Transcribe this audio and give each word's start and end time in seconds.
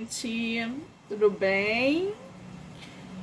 gente, 0.00 0.72
tudo 1.08 1.30
bem? 1.30 2.14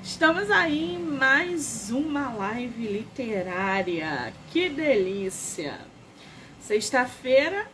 Estamos 0.04 0.52
aí 0.52 0.94
em 0.94 1.00
mais 1.00 1.90
uma 1.90 2.32
live 2.34 2.88
literária. 2.88 4.32
Que 4.52 4.70
delícia! 4.70 5.80
Sexta-feira 6.60 7.68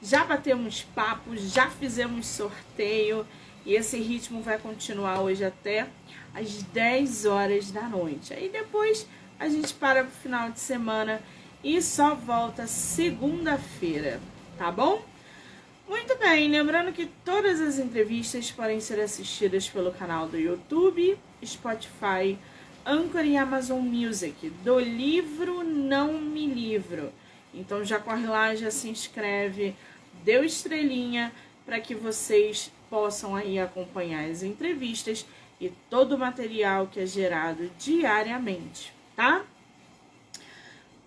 já 0.00 0.24
batemos 0.24 0.82
papos, 0.94 1.52
já 1.52 1.68
fizemos 1.70 2.26
sorteio 2.26 3.26
e 3.64 3.74
esse 3.74 3.98
ritmo 3.98 4.40
vai 4.42 4.58
continuar 4.58 5.20
hoje 5.22 5.44
até 5.44 5.88
às 6.32 6.62
10 6.62 7.24
horas 7.24 7.72
da 7.72 7.88
noite. 7.88 8.32
Aí 8.32 8.48
depois 8.48 9.08
a 9.40 9.48
gente 9.48 9.74
para 9.74 10.04
pro 10.04 10.12
final 10.12 10.52
de 10.52 10.60
semana 10.60 11.20
e 11.64 11.82
só 11.82 12.14
volta 12.14 12.68
segunda-feira, 12.68 14.20
tá 14.56 14.70
bom? 14.70 15.02
Muito 15.88 16.18
bem, 16.18 16.48
lembrando 16.48 16.92
que 16.92 17.06
todas 17.24 17.60
as 17.60 17.78
entrevistas 17.78 18.50
podem 18.50 18.80
ser 18.80 18.98
assistidas 18.98 19.68
pelo 19.68 19.92
canal 19.92 20.26
do 20.26 20.36
YouTube, 20.36 21.16
Spotify, 21.44 22.36
Anchor 22.84 23.24
e 23.24 23.36
Amazon 23.36 23.78
Music, 23.78 24.50
do 24.64 24.80
livro 24.80 25.62
Não 25.62 26.14
Me 26.14 26.44
Livro. 26.46 27.12
Então 27.54 27.84
já 27.84 28.00
corre 28.00 28.26
lá, 28.26 28.52
já 28.56 28.68
se 28.68 28.88
inscreve, 28.88 29.76
deu 30.24 30.42
estrelinha 30.42 31.32
para 31.64 31.78
que 31.78 31.94
vocês 31.94 32.72
possam 32.90 33.36
aí 33.36 33.56
acompanhar 33.60 34.28
as 34.28 34.42
entrevistas 34.42 35.24
e 35.60 35.70
todo 35.88 36.16
o 36.16 36.18
material 36.18 36.88
que 36.88 36.98
é 36.98 37.06
gerado 37.06 37.70
diariamente, 37.78 38.92
tá? 39.14 39.44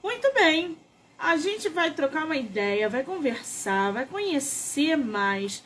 Muito 0.02 0.34
bem, 0.34 0.78
a 1.20 1.36
gente 1.36 1.68
vai 1.68 1.92
trocar 1.92 2.24
uma 2.24 2.38
ideia, 2.38 2.88
vai 2.88 3.04
conversar, 3.04 3.92
vai 3.92 4.06
conhecer 4.06 4.96
mais 4.96 5.62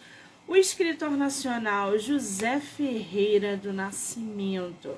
o 0.47 0.55
escritor 0.55 1.11
nacional 1.11 1.97
José 1.99 2.59
Ferreira 2.59 3.55
do 3.55 3.71
Nascimento. 3.71 4.95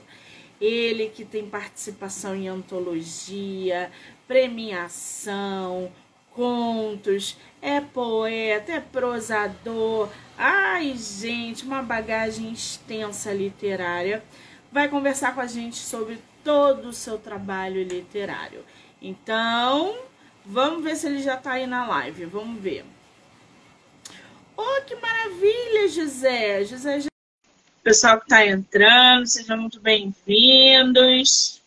Ele 0.59 1.09
que 1.09 1.25
tem 1.25 1.49
participação 1.49 2.33
em 2.33 2.47
antologia, 2.47 3.91
premiação, 4.25 5.91
contos, 6.31 7.37
é 7.61 7.81
poeta, 7.81 8.71
é 8.71 8.79
prosador. 8.79 10.09
Ai, 10.37 10.95
gente, 10.95 11.65
uma 11.65 11.83
bagagem 11.83 12.53
extensa 12.53 13.33
literária. 13.33 14.23
Vai 14.71 14.87
conversar 14.87 15.35
com 15.35 15.41
a 15.41 15.47
gente 15.47 15.75
sobre 15.75 16.17
todo 16.45 16.87
o 16.87 16.93
seu 16.93 17.17
trabalho 17.17 17.83
literário. 17.83 18.63
Então, 19.01 19.93
Vamos 20.45 20.83
ver 20.83 20.95
se 20.95 21.07
ele 21.07 21.23
já 21.23 21.35
tá 21.35 21.53
aí 21.53 21.65
na 21.65 21.87
live. 21.87 22.25
Vamos 22.25 22.61
ver. 22.61 22.85
Oh, 24.55 24.81
que 24.85 24.95
maravilha, 24.95 25.87
José. 25.89 26.63
José, 26.63 27.01
já... 27.01 27.09
pessoal 27.83 28.21
que 28.21 28.27
tá 28.27 28.45
entrando, 28.45 29.25
sejam 29.25 29.57
muito 29.57 29.79
bem-vindos. 29.81 31.61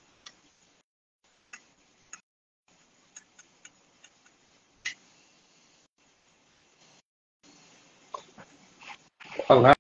Olá. 9.49 9.75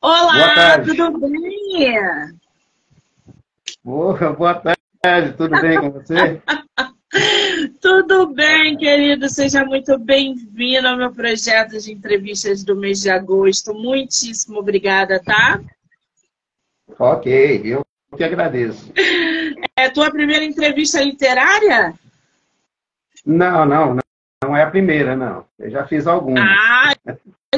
Olá, 0.00 0.78
tudo 0.84 1.18
bem? 1.18 2.40
Boa, 3.84 4.32
boa 4.32 4.62
tarde, 5.00 5.36
tudo 5.36 5.60
bem 5.60 5.78
com 5.78 5.90
você? 5.92 6.42
Tudo 7.80 8.26
bem, 8.34 8.76
querido? 8.76 9.28
Seja 9.28 9.64
muito 9.64 9.98
bem-vindo 9.98 10.88
ao 10.88 10.96
meu 10.96 11.12
projeto 11.12 11.78
de 11.78 11.92
entrevistas 11.92 12.64
do 12.64 12.74
mês 12.74 13.02
de 13.02 13.10
agosto. 13.10 13.72
Muitíssimo 13.74 14.58
obrigada, 14.58 15.20
tá? 15.22 15.60
Ok, 16.98 17.62
eu 17.64 17.84
que 18.16 18.24
agradeço. 18.24 18.92
É 19.76 19.86
a 19.86 19.90
tua 19.92 20.10
primeira 20.10 20.44
entrevista 20.44 21.02
literária? 21.02 21.94
Não, 23.24 23.64
não, 23.64 23.94
não, 23.94 24.02
não 24.42 24.56
é 24.56 24.62
a 24.62 24.70
primeira, 24.70 25.16
não. 25.16 25.44
Eu 25.58 25.70
já 25.70 25.86
fiz 25.86 26.06
algumas. 26.06 26.42
Ah, 26.42 26.94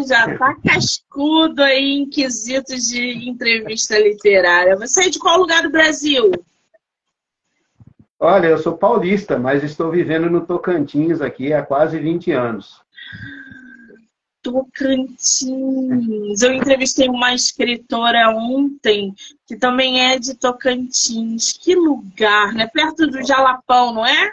já 0.06 0.36
tá 0.38 0.54
cascudo 0.64 1.62
aí 1.62 1.98
em 1.98 2.08
quesitos 2.08 2.88
de 2.88 3.28
entrevista 3.28 3.98
literária. 3.98 4.76
Você 4.76 5.04
é 5.04 5.10
de 5.10 5.18
qual 5.18 5.38
lugar 5.38 5.62
do 5.62 5.70
Brasil? 5.70 6.30
Olha, 8.18 8.46
eu 8.48 8.58
sou 8.58 8.76
paulista, 8.76 9.38
mas 9.38 9.62
estou 9.62 9.90
vivendo 9.90 10.30
no 10.30 10.40
Tocantins 10.40 11.20
aqui 11.20 11.52
há 11.52 11.62
quase 11.62 11.98
20 11.98 12.32
anos. 12.32 12.80
Tocantins. 14.42 16.40
Eu 16.40 16.52
entrevistei 16.54 17.08
uma 17.08 17.34
escritora 17.34 18.30
ontem 18.30 19.14
que 19.46 19.56
também 19.56 20.12
é 20.12 20.18
de 20.18 20.34
Tocantins. 20.34 21.52
Que 21.52 21.74
lugar, 21.74 22.54
né? 22.54 22.66
Perto 22.66 23.06
do 23.06 23.26
Jalapão, 23.26 23.92
não 23.92 24.06
é? 24.06 24.32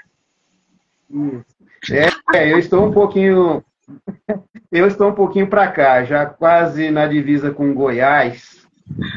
É, 2.34 2.52
eu 2.52 2.60
estou 2.60 2.88
um 2.88 2.92
pouquinho. 2.92 3.64
Eu 4.72 4.88
estou 4.88 5.10
um 5.10 5.14
pouquinho 5.14 5.48
para 5.48 5.68
cá, 5.68 6.04
já 6.04 6.26
quase 6.26 6.90
na 6.90 7.06
divisa 7.06 7.52
com 7.52 7.76
Goiás. 7.76 8.63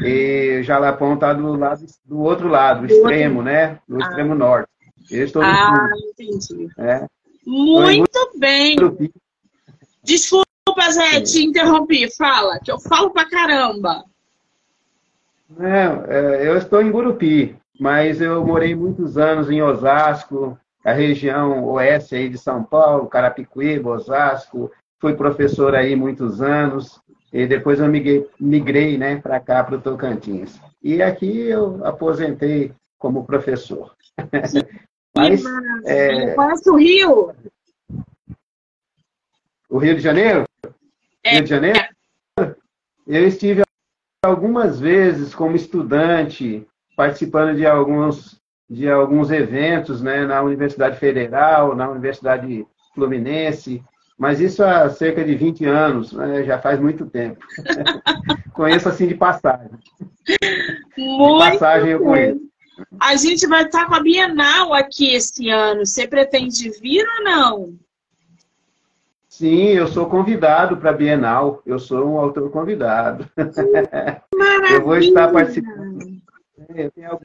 E 0.03 0.61
Jalapão 0.63 1.15
está 1.15 1.33
do, 1.33 1.55
lado, 1.55 1.85
do 2.05 2.19
outro 2.19 2.47
lado, 2.47 2.87
do 2.87 2.93
extremo, 2.93 3.41
né? 3.41 3.79
Do 3.87 3.97
ah. 3.97 4.07
extremo 4.07 4.35
norte. 4.35 4.69
Eu 5.09 5.25
estou 5.25 5.41
ah, 5.41 5.89
entendi. 6.09 6.67
É. 6.77 7.05
Muito 7.45 8.31
bem. 8.37 8.75
Desculpa, 10.03 10.91
Zé, 10.91 11.21
te 11.21 11.43
interrompi. 11.43 12.13
Fala, 12.15 12.59
que 12.59 12.71
eu 12.71 12.79
falo 12.79 13.11
pra 13.11 13.29
caramba. 13.29 14.03
Não, 15.49 16.05
é, 16.05 16.45
eu 16.45 16.57
estou 16.57 16.81
em 16.81 16.91
Gurupi, 16.91 17.55
mas 17.79 18.19
eu 18.19 18.45
morei 18.45 18.75
muitos 18.75 19.17
anos 19.17 19.49
em 19.49 19.61
Osasco, 19.61 20.57
a 20.83 20.91
região 20.91 21.63
oeste 21.65 22.15
aí 22.15 22.29
de 22.29 22.37
São 22.37 22.63
Paulo, 22.63 23.07
Carapicuíba, 23.07 23.91
Osasco. 23.91 24.69
Fui 24.99 25.13
professor 25.13 25.75
aí 25.75 25.95
muitos 25.95 26.41
anos. 26.41 26.99
E 27.31 27.45
depois 27.45 27.79
eu 27.79 27.87
migrei, 27.87 28.27
migrei 28.39 28.97
né, 28.97 29.17
para 29.17 29.39
cá, 29.39 29.63
para 29.63 29.75
o 29.75 29.81
Tocantins. 29.81 30.59
E 30.81 31.01
aqui 31.01 31.47
eu 31.47 31.85
aposentei 31.85 32.71
como 32.97 33.25
professor. 33.25 33.95
Mas, 35.15 35.43
é... 35.85 36.35
Conhece 36.35 36.69
o 36.69 36.75
Rio? 36.75 37.33
O 39.69 39.77
Rio 39.79 39.95
de 39.95 40.01
Janeiro? 40.01 40.45
É. 41.23 41.31
Rio 41.31 41.43
de 41.43 41.49
Janeiro? 41.49 41.79
Eu 43.05 43.27
estive 43.27 43.63
algumas 44.23 44.79
vezes 44.79 45.33
como 45.33 45.55
estudante, 45.55 46.67
participando 46.95 47.55
de 47.55 47.65
alguns, 47.65 48.39
de 48.69 48.89
alguns 48.89 49.31
eventos 49.31 50.01
né, 50.01 50.25
na 50.25 50.41
Universidade 50.41 50.99
Federal, 50.99 51.75
na 51.75 51.89
Universidade 51.89 52.65
Fluminense, 52.93 53.83
mas 54.17 54.39
isso 54.39 54.63
há 54.63 54.89
cerca 54.89 55.23
de 55.23 55.35
20 55.35 55.65
anos, 55.65 56.11
né? 56.11 56.43
já 56.43 56.59
faz 56.59 56.79
muito 56.79 57.05
tempo. 57.05 57.45
conheço 58.53 58.89
assim 58.89 59.07
de 59.07 59.13
passagem. 59.13 59.69
Muito 60.97 61.43
de 61.43 61.51
passagem 61.51 61.91
eu 61.91 61.99
conheço. 62.01 62.47
A 62.99 63.15
gente 63.15 63.47
vai 63.47 63.63
estar 63.63 63.85
com 63.85 63.95
a 63.95 63.99
Bienal 63.99 64.73
aqui 64.73 65.13
esse 65.13 65.49
ano. 65.49 65.85
Você 65.85 66.07
pretende 66.07 66.69
vir 66.79 67.05
ou 67.17 67.23
não? 67.23 67.73
Sim, 69.27 69.67
eu 69.67 69.87
sou 69.87 70.07
convidado 70.07 70.77
para 70.77 70.89
a 70.89 70.93
Bienal. 70.93 71.61
Eu 71.65 71.77
sou 71.77 72.07
um 72.07 72.17
autor 72.17 72.49
convidado. 72.49 73.29
Maravilha. 73.37 74.23
Eu 74.73 74.83
vou 74.83 74.97
estar 74.97 75.31
participando. 75.31 76.17
Eu 76.75 76.91
tenho 76.91 77.19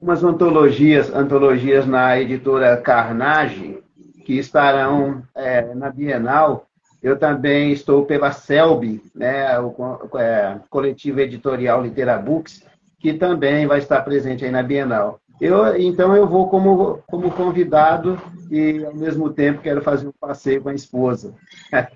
algumas 0.00 0.24
antologias, 0.24 1.14
antologias 1.14 1.86
na 1.86 2.18
editora 2.18 2.76
Carnage, 2.78 3.82
que 4.28 4.38
estarão 4.38 5.22
é, 5.34 5.74
na 5.74 5.88
Bienal. 5.88 6.66
Eu 7.02 7.18
também 7.18 7.72
estou 7.72 8.04
pela 8.04 8.30
CELB, 8.30 9.00
né, 9.14 9.58
o, 9.58 9.74
é, 10.18 10.60
coletivo 10.68 11.20
editorial 11.20 11.80
Literabooks, 11.80 12.62
que 13.00 13.14
também 13.14 13.66
vai 13.66 13.78
estar 13.78 14.02
presente 14.02 14.44
aí 14.44 14.50
na 14.50 14.62
Bienal. 14.62 15.18
Eu, 15.40 15.74
então 15.80 16.14
eu 16.14 16.28
vou 16.28 16.46
como, 16.50 17.02
como 17.06 17.30
convidado 17.30 18.20
e 18.50 18.84
ao 18.84 18.94
mesmo 18.94 19.30
tempo 19.30 19.62
quero 19.62 19.80
fazer 19.80 20.08
um 20.08 20.12
passeio 20.20 20.60
com 20.60 20.68
a 20.68 20.74
esposa. 20.74 21.34
Ah, 21.72 21.88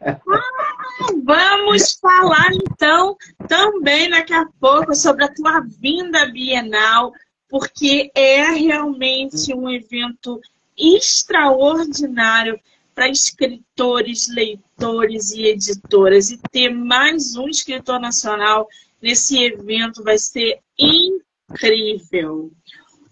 vamos 1.24 1.98
falar 2.00 2.48
então 2.54 3.14
também 3.46 4.08
daqui 4.08 4.32
a 4.32 4.46
pouco 4.58 4.94
sobre 4.94 5.24
a 5.24 5.34
tua 5.34 5.60
vinda 5.60 6.24
Bienal, 6.32 7.12
porque 7.50 8.10
é 8.14 8.44
realmente 8.52 9.52
um 9.54 9.68
evento 9.68 10.40
extraordinário 10.76 12.58
para 12.94 13.08
escritores, 13.08 14.28
leitores 14.28 15.32
e 15.32 15.46
editoras. 15.46 16.30
E 16.30 16.38
ter 16.50 16.70
mais 16.70 17.36
um 17.36 17.48
escritor 17.48 17.98
nacional 17.98 18.68
nesse 19.00 19.42
evento 19.42 20.02
vai 20.02 20.18
ser 20.18 20.60
incrível. 20.78 22.50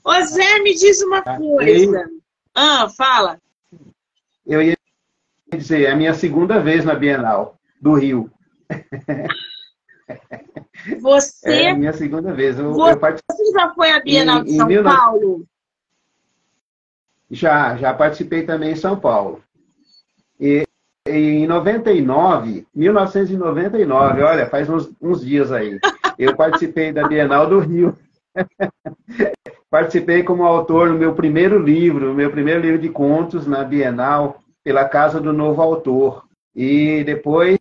Ô 0.05 0.23
Zé, 0.23 0.61
me 0.61 0.75
diz 0.75 1.03
uma 1.03 1.23
tá. 1.23 1.37
coisa. 1.37 2.09
Ah, 2.55 2.89
fala. 2.89 3.41
Eu 4.47 4.62
ia 4.62 4.77
dizer, 5.53 5.83
é 5.83 5.91
a 5.91 5.97
minha 5.97 6.15
segunda 6.15 6.61
vez 6.61 6.85
na 6.85 6.95
Bienal 6.95 7.59
do 7.81 7.95
Rio. 7.95 8.31
Você. 11.01 11.51
É 11.51 11.71
a 11.71 11.77
minha 11.77 11.93
segunda 11.93 12.33
vez. 12.33 12.59
Eu, 12.59 12.73
você 12.73 12.95
eu 12.95 13.01
participei... 13.01 13.53
já 13.53 13.75
foi 13.75 13.91
à 13.91 14.01
Bienal 14.01 14.43
de 14.43 14.57
São 14.57 14.69
Paulo? 14.83 15.47
Já, 17.31 17.77
já 17.77 17.94
participei 17.94 18.43
também 18.43 18.73
em 18.73 18.77
São 18.77 18.99
Paulo. 18.99 19.43
E 20.38 20.65
em 21.06 21.47
99, 21.47 22.67
1999, 22.75 24.23
olha, 24.23 24.47
faz 24.47 24.69
uns, 24.69 24.91
uns 25.00 25.25
dias 25.25 25.53
aí, 25.53 25.79
eu 26.19 26.37
participei 26.37 26.93
da 26.93 27.06
Bienal 27.06 27.47
do 27.47 27.59
Rio. 27.59 27.97
participei 29.71 30.23
como 30.23 30.44
autor 30.44 30.88
no 30.88 30.99
meu 30.99 31.15
primeiro 31.15 31.59
livro, 31.59 32.12
meu 32.12 32.31
primeiro 32.31 32.61
livro 32.61 32.79
de 32.79 32.88
contos 32.88 33.47
na 33.47 33.62
Bienal, 33.62 34.41
pela 34.65 34.85
Casa 34.85 35.21
do 35.21 35.33
Novo 35.33 35.62
Autor. 35.62 36.25
E 36.55 37.05
depois, 37.05 37.59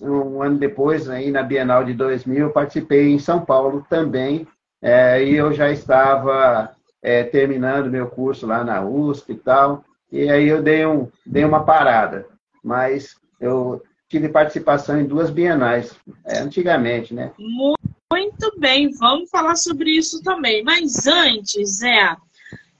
um 0.00 0.42
ano 0.42 0.58
depois, 0.58 1.08
aí 1.08 1.30
na 1.30 1.42
Bienal 1.42 1.84
de 1.84 1.94
2000, 1.94 2.50
participei 2.50 3.12
em 3.12 3.18
São 3.18 3.44
Paulo 3.44 3.86
também. 3.88 4.46
É, 4.82 5.24
e 5.24 5.34
eu 5.34 5.52
já 5.52 5.70
estava 5.70 6.70
é, 7.04 7.22
terminando 7.22 7.88
meu 7.88 8.08
curso 8.08 8.48
lá 8.48 8.64
na 8.64 8.84
USP 8.84 9.34
e 9.34 9.36
tal. 9.36 9.84
E 10.10 10.28
aí 10.28 10.48
eu 10.48 10.60
dei, 10.60 10.84
um, 10.84 11.08
dei 11.24 11.44
uma 11.44 11.62
parada 11.62 12.26
mas 12.64 13.16
eu 13.38 13.82
tive 14.08 14.30
participação 14.30 14.98
em 14.98 15.06
duas 15.06 15.28
bienais, 15.28 15.94
é, 16.24 16.38
antigamente, 16.38 17.12
né? 17.12 17.32
Muito 17.38 18.58
bem, 18.58 18.90
vamos 18.92 19.28
falar 19.28 19.56
sobre 19.56 19.90
isso 19.90 20.22
também. 20.22 20.64
Mas 20.64 21.06
antes, 21.06 21.78
Zé, 21.78 22.16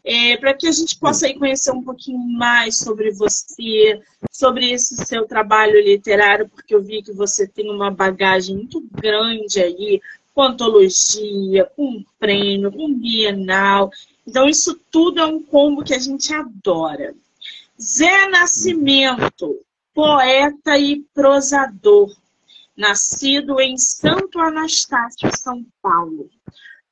é, 0.02 0.36
para 0.38 0.54
que 0.54 0.66
a 0.66 0.72
gente 0.72 0.98
possa 0.98 1.26
aí 1.26 1.38
conhecer 1.38 1.72
um 1.72 1.82
pouquinho 1.82 2.18
mais 2.18 2.78
sobre 2.78 3.10
você, 3.10 4.00
sobre 4.30 4.70
esse 4.70 4.96
seu 5.04 5.26
trabalho 5.26 5.78
literário, 5.80 6.48
porque 6.48 6.74
eu 6.74 6.82
vi 6.82 7.02
que 7.02 7.12
você 7.12 7.46
tem 7.46 7.70
uma 7.70 7.90
bagagem 7.90 8.56
muito 8.56 8.82
grande 8.92 9.60
aí, 9.60 10.00
com 10.34 10.42
antologia, 10.42 11.70
com 11.76 12.04
prêmio, 12.18 12.72
com 12.72 12.92
bienal. 12.94 13.90
Então, 14.26 14.48
isso 14.48 14.78
tudo 14.90 15.20
é 15.20 15.26
um 15.26 15.42
combo 15.42 15.84
que 15.84 15.94
a 15.94 15.98
gente 15.98 16.32
adora. 16.32 17.14
Zé 17.80 18.28
Nascimento, 18.28 19.60
poeta 19.92 20.78
e 20.78 21.00
prosador, 21.14 22.14
nascido 22.76 23.60
em 23.60 23.76
Santo 23.76 24.38
Anastácio, 24.38 25.30
São 25.36 25.64
Paulo. 25.82 26.30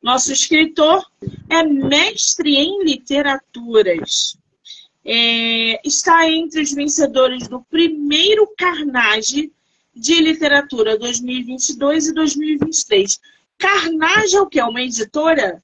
Nosso 0.03 0.33
escritor 0.33 1.05
é 1.49 1.63
mestre 1.63 2.57
em 2.57 2.85
literaturas. 2.85 4.37
É, 5.05 5.81
está 5.87 6.29
entre 6.29 6.61
os 6.63 6.73
vencedores 6.73 7.49
do 7.49 7.63
primeiro 7.63 8.49
Carnage 8.57 9.53
de 9.95 10.21
Literatura 10.21 10.99
2022 10.99 12.09
e 12.09 12.15
2023. 12.15 13.21
Carnage 13.59 14.37
é 14.37 14.41
o 14.41 14.47
que? 14.47 14.59
É 14.59 14.65
uma 14.65 14.83
editora? 14.83 15.63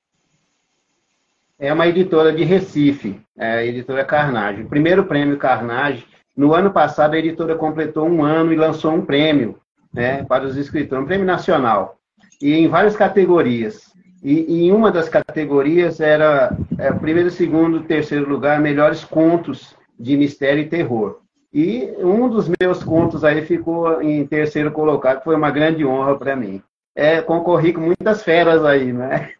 É 1.60 1.72
uma 1.72 1.88
editora 1.88 2.32
de 2.32 2.44
Recife, 2.44 3.20
é 3.36 3.50
a 3.54 3.64
editora 3.66 4.04
Carnage. 4.04 4.62
O 4.62 4.68
primeiro 4.68 5.04
prêmio 5.06 5.36
Carnage 5.36 6.06
no 6.36 6.54
ano 6.54 6.70
passado, 6.70 7.14
a 7.14 7.18
editora 7.18 7.56
completou 7.56 8.08
um 8.08 8.22
ano 8.22 8.52
e 8.52 8.56
lançou 8.56 8.94
um 8.94 9.04
prêmio 9.04 9.58
né, 9.92 10.22
para 10.22 10.44
os 10.44 10.56
escritores, 10.56 11.02
um 11.02 11.06
prêmio 11.08 11.26
nacional, 11.26 11.96
e 12.40 12.54
em 12.54 12.68
várias 12.68 12.94
categorias. 12.96 13.92
E, 14.22 14.66
em 14.66 14.70
uma 14.70 14.92
das 14.92 15.08
categorias 15.08 15.98
era 15.98 16.56
é, 16.78 16.92
primeiro, 16.92 17.28
segundo, 17.28 17.80
terceiro 17.80 18.28
lugar, 18.28 18.60
melhores 18.60 19.02
contos 19.04 19.74
de 19.98 20.16
mistério 20.16 20.62
e 20.62 20.68
terror. 20.68 21.18
E 21.52 21.92
um 21.98 22.28
dos 22.28 22.48
meus 22.60 22.84
contos 22.84 23.24
aí 23.24 23.42
ficou 23.42 24.00
em 24.00 24.24
terceiro 24.24 24.70
colocado, 24.70 25.24
foi 25.24 25.34
uma 25.34 25.50
grande 25.50 25.84
honra 25.84 26.16
para 26.16 26.36
mim 26.36 26.62
é, 26.98 27.22
concorri 27.22 27.72
com 27.72 27.80
muitas 27.80 28.24
feras 28.24 28.64
aí, 28.64 28.92
né? 28.92 29.32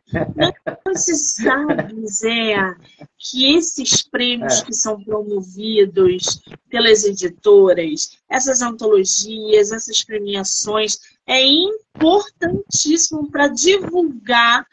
Você 0.86 1.12
sabe, 1.16 2.06
Zé, 2.06 2.54
que 3.18 3.56
esses 3.56 4.00
prêmios 4.00 4.60
é. 4.60 4.64
que 4.64 4.72
são 4.72 5.02
promovidos 5.02 6.40
pelas 6.70 7.02
editoras, 7.02 8.16
essas 8.30 8.62
antologias, 8.62 9.72
essas 9.72 10.04
premiações, 10.04 10.98
é 11.26 11.44
importantíssimo 11.44 13.28
para 13.28 13.48
divulgar 13.48 14.64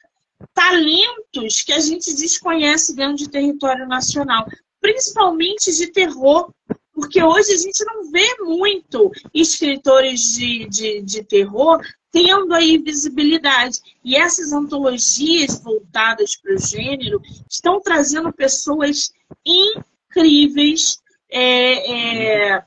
talentos 0.53 1.63
que 1.63 1.73
a 1.73 1.79
gente 1.79 2.13
desconhece 2.13 2.95
dentro 2.95 3.15
de 3.15 3.29
território 3.31 3.87
nacional, 3.87 4.45
principalmente 4.79 5.75
de 5.75 5.87
terror, 5.87 6.51
porque 6.93 7.23
hoje 7.23 7.51
a 7.51 7.57
gente 7.57 7.83
não 7.83 8.11
vê 8.11 8.35
muito 8.41 9.11
escritores 9.33 10.35
de, 10.35 10.67
de, 10.69 11.01
de 11.01 11.23
terror 11.23 11.81
tendo 12.15 12.53
aí 12.53 12.77
visibilidade. 12.77 13.81
E 14.01 14.15
essas 14.15 14.53
antologias 14.53 15.59
voltadas 15.59 16.37
para 16.37 16.55
o 16.55 16.57
gênero 16.57 17.21
estão 17.49 17.81
trazendo 17.81 18.31
pessoas 18.31 19.11
incríveis, 19.45 21.03
é, 21.29 22.53
é, 22.53 22.63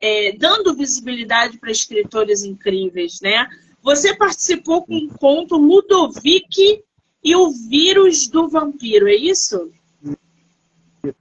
é, 0.00 0.32
dando 0.32 0.74
visibilidade 0.74 1.58
para 1.58 1.70
escritores 1.70 2.42
incríveis, 2.42 3.20
né? 3.20 3.46
Você 3.84 4.16
participou 4.16 4.84
com 4.84 4.96
o 4.96 5.14
conto 5.16 5.56
Ludovic 5.56 6.82
e 7.22 7.36
o 7.36 7.50
vírus 7.50 8.26
do 8.26 8.48
vampiro, 8.48 9.06
é 9.06 9.14
isso? 9.14 9.70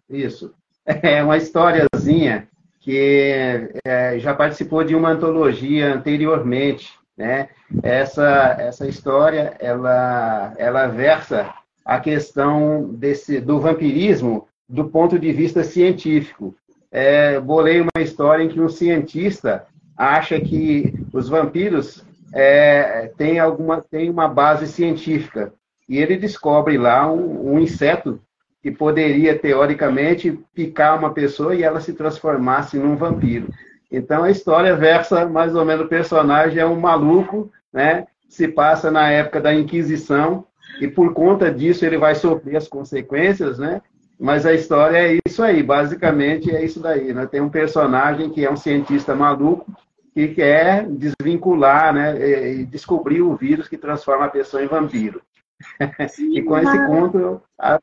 Isso. 0.10 0.52
É 0.86 1.22
uma 1.22 1.38
historiazinha 1.38 2.48
que 2.80 3.70
é, 3.86 4.18
já 4.18 4.34
participou 4.34 4.84
de 4.84 4.96
uma 4.96 5.12
antologia 5.12 5.94
anteriormente, 5.94 6.98
né? 7.18 7.50
Essa, 7.82 8.56
essa 8.60 8.88
história, 8.88 9.56
ela, 9.60 10.54
ela 10.58 10.88
versa 10.88 11.54
a 11.84 12.00
questão 12.00 12.94
desse, 12.94 13.40
do 13.40 13.60
vampirismo 13.60 14.48
do 14.70 14.86
ponto 14.86 15.18
de 15.18 15.32
vista 15.34 15.64
científico. 15.64 16.56
É, 16.92 17.40
bolei 17.40 17.82
uma 17.82 18.04
história 18.04 18.44
em 18.44 18.50
que 18.50 18.62
um 18.62 18.70
cientista 18.70 19.66
acha 19.96 20.40
que 20.40 20.94
os 21.12 21.28
vampiros 21.28 22.06
é, 22.34 23.12
têm, 23.18 23.40
alguma, 23.40 23.82
têm 23.82 24.10
uma 24.10 24.28
base 24.28 24.68
científica. 24.68 25.54
E 25.90 25.98
ele 25.98 26.18
descobre 26.18 26.78
lá 26.78 27.12
um, 27.12 27.54
um 27.54 27.60
inseto 27.60 28.22
que 28.62 28.70
poderia, 28.70 29.38
teoricamente, 29.38 30.38
picar 30.54 30.98
uma 30.98 31.14
pessoa 31.14 31.56
e 31.56 31.64
ela 31.64 31.80
se 31.80 31.94
transformasse 31.94 32.78
num 32.78 32.96
vampiro. 32.96 33.48
Então 33.92 34.24
a 34.24 34.32
história 34.32 34.76
versa 34.76 35.28
mais 35.28 35.56
ou 35.56 35.64
menos 35.64 35.86
o 35.86 35.90
personagem 35.90 36.60
é 36.60 36.66
um 36.66 36.80
maluco, 36.80 37.52
né? 37.72 38.06
Se 38.28 38.48
passa 38.48 38.92
na 38.92 39.10
época 39.10 39.40
da 39.40 39.54
Inquisição 39.54 40.46
e 40.82 40.88
por 40.88 41.14
conta 41.14 41.52
disso 41.52 41.86
ele 41.86 41.98
vai 41.98 42.16
sofrer 42.16 42.58
as 42.58 42.68
consequências, 42.68 43.58
né? 43.58 43.82
Mas 44.20 44.46
a 44.46 44.54
história 44.54 44.98
é 44.98 45.20
isso 45.26 45.44
aí, 45.44 45.62
basicamente 45.62 46.54
é 46.54 46.64
isso 46.64 46.80
daí, 46.80 47.14
né? 47.14 47.26
Tem 47.28 47.40
um 47.40 47.50
personagem 47.50 48.30
que 48.30 48.44
é 48.44 48.52
um 48.52 48.58
cientista 48.58 49.16
maluco 49.16 49.72
que 50.14 50.30
quer 50.30 50.88
desvincular, 50.90 51.94
né, 51.94 52.56
e 52.56 52.66
descobrir 52.66 53.22
o 53.22 53.36
vírus 53.36 53.68
que 53.68 53.78
transforma 53.78 54.26
a 54.26 54.30
pessoa 54.30 54.64
em 54.64 54.68
vampiro. 54.68 55.22
e 56.34 56.42
com 56.42 56.58
esse 56.58 56.86
conto 56.88 57.40
a 57.60 57.80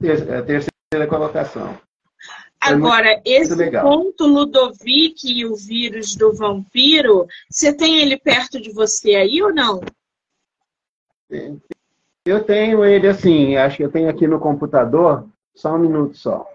terceira 0.00 1.06
colocação. 1.06 1.76
Agora, 2.60 3.20
esse 3.24 3.70
ponto 3.70 4.26
Ludovic 4.26 5.24
e 5.24 5.46
o 5.46 5.54
vírus 5.54 6.16
do 6.16 6.32
vampiro, 6.32 7.26
você 7.48 7.72
tem 7.72 8.00
ele 8.00 8.18
perto 8.18 8.60
de 8.60 8.72
você 8.72 9.14
aí 9.14 9.40
ou 9.42 9.54
não? 9.54 9.80
Eu 12.24 12.44
tenho 12.44 12.84
ele 12.84 13.06
assim, 13.06 13.56
acho 13.56 13.76
que 13.76 13.84
eu 13.84 13.90
tenho 13.90 14.10
aqui 14.10 14.26
no 14.26 14.40
computador, 14.40 15.26
só 15.54 15.74
um 15.74 15.78
minuto 15.78 16.16
só. 16.16 16.46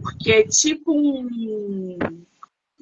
Porque 0.00 0.32
é 0.32 0.42
tipo 0.42 0.92
um, 0.92 1.98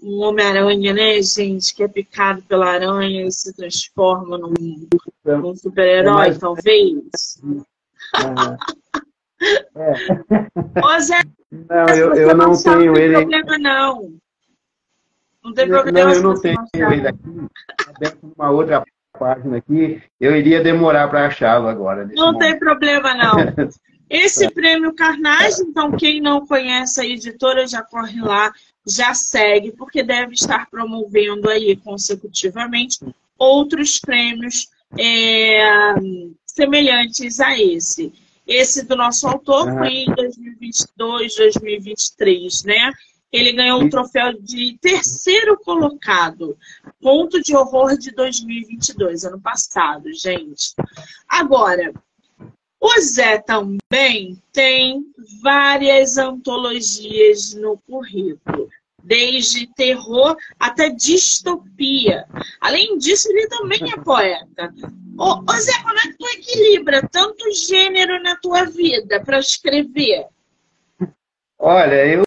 um 0.02 0.20
Homem-Aranha, 0.20 0.94
né, 0.94 1.22
gente, 1.22 1.74
que 1.74 1.82
é 1.82 1.88
picado 1.88 2.42
pela 2.42 2.70
aranha 2.70 3.26
e 3.26 3.30
se 3.30 3.54
transforma 3.54 4.38
num, 4.38 4.88
num 5.24 5.54
super-herói, 5.54 6.28
é 6.28 6.38
talvez. 6.38 7.40
É. 8.14 9.02
É. 9.76 10.80
Ô, 10.84 11.00
Zé, 11.00 11.20
não, 11.50 11.94
eu, 11.94 12.14
eu 12.14 12.36
não, 12.36 12.52
não 12.52 12.62
tenho 12.62 12.96
ele. 12.96 13.12
Não 13.12 13.28
tem 13.28 13.44
problema, 13.44 13.58
não. 13.58 14.12
Não 15.44 15.54
tem 15.54 15.68
problema. 15.68 16.04
Não, 16.04 16.12
eu 16.14 16.22
não 16.22 16.40
tenho 16.40 16.92
ele 16.92 17.08
aqui. 17.08 17.48
Dentro 17.98 18.32
uma 18.36 18.50
outra 18.50 18.84
página 19.18 19.58
aqui, 19.58 20.02
eu 20.20 20.34
iria 20.36 20.62
demorar 20.62 21.08
para 21.08 21.26
achá-lo 21.26 21.68
agora. 21.68 22.08
Não 22.14 22.32
momento. 22.32 22.40
tem 22.40 22.58
problema, 22.58 23.14
não. 23.14 23.34
Esse 24.08 24.50
prêmio 24.50 24.94
Carnage, 24.94 25.62
então, 25.62 25.92
quem 25.92 26.20
não 26.20 26.46
conhece 26.46 27.00
a 27.00 27.04
editora, 27.06 27.66
já 27.66 27.82
corre 27.82 28.20
lá, 28.20 28.52
já 28.86 29.14
segue, 29.14 29.72
porque 29.72 30.02
deve 30.02 30.34
estar 30.34 30.68
promovendo 30.68 31.48
aí 31.48 31.74
consecutivamente 31.76 32.98
outros 33.38 33.98
prêmios 33.98 34.68
é, 34.98 35.94
semelhantes 36.44 37.40
a 37.40 37.58
esse. 37.58 38.12
Esse 38.46 38.84
do 38.84 38.96
nosso 38.96 39.26
autor 39.28 39.72
foi 39.78 39.88
em 39.88 40.14
2022, 40.14 41.36
2023, 41.36 42.64
né? 42.64 42.92
Ele 43.30 43.52
ganhou 43.52 43.82
o 43.82 43.88
troféu 43.88 44.34
de 44.34 44.76
terceiro 44.78 45.58
colocado, 45.58 46.56
ponto 47.00 47.40
de 47.40 47.56
horror 47.56 47.96
de 47.96 48.10
2022, 48.10 49.24
ano 49.24 49.40
passado, 49.40 50.12
gente. 50.12 50.74
Agora, 51.26 51.94
o 52.78 53.00
Zé 53.00 53.38
também 53.38 54.42
tem 54.52 55.06
várias 55.40 56.18
antologias 56.18 57.54
no 57.54 57.78
currículo, 57.78 58.68
desde 59.02 59.66
terror 59.74 60.36
até 60.58 60.88
distopia. 60.90 62.24
Além 62.60 62.98
disso, 62.98 63.28
ele 63.30 63.48
também 63.48 63.80
é 63.92 63.96
poeta. 63.96 64.72
Ô, 65.18 65.40
ô 65.40 65.58
Zé, 65.58 65.72
como 65.82 65.98
é 65.98 66.02
que 66.02 66.18
tu 66.18 66.26
equilibra 66.26 67.08
tanto 67.10 67.50
gênero 67.52 68.22
na 68.22 68.36
tua 68.36 68.64
vida 68.64 69.22
para 69.24 69.38
escrever? 69.38 70.26
Olha, 71.58 72.06
eu 72.06 72.24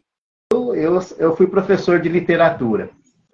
eu, 0.75 0.99
eu 1.17 1.35
fui 1.35 1.47
professor 1.47 1.99
de 1.99 2.07
literatura, 2.07 2.89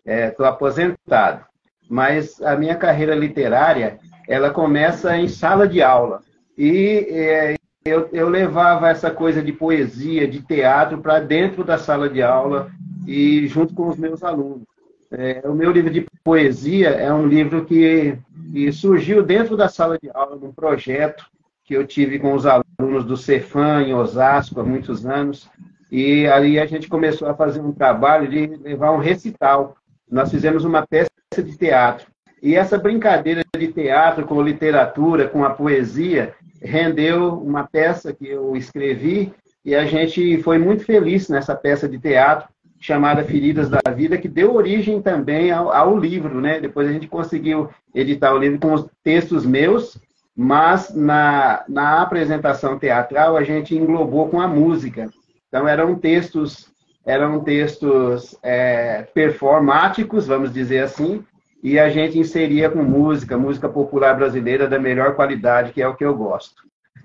estou 0.06 0.46
é, 0.46 0.50
aposentado, 0.50 1.46
mas 1.90 2.42
a 2.42 2.56
minha 2.56 2.76
carreira 2.76 3.14
literária 3.14 4.00
ela 4.28 4.50
começa 4.50 5.18
em 5.18 5.28
sala 5.28 5.68
de 5.68 5.82
aula. 5.82 6.22
E 6.58 7.08
é, 7.10 7.56
eu, 7.84 8.10
eu 8.14 8.30
levava 8.30 8.90
essa 8.90 9.12
coisa 9.12 9.42
de 9.42 9.52
poesia, 9.52 10.28
de 10.28 10.42
teatro 10.42 11.00
para 11.00 11.20
dentro 11.20 11.64
da 11.64 11.78
sala 11.78 12.10
de 12.10 12.22
aula 12.22 12.72
e 13.08 13.48
junto 13.48 13.74
com 13.74 13.88
os 13.88 13.98
meus 13.98 14.24
alunos. 14.24 14.64
É, 15.12 15.42
o 15.46 15.54
meu 15.54 15.72
livro 15.72 15.92
de 15.92 16.06
poesia 16.24 16.90
é 16.90 17.14
um 17.14 17.28
livro 17.28 17.66
que, 17.66 18.18
que 18.52 18.72
surgiu 18.72 19.22
dentro 19.22 19.58
da 19.58 19.68
sala 19.68 19.98
de 20.02 20.10
aula, 20.14 20.38
num 20.38 20.54
projeto 20.54 21.26
que 21.66 21.76
eu 21.76 21.86
tive 21.86 22.18
com 22.18 22.34
os 22.34 22.46
alunos 22.46 23.06
do 23.06 23.18
Cefam, 23.18 23.82
em 23.82 23.94
Osasco, 23.94 24.60
há 24.60 24.64
muitos 24.64 25.06
anos, 25.06 25.50
e 25.92 26.26
aí 26.28 26.58
a 26.58 26.66
gente 26.66 26.88
começou 26.88 27.28
a 27.28 27.34
fazer 27.34 27.60
um 27.60 27.74
trabalho 27.74 28.30
de 28.30 28.48
levar 28.64 28.92
um 28.92 29.00
recital. 29.00 29.76
Nós 30.10 30.32
fizemos 30.32 30.64
uma 30.64 30.88
peça 30.88 31.10
de 31.38 31.58
teatro. 31.58 32.08
E 32.42 32.56
essa 32.56 32.78
brincadeira 32.78 33.44
de 33.58 33.68
teatro 33.68 34.26
com 34.26 34.42
literatura, 34.42 35.28
com 35.28 35.44
a 35.44 35.50
poesia, 35.50 36.34
rendeu 36.62 37.38
uma 37.38 37.66
peça 37.66 38.14
que 38.14 38.28
eu 38.28 38.56
escrevi 38.56 39.34
e 39.64 39.76
a 39.76 39.86
gente 39.86 40.42
foi 40.42 40.58
muito 40.58 40.86
feliz 40.86 41.28
nessa 41.30 41.56
peça 41.56 41.88
de 41.88 42.00
teatro 42.00 42.48
chamada 42.82 43.24
Feridas 43.24 43.70
da 43.70 43.80
Vida, 43.96 44.18
que 44.18 44.28
deu 44.28 44.56
origem 44.56 45.00
também 45.00 45.52
ao, 45.52 45.72
ao 45.72 45.96
livro, 45.98 46.42
né? 46.42 46.60
Depois 46.60 46.90
a 46.90 46.92
gente 46.92 47.08
conseguiu 47.08 47.70
editar 47.94 48.34
o 48.34 48.40
livro 48.40 48.60
com 48.60 48.74
os 48.74 48.88
textos 49.04 49.46
meus, 49.46 50.02
mas 50.36 50.94
na, 50.94 51.64
na 51.70 52.02
apresentação 52.02 52.80
teatral 52.80 53.38
a 53.38 53.44
gente 53.44 53.78
englobou 53.78 54.28
com 54.30 54.42
a 54.42 54.48
música. 54.48 55.10
Então 55.48 55.68
eram 55.68 55.96
textos 55.96 56.72
eram 57.06 57.40
textos 57.40 58.38
é, 58.44 59.04
performáticos, 59.14 60.28
vamos 60.28 60.54
dizer 60.54 60.84
assim, 60.84 61.24
e 61.64 61.80
a 61.80 61.90
gente 61.90 62.18
inseria 62.18 62.70
com 62.70 62.84
música, 62.84 63.38
música 63.38 63.68
popular 63.68 64.16
brasileira 64.16 64.68
da 64.68 64.80
melhor 64.80 65.16
qualidade, 65.16 65.74
que 65.74 65.82
é 65.82 65.88
o 65.88 65.96
que 65.96 66.06
eu 66.06 66.16
gosto. 66.16 66.62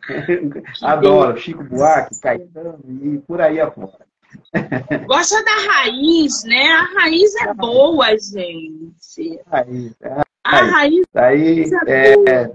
Adoro 0.83 1.38
Chico 1.38 1.64
Buarque, 1.64 2.21
Caetano 2.21 2.78
e 2.87 3.18
por 3.26 3.40
aí 3.40 3.59
afora. 3.59 4.06
Gosta 5.06 5.45
da 5.45 5.73
raiz, 5.73 6.45
né? 6.45 6.68
A 6.71 7.00
raiz 7.00 7.35
é 7.37 7.54
boa, 7.54 8.06
gente. 8.18 9.40
A 9.47 9.56
raiz. 9.59 9.95
A 10.45 10.61
raiz, 10.61 11.04
a 11.14 11.21
raiz 11.21 11.73
é, 11.87 12.14
é, 12.28 12.50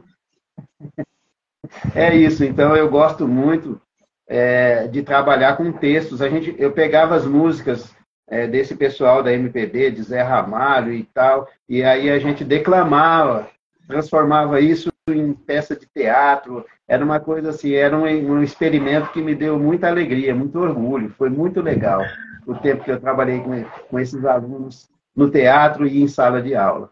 é 1.96 2.16
isso. 2.16 2.44
Então 2.44 2.76
eu 2.76 2.90
gosto 2.90 3.28
muito 3.28 3.82
é, 4.28 4.88
de 4.88 5.04
trabalhar 5.04 5.58
com 5.58 5.72
textos. 5.72 6.22
A 6.22 6.30
gente, 6.30 6.56
eu 6.58 6.72
pegava 6.72 7.16
as 7.16 7.26
músicas 7.26 7.94
é, 8.28 8.48
desse 8.48 8.76
pessoal 8.76 9.22
da 9.22 9.34
MPB, 9.34 9.92
de 9.92 10.04
Zé 10.04 10.22
Ramalho 10.22 10.94
e 10.94 11.04
tal, 11.04 11.50
e 11.68 11.84
aí 11.84 12.10
a 12.10 12.18
gente 12.18 12.46
declamava, 12.46 13.50
transformava 13.86 14.62
isso 14.62 14.91
em 15.10 15.34
peça 15.34 15.76
de 15.76 15.88
teatro. 15.88 16.66
Era 16.88 17.04
uma 17.04 17.20
coisa 17.20 17.50
assim, 17.50 17.74
era 17.74 17.98
um, 17.98 18.04
um 18.04 18.44
experimento 18.44 19.12
que 19.12 19.22
me 19.22 19.34
deu 19.34 19.58
muita 19.58 19.88
alegria, 19.88 20.36
muito 20.36 20.60
orgulho. 20.60 21.14
Foi 21.18 21.30
muito 21.30 21.62
legal 21.62 22.04
o 22.46 22.56
tempo 22.56 22.84
que 22.84 22.92
eu 22.92 23.00
trabalhei 23.00 23.40
com, 23.40 23.64
com 23.90 24.00
esses 24.00 24.24
alunos 24.26 24.90
no 25.16 25.30
teatro 25.30 25.88
e 25.88 26.02
em 26.02 26.08
sala 26.08 26.42
de 26.42 26.56
aula. 26.56 26.92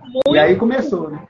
Muito 0.00 0.34
e 0.34 0.38
aí 0.38 0.56
começou, 0.56 1.10
né? 1.10 1.26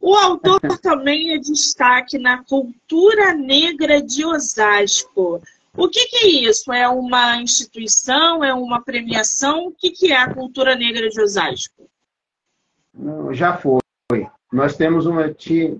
O 0.00 0.14
autor 0.14 0.60
também 0.80 1.32
é 1.32 1.38
destaque 1.38 2.18
na 2.18 2.42
cultura 2.44 3.34
negra 3.34 4.02
de 4.02 4.24
Osasco. 4.24 5.40
O 5.76 5.88
que, 5.88 6.04
que, 6.06 6.16
é 6.16 6.28
isso? 6.48 6.72
É 6.72 6.88
uma 6.88 7.36
instituição? 7.36 8.44
É 8.44 8.52
uma 8.52 8.82
premiação? 8.82 9.66
O 9.66 9.72
que, 9.72 9.90
que 9.90 10.12
é 10.12 10.16
a 10.16 10.34
cultura 10.34 10.74
negra 10.74 11.08
de 11.08 11.20
Osasco? 11.20 11.88
Já 13.30 13.56
foi. 13.56 13.80
Nós 14.52 14.76
temos 14.76 15.06
uma, 15.06 15.32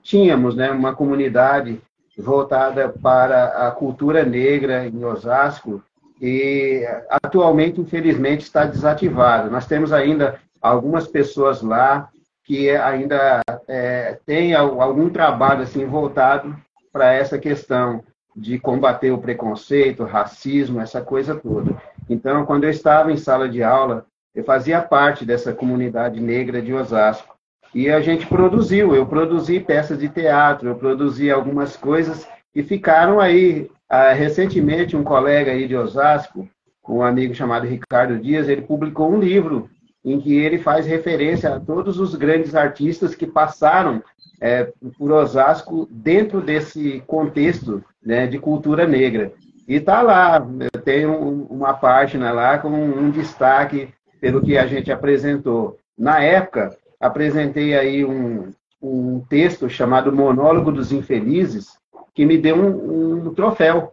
tínhamos 0.02 0.57
né, 0.57 0.71
uma 0.71 0.95
comunidade 0.95 1.81
voltada 2.17 2.88
para 2.88 3.69
a 3.69 3.71
cultura 3.71 4.25
negra 4.25 4.87
em 4.87 5.05
Osasco 5.05 5.83
e 6.21 6.87
atualmente, 7.11 7.81
infelizmente, 7.81 8.43
está 8.43 8.64
desativada. 8.64 9.50
Nós 9.50 9.67
temos 9.67 9.93
ainda 9.93 10.41
algumas 10.61 11.07
pessoas 11.07 11.62
lá 11.62 12.09
que 12.45 12.71
ainda 12.71 13.43
é, 13.69 14.19
tem 14.25 14.55
algum 14.55 15.11
trabalho 15.11 15.62
assim 15.62 15.85
voltado 15.85 16.57
para 16.93 17.12
essa 17.12 17.38
questão 17.38 18.02
de 18.35 18.59
combater 18.59 19.11
o 19.11 19.19
preconceito, 19.19 20.05
racismo, 20.05 20.81
essa 20.81 21.00
coisa 21.00 21.35
toda. 21.35 21.76
Então, 22.09 22.47
quando 22.47 22.64
eu 22.64 22.71
estava 22.71 23.12
em 23.12 23.17
sala 23.17 23.49
de 23.49 23.62
aula, 23.62 24.07
eu 24.35 24.45
fazia 24.45 24.81
parte 24.81 25.25
dessa 25.25 25.52
comunidade 25.52 26.21
negra 26.21 26.62
de 26.62 26.73
Osasco. 26.73 27.32
E 27.75 27.91
a 27.91 28.00
gente 28.00 28.26
produziu, 28.26 28.95
eu 28.95 29.07
produzi 29.07 29.59
peças 29.59 29.99
de 29.99 30.09
teatro, 30.09 30.69
eu 30.69 30.75
produzi 30.75 31.31
algumas 31.31 31.76
coisas 31.76 32.26
e 32.55 32.62
ficaram 32.62 33.19
aí. 33.19 33.71
Ah, 33.88 34.12
recentemente, 34.12 34.97
um 34.97 35.05
colega 35.05 35.52
aí 35.52 35.69
de 35.69 35.76
Osasco, 35.76 36.49
um 36.88 37.02
amigo 37.02 37.35
chamado 37.35 37.67
Ricardo 37.67 38.19
Dias, 38.19 38.49
ele 38.49 38.62
publicou 38.62 39.11
um 39.11 39.21
livro 39.21 39.69
em 40.05 40.19
que 40.21 40.35
ele 40.35 40.59
faz 40.59 40.87
referência 40.87 41.55
a 41.55 41.61
todos 41.61 42.00
os 42.00 42.14
grandes 42.14 42.55
artistas 42.55 43.14
que 43.14 43.26
passaram 43.26 44.02
é, 44.41 44.73
por 44.99 45.12
Osasco 45.12 45.87
dentro 45.91 46.41
desse 46.41 47.02
contexto 47.07 47.85
né, 48.05 48.26
de 48.26 48.38
cultura 48.38 48.87
negra. 48.87 49.33
E 49.69 49.76
está 49.76 50.02
lá, 50.02 50.45
tem 50.85 51.07
um, 51.07 51.45
uma 51.45 51.73
página 51.75 52.33
lá 52.33 52.59
com 52.59 52.69
um 52.69 53.11
destaque 53.11 53.88
pelo 54.21 54.43
que 54.43 54.59
a 54.59 54.67
gente 54.67 54.91
apresentou. 54.91 55.79
Na 55.97 56.21
época, 56.23 56.76
apresentei 57.03 57.77
aí 57.77 58.05
um, 58.05 58.51
um 58.81 59.21
texto 59.29 59.69
chamado 59.69 60.11
Monólogo 60.11 60.73
dos 60.73 60.91
Infelizes, 60.91 61.77
que 62.15 62.25
me 62.25 62.39
deu 62.39 62.57
um, 62.57 63.27
um 63.27 63.35
troféu 63.35 63.93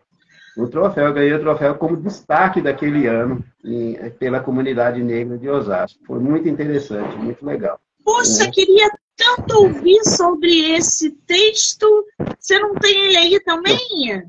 o 0.59 0.67
troféu, 0.67 1.05
eu 1.07 1.13
ganhei 1.13 1.33
o 1.33 1.39
troféu 1.39 1.75
como 1.75 1.95
destaque 1.95 2.61
daquele 2.61 3.07
ano 3.07 3.43
em, 3.63 3.97
pela 4.19 4.41
comunidade 4.41 5.01
negra 5.01 5.37
de 5.37 5.49
Osasco. 5.49 5.99
Foi 6.05 6.19
muito 6.19 6.49
interessante, 6.49 7.15
muito 7.15 7.45
legal. 7.45 7.79
Poxa, 8.03 8.43
é. 8.43 8.51
queria 8.51 8.91
tanto 9.15 9.57
ouvir 9.57 10.03
sobre 10.03 10.73
esse 10.73 11.11
texto. 11.25 12.05
Você 12.37 12.59
não 12.59 12.75
tem 12.75 13.05
ele 13.05 13.17
aí 13.17 13.39
também? 13.41 14.23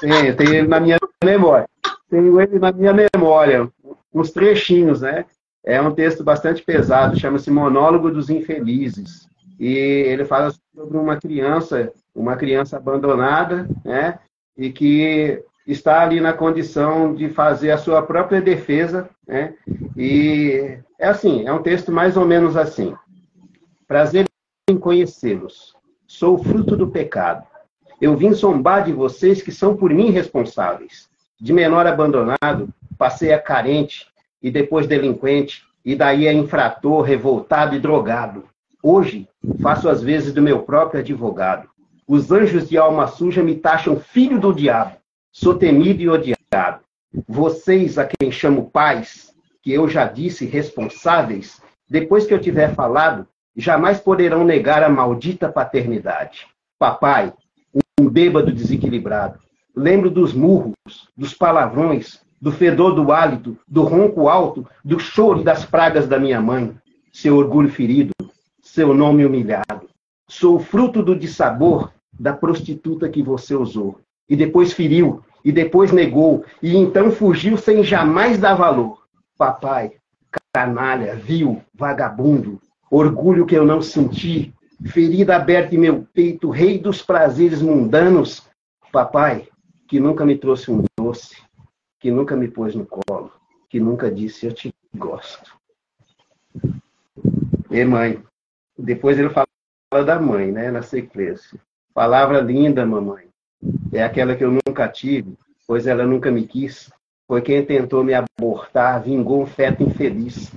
Tenho, 0.00 0.36
tenho 0.36 0.54
ele 0.54 0.68
na 0.68 0.80
minha 0.80 0.98
memória. 1.24 1.68
Tenho 2.10 2.40
ele 2.40 2.58
na 2.58 2.72
minha 2.72 2.92
memória, 2.92 3.70
uns 4.12 4.30
trechinhos, 4.30 5.00
né? 5.00 5.24
É 5.64 5.80
um 5.80 5.94
texto 5.94 6.24
bastante 6.24 6.62
pesado, 6.62 7.18
chama-se 7.18 7.50
Monólogo 7.50 8.10
dos 8.10 8.30
Infelizes. 8.30 9.28
E 9.58 9.68
ele 9.68 10.24
fala 10.24 10.52
sobre 10.74 10.96
uma 10.96 11.16
criança, 11.16 11.92
uma 12.14 12.36
criança 12.36 12.78
abandonada, 12.78 13.68
né? 13.84 14.18
e 14.60 14.70
que 14.70 15.42
está 15.66 16.02
ali 16.02 16.20
na 16.20 16.34
condição 16.34 17.14
de 17.14 17.30
fazer 17.30 17.70
a 17.70 17.78
sua 17.78 18.02
própria 18.02 18.40
defesa, 18.42 19.08
né? 19.26 19.54
E 19.96 20.78
é 20.98 21.08
assim, 21.08 21.46
é 21.46 21.52
um 21.52 21.62
texto 21.62 21.90
mais 21.90 22.16
ou 22.16 22.26
menos 22.26 22.56
assim. 22.56 22.94
Prazer 23.88 24.26
em 24.68 24.76
conhecê-los. 24.76 25.74
Sou 26.06 26.36
fruto 26.36 26.76
do 26.76 26.88
pecado. 26.88 27.46
Eu 28.00 28.16
vim 28.16 28.32
zombar 28.32 28.84
de 28.84 28.92
vocês 28.92 29.40
que 29.40 29.52
são 29.52 29.76
por 29.76 29.90
mim 29.90 30.10
responsáveis. 30.10 31.08
De 31.40 31.52
menor 31.52 31.86
abandonado, 31.86 32.68
passei 32.98 33.32
a 33.32 33.38
carente 33.38 34.09
e 34.42 34.50
depois 34.50 34.86
delinquente, 34.86 35.64
e 35.84 35.94
daí 35.94 36.28
a 36.28 36.32
infrator, 36.32 37.02
revoltado 37.02 37.74
e 37.74 37.78
drogado. 37.78 38.44
Hoje, 38.82 39.28
faço 39.60 39.88
as 39.88 40.02
vezes 40.02 40.32
do 40.32 40.42
meu 40.42 40.62
próprio 40.62 41.00
advogado. 41.00 41.68
Os 42.06 42.32
anjos 42.32 42.68
de 42.68 42.76
alma 42.76 43.06
suja 43.06 43.42
me 43.42 43.54
taxam 43.54 44.00
filho 44.00 44.38
do 44.38 44.52
diabo. 44.52 44.96
Sou 45.30 45.54
temido 45.54 46.02
e 46.02 46.08
odiado. 46.08 46.80
Vocês, 47.28 47.98
a 47.98 48.04
quem 48.04 48.30
chamo 48.32 48.70
pais, 48.70 49.32
que 49.62 49.72
eu 49.72 49.88
já 49.88 50.06
disse 50.06 50.44
responsáveis, 50.44 51.60
depois 51.88 52.26
que 52.26 52.34
eu 52.34 52.40
tiver 52.40 52.74
falado, 52.74 53.26
jamais 53.56 54.00
poderão 54.00 54.44
negar 54.44 54.82
a 54.82 54.88
maldita 54.88 55.48
paternidade. 55.48 56.46
Papai, 56.78 57.32
um 58.00 58.08
bêbado 58.08 58.52
desequilibrado. 58.52 59.38
Lembro 59.74 60.10
dos 60.10 60.32
murros, 60.32 60.74
dos 61.16 61.34
palavrões, 61.34 62.20
do 62.40 62.50
fedor 62.50 62.94
do 62.94 63.12
hálito, 63.12 63.56
do 63.68 63.82
ronco 63.82 64.28
alto, 64.28 64.66
do 64.84 64.98
choro 64.98 65.42
das 65.42 65.64
pragas 65.64 66.08
da 66.08 66.18
minha 66.18 66.40
mãe, 66.40 66.74
seu 67.12 67.36
orgulho 67.36 67.68
ferido, 67.68 68.12
seu 68.62 68.94
nome 68.94 69.26
humilhado. 69.26 69.88
Sou 70.28 70.58
fruto 70.58 71.02
do 71.02 71.14
dissabor 71.14 71.92
da 72.18 72.32
prostituta 72.32 73.08
que 73.08 73.22
você 73.22 73.54
usou, 73.54 73.98
e 74.28 74.36
depois 74.36 74.72
feriu, 74.72 75.22
e 75.44 75.50
depois 75.50 75.92
negou, 75.92 76.44
e 76.62 76.76
então 76.76 77.10
fugiu 77.10 77.56
sem 77.56 77.82
jamais 77.82 78.38
dar 78.38 78.54
valor. 78.54 79.02
Papai, 79.36 79.92
canalha, 80.52 81.16
vil, 81.16 81.60
vagabundo, 81.74 82.60
orgulho 82.90 83.46
que 83.46 83.54
eu 83.54 83.64
não 83.64 83.80
senti, 83.82 84.52
ferida 84.86 85.36
aberta 85.36 85.74
em 85.74 85.78
meu 85.78 86.06
peito, 86.12 86.50
rei 86.50 86.78
dos 86.78 87.02
prazeres 87.02 87.60
mundanos. 87.62 88.42
Papai, 88.92 89.48
que 89.88 90.00
nunca 90.00 90.24
me 90.24 90.36
trouxe 90.36 90.70
um 90.70 90.84
doce, 90.98 91.36
que 92.00 92.10
nunca 92.10 92.34
me 92.34 92.48
pôs 92.48 92.74
no 92.74 92.86
colo, 92.86 93.30
que 93.68 93.78
nunca 93.78 94.10
disse 94.10 94.46
eu 94.46 94.52
te 94.52 94.74
gosto. 94.96 95.54
E 97.70 97.84
mãe, 97.84 98.20
depois 98.76 99.18
ele 99.18 99.28
fala 99.28 99.46
da 100.04 100.18
mãe, 100.18 100.50
né, 100.50 100.70
na 100.70 100.82
sequência. 100.82 101.60
Palavra 101.94 102.40
linda, 102.40 102.84
mamãe. 102.86 103.28
É 103.92 104.02
aquela 104.02 104.34
que 104.34 104.42
eu 104.42 104.50
nunca 104.50 104.88
tive, 104.88 105.36
pois 105.66 105.86
ela 105.86 106.06
nunca 106.06 106.30
me 106.30 106.46
quis. 106.46 106.90
Foi 107.28 107.42
quem 107.42 107.64
tentou 107.64 108.02
me 108.02 108.14
abortar, 108.14 109.02
vingou 109.02 109.42
um 109.42 109.46
feto 109.46 109.82
infeliz. 109.82 110.50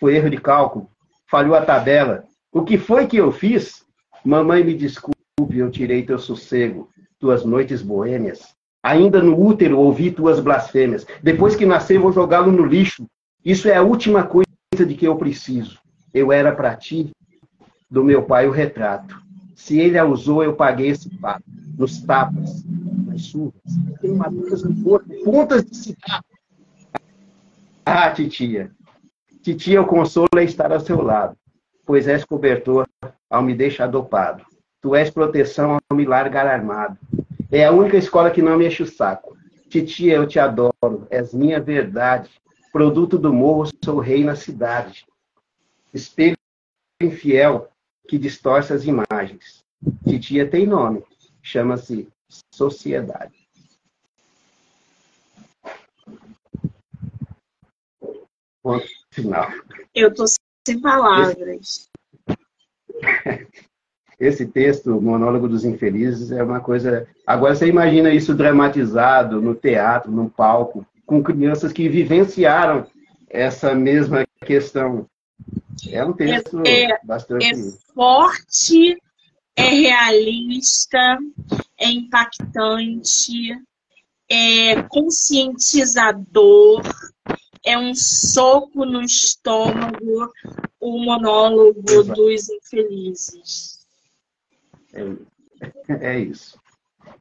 Foi 0.00 0.16
erro 0.16 0.30
de 0.30 0.38
cálculo, 0.38 0.90
falhou 1.26 1.54
a 1.54 1.64
tabela. 1.64 2.24
O 2.50 2.64
que 2.64 2.78
foi 2.78 3.06
que 3.06 3.18
eu 3.18 3.30
fiz? 3.30 3.84
Mamãe, 4.24 4.64
me 4.64 4.74
desculpe, 4.74 5.14
eu 5.52 5.70
tirei 5.70 6.02
teu 6.02 6.18
sossego, 6.18 6.88
tuas 7.18 7.44
noites 7.44 7.82
boêmias. 7.82 8.57
Ainda 8.82 9.22
no 9.22 9.38
útero 9.38 9.78
ouvi 9.78 10.10
tuas 10.10 10.40
blasfêmias. 10.40 11.06
Depois 11.22 11.56
que 11.56 11.66
nascer, 11.66 11.98
vou 11.98 12.12
jogá-lo 12.12 12.52
no 12.52 12.64
lixo. 12.64 13.06
Isso 13.44 13.68
é 13.68 13.76
a 13.76 13.82
última 13.82 14.22
coisa 14.24 14.46
de 14.86 14.94
que 14.94 15.06
eu 15.06 15.16
preciso. 15.16 15.78
Eu 16.12 16.32
era 16.32 16.54
para 16.54 16.74
ti, 16.76 17.10
do 17.90 18.04
meu 18.04 18.22
pai, 18.22 18.46
o 18.46 18.52
retrato. 18.52 19.20
Se 19.54 19.78
ele 19.78 19.98
a 19.98 20.04
usou, 20.04 20.42
eu 20.42 20.54
paguei 20.54 20.88
esse 20.90 21.10
papo. 21.18 21.44
Nos 21.76 22.00
tapas, 22.02 22.64
nas 23.06 23.22
chuvas, 23.22 23.60
queimaduras 24.00 24.62
no 24.62 24.82
corpo, 24.82 25.08
pontas 25.24 25.64
de 25.64 25.76
cigarro. 25.76 26.24
Ah, 27.84 28.10
titia. 28.10 28.70
Titia, 29.42 29.80
o 29.80 29.86
consolo 29.86 30.28
é 30.36 30.44
estar 30.44 30.72
ao 30.72 30.80
seu 30.80 31.00
lado, 31.02 31.36
pois 31.86 32.06
és 32.06 32.24
cobertor 32.24 32.86
ao 33.30 33.42
me 33.42 33.54
deixar 33.54 33.86
dopado. 33.86 34.44
Tu 34.80 34.94
és 34.94 35.10
proteção 35.10 35.78
ao 35.90 35.96
me 35.96 36.04
largar 36.04 36.46
armado. 36.46 36.98
É 37.50 37.64
a 37.64 37.72
única 37.72 37.96
escola 37.96 38.30
que 38.30 38.42
não 38.42 38.58
me 38.58 38.66
enche 38.66 38.82
o 38.82 38.86
saco. 38.86 39.36
Titia, 39.70 40.14
eu 40.14 40.26
te 40.26 40.38
adoro, 40.38 41.06
és 41.10 41.32
minha 41.32 41.60
verdade. 41.60 42.30
Produto 42.70 43.18
do 43.18 43.32
morro, 43.32 43.70
sou 43.82 43.98
rei 43.98 44.22
na 44.22 44.36
cidade. 44.36 45.06
Espelho 45.92 46.36
infiel, 47.00 47.70
que 48.06 48.18
distorce 48.18 48.72
as 48.74 48.84
imagens. 48.84 49.64
Titia 50.04 50.48
tem 50.48 50.66
nome, 50.66 51.02
chama-se 51.42 52.08
sociedade. 52.52 53.48
Ponto 58.62 58.86
final. 59.10 59.48
Eu 59.94 60.08
estou 60.08 60.26
sem 60.66 60.80
palavras. 60.80 61.88
Esse 64.18 64.46
texto, 64.46 65.00
Monólogo 65.00 65.48
dos 65.48 65.64
Infelizes, 65.64 66.32
é 66.32 66.42
uma 66.42 66.60
coisa. 66.60 67.06
Agora 67.26 67.54
você 67.54 67.66
imagina 67.66 68.12
isso 68.12 68.34
dramatizado 68.34 69.40
no 69.40 69.54
teatro, 69.54 70.10
no 70.10 70.28
palco, 70.28 70.84
com 71.06 71.22
crianças 71.22 71.72
que 71.72 71.88
vivenciaram 71.88 72.86
essa 73.30 73.74
mesma 73.74 74.26
questão 74.44 75.06
é 75.90 76.04
um 76.04 76.12
texto 76.12 76.60
é, 76.66 76.90
é, 76.90 76.98
bastante. 77.04 77.46
É 77.46 77.54
forte, 77.94 79.00
é 79.56 79.62
realista, 79.62 81.18
é 81.78 81.88
impactante, 81.88 83.56
é 84.28 84.82
conscientizador, 84.88 86.82
é 87.64 87.78
um 87.78 87.94
soco 87.94 88.84
no 88.84 89.00
estômago 89.02 90.32
o 90.80 90.98
monólogo 90.98 91.82
Exato. 91.88 92.12
dos 92.14 92.48
infelizes. 92.48 93.77
É, 95.00 96.12
é 96.12 96.18
isso. 96.18 96.58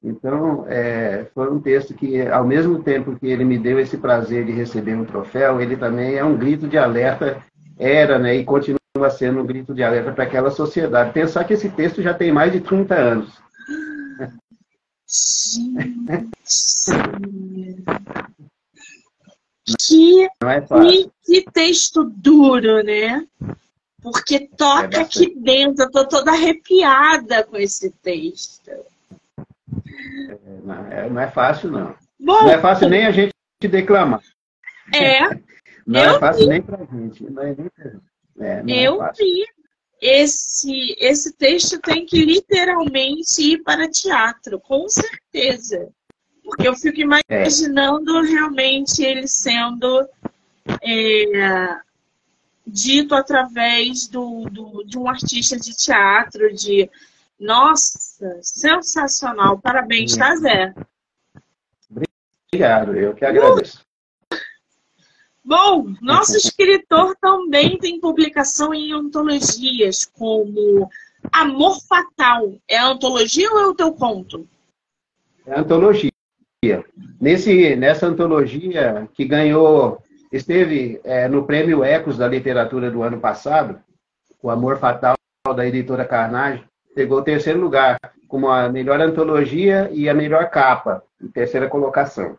Então, 0.04 0.66
é, 0.68 1.26
foi 1.34 1.52
um 1.52 1.60
texto 1.60 1.94
que, 1.94 2.22
ao 2.22 2.46
mesmo 2.46 2.84
tempo 2.84 3.18
que 3.18 3.28
ele 3.28 3.44
me 3.44 3.58
deu 3.58 3.80
esse 3.80 3.98
prazer 3.98 4.46
de 4.46 4.52
receber 4.52 4.96
um 4.96 5.06
troféu, 5.06 5.62
ele 5.62 5.76
também 5.76 6.16
é 6.16 6.24
um 6.24 6.38
grito 6.38 6.68
de 6.68 6.78
alerta 6.78 7.44
era 7.80 8.18
né, 8.18 8.36
e 8.36 8.44
continua 8.44 8.80
sendo 9.12 9.42
um 9.42 9.46
grito 9.46 9.74
de 9.74 9.84
alerta 9.84 10.12
para 10.12 10.24
aquela 10.24 10.50
sociedade. 10.50 11.14
Pensar 11.14 11.44
que 11.44 11.54
esse 11.54 11.70
texto 11.70 12.02
já 12.02 12.14
tem 12.14 12.32
mais 12.32 12.52
de 12.52 12.60
30 12.62 12.96
anos. 12.96 13.34
que, 19.80 20.24
é 20.24 20.62
que, 20.62 21.12
que, 21.26 21.52
texto 21.52 22.04
duro, 22.04 22.84
né? 22.84 23.26
Porque 24.12 24.48
toca 24.58 24.98
é 24.98 25.02
aqui 25.02 25.34
dentro, 25.36 25.86
eu 25.86 25.92
tô 25.92 26.08
toda 26.08 26.32
arrepiada 26.32 27.44
com 27.44 27.58
esse 27.58 27.92
texto. 27.92 28.70
É, 28.70 28.86
não, 30.64 30.88
é, 30.88 31.10
não, 31.10 31.22
é, 31.22 31.30
fácil, 31.30 31.72
não. 31.72 31.96
Bom, 32.20 32.44
não 32.44 32.50
é 32.50 32.60
fácil 32.60 32.90
nem 32.90 33.06
a 33.06 33.12
gente 33.12 33.34
declamar. 33.62 34.22
É, 34.94 35.30
não 35.86 36.00
é 36.00 36.16
é 36.16 36.20
fácil 36.20 36.44
vi. 36.44 36.50
nem 36.50 36.62
pra 36.62 36.78
gente. 36.78 37.24
Não 37.24 37.44
é 37.44 37.56
nem 37.56 37.70
pra 37.70 37.86
gente. 37.86 38.04
É, 38.40 38.64
é 38.68 38.88
eu 38.88 39.04
é 39.04 39.12
vi. 39.18 39.46
Esse, 40.00 40.96
esse 41.00 41.36
texto 41.36 41.80
tem 41.80 42.06
que 42.06 42.24
literalmente 42.24 43.42
ir 43.42 43.64
para 43.64 43.90
teatro, 43.90 44.60
com 44.60 44.88
certeza. 44.88 45.90
Porque 46.44 46.68
eu 46.68 46.76
fico 46.76 47.00
imaginando 47.00 48.20
é. 48.20 48.28
realmente 48.28 49.04
ele 49.04 49.28
sendo 49.28 50.08
é, 50.82 51.80
dito 52.68 53.16
através 53.16 54.08
do, 54.08 54.46
do, 54.52 54.84
de 54.84 54.98
um 54.98 55.08
artista 55.08 55.58
de 55.58 55.76
teatro, 55.76 56.54
de 56.54 56.90
nossa, 57.40 58.40
sensacional. 58.42 59.60
Parabéns, 59.60 60.16
tá, 60.18 60.36
Zé? 60.36 60.74
Obrigado, 62.52 62.96
eu 62.96 63.14
que 63.14 63.26
agradeço. 63.26 63.86
Bom, 65.44 65.94
nosso 66.02 66.36
escritor 66.38 67.16
também 67.22 67.78
tem 67.78 68.00
publicação 68.00 68.74
em 68.74 68.92
antologias, 68.92 70.06
como 70.06 70.90
Amor 71.32 71.80
Fatal. 71.88 72.56
É 72.68 72.78
antologia 72.78 73.50
ou 73.52 73.60
é 73.60 73.68
o 73.68 73.76
teu 73.76 73.94
conto? 73.94 74.48
É 75.46 75.60
antologia. 75.60 76.12
Nesse, 77.22 77.76
nessa 77.76 78.08
antologia 78.08 79.08
que 79.14 79.26
ganhou, 79.26 80.02
esteve 80.32 81.00
é, 81.04 81.28
no 81.28 81.46
Prêmio 81.46 81.84
Ecos 81.84 82.18
da 82.18 82.28
Literatura 82.28 82.92
do 82.92 83.04
ano 83.04 83.20
passado, 83.20 83.80
o 84.42 84.50
Amor 84.50 84.78
Fatal 84.78 85.16
da 85.56 85.66
editora 85.66 86.06
Carnage, 86.06 86.64
pegou 86.94 87.20
o 87.20 87.24
terceiro 87.24 87.60
lugar, 87.60 87.98
como 88.28 88.50
a 88.50 88.70
melhor 88.70 89.00
antologia 89.00 89.90
e 89.92 90.10
a 90.10 90.14
melhor 90.14 90.50
capa, 90.50 91.04
em 91.22 91.28
terceira 91.28 91.68
colocação. 91.68 92.38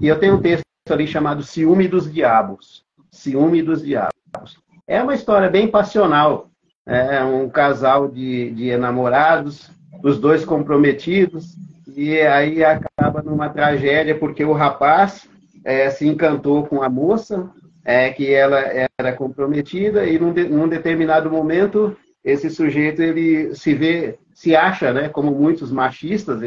E 0.00 0.06
eu 0.06 0.18
tenho 0.18 0.34
um 0.34 0.42
texto 0.42 0.64
ali 0.90 1.06
chamado 1.06 1.42
Ciúme 1.42 1.88
dos 1.88 2.12
Diabos. 2.12 2.84
Ciúme 3.10 3.62
dos 3.62 3.82
Diabos. 3.82 4.58
É 4.86 5.02
uma 5.02 5.14
história 5.14 5.48
bem 5.48 5.68
passional. 5.68 6.50
É 6.86 7.24
um 7.24 7.48
casal 7.48 8.08
de, 8.08 8.50
de 8.50 8.68
enamorados, 8.68 9.70
os 10.04 10.20
dois 10.20 10.44
comprometidos, 10.44 11.56
e 11.96 12.20
aí 12.20 12.62
acaba 12.62 13.22
numa 13.22 13.48
tragédia 13.48 14.16
porque 14.16 14.44
o 14.44 14.52
rapaz 14.52 15.28
é, 15.66 15.90
se 15.90 16.06
encantou 16.06 16.64
com 16.64 16.80
a 16.80 16.88
moça, 16.88 17.50
é, 17.84 18.10
que 18.10 18.32
ela 18.32 18.60
era 18.96 19.12
comprometida, 19.12 20.06
e 20.06 20.16
num, 20.16 20.32
de, 20.32 20.44
num 20.44 20.68
determinado 20.68 21.28
momento 21.28 21.96
esse 22.24 22.48
sujeito 22.48 23.02
ele 23.02 23.52
se 23.52 23.74
vê, 23.74 24.16
se 24.32 24.54
acha, 24.54 24.92
né, 24.92 25.08
como 25.08 25.32
muitos 25.32 25.72
machistas, 25.72 26.40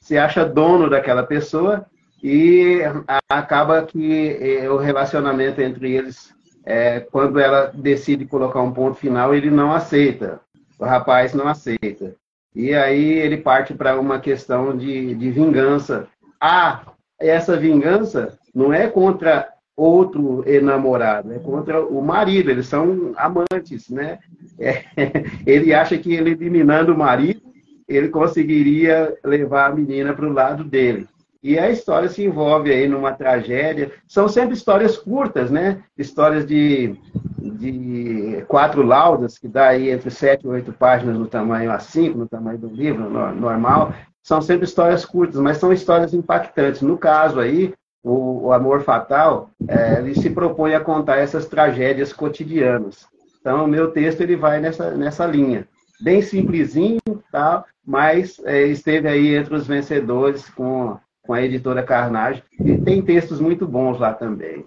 se 0.00 0.16
acha 0.16 0.46
dono 0.46 0.88
daquela 0.88 1.22
pessoa 1.22 1.84
e 2.22 2.80
acaba 3.28 3.82
que 3.82 4.38
é, 4.40 4.70
o 4.70 4.78
relacionamento 4.78 5.60
entre 5.60 5.92
eles, 5.92 6.34
é, 6.64 7.00
quando 7.00 7.38
ela 7.38 7.70
decide 7.74 8.24
colocar 8.24 8.62
um 8.62 8.72
ponto 8.72 8.96
final, 8.96 9.34
ele 9.34 9.50
não 9.50 9.72
aceita. 9.74 10.40
O 10.78 10.86
rapaz 10.86 11.34
não 11.34 11.46
aceita. 11.48 12.14
E 12.54 12.74
aí 12.74 13.12
ele 13.12 13.36
parte 13.36 13.74
para 13.74 14.00
uma 14.00 14.18
questão 14.18 14.74
de, 14.74 15.14
de 15.14 15.30
vingança. 15.30 16.08
Ah, 16.40 16.82
essa 17.18 17.56
vingança 17.56 18.38
não 18.54 18.72
é 18.72 18.86
contra 18.88 19.48
outro 19.76 20.44
enamorado, 20.46 21.32
é 21.32 21.38
contra 21.38 21.84
o 21.84 22.00
marido, 22.00 22.50
eles 22.50 22.66
são 22.66 23.12
amantes, 23.16 23.88
né? 23.88 24.18
É, 24.58 24.84
ele 25.44 25.74
acha 25.74 25.98
que 25.98 26.14
ele 26.14 26.30
eliminando 26.30 26.94
o 26.94 26.98
marido, 26.98 27.42
ele 27.88 28.08
conseguiria 28.08 29.16
levar 29.24 29.70
a 29.70 29.74
menina 29.74 30.14
para 30.14 30.26
o 30.26 30.32
lado 30.32 30.64
dele. 30.64 31.08
E 31.44 31.58
a 31.58 31.70
história 31.70 32.08
se 32.08 32.24
envolve 32.24 32.72
aí 32.72 32.88
numa 32.88 33.12
tragédia. 33.12 33.92
São 34.08 34.26
sempre 34.28 34.54
histórias 34.54 34.96
curtas, 34.96 35.50
né? 35.50 35.82
Histórias 35.98 36.46
de, 36.46 36.96
de 37.38 38.42
quatro 38.48 38.82
laudas, 38.82 39.36
que 39.36 39.46
dá 39.46 39.68
aí 39.68 39.90
entre 39.90 40.10
sete 40.10 40.46
e 40.46 40.48
oito 40.48 40.72
páginas 40.72 41.18
no 41.18 41.26
tamanho 41.26 41.70
A5, 41.70 42.14
no 42.14 42.26
tamanho 42.26 42.56
do 42.56 42.68
livro 42.68 43.10
normal. 43.10 43.92
São 44.22 44.40
sempre 44.40 44.64
histórias 44.64 45.04
curtas, 45.04 45.38
mas 45.38 45.58
são 45.58 45.70
histórias 45.70 46.14
impactantes. 46.14 46.80
No 46.80 46.96
caso 46.96 47.38
aí, 47.38 47.74
o, 48.04 48.46
o 48.46 48.52
Amor 48.52 48.82
Fatal, 48.82 49.50
é, 49.66 49.98
ele 49.98 50.14
se 50.14 50.30
propõe 50.30 50.74
a 50.74 50.80
contar 50.80 51.16
essas 51.16 51.46
tragédias 51.46 52.12
cotidianas. 52.12 53.06
Então, 53.40 53.64
o 53.64 53.68
meu 53.68 53.90
texto 53.90 54.20
ele 54.20 54.36
vai 54.36 54.60
nessa, 54.60 54.92
nessa 54.92 55.26
linha. 55.26 55.66
Bem 56.00 56.22
simplesinho, 56.22 57.00
tá? 57.32 57.64
mas 57.86 58.40
é, 58.44 58.66
esteve 58.66 59.08
aí 59.08 59.34
entre 59.34 59.54
os 59.54 59.66
vencedores 59.66 60.48
com 60.50 60.98
com 61.24 61.32
a 61.32 61.42
editora 61.42 61.82
Carnage, 61.82 62.42
e 62.60 62.76
tem 62.76 63.02
textos 63.02 63.40
muito 63.40 63.66
bons 63.66 63.98
lá 63.98 64.12
também. 64.12 64.66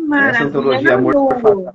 Maravilha. 0.00 0.36
Essa 0.36 0.44
antologia 0.44 0.94
Amor 0.94 1.74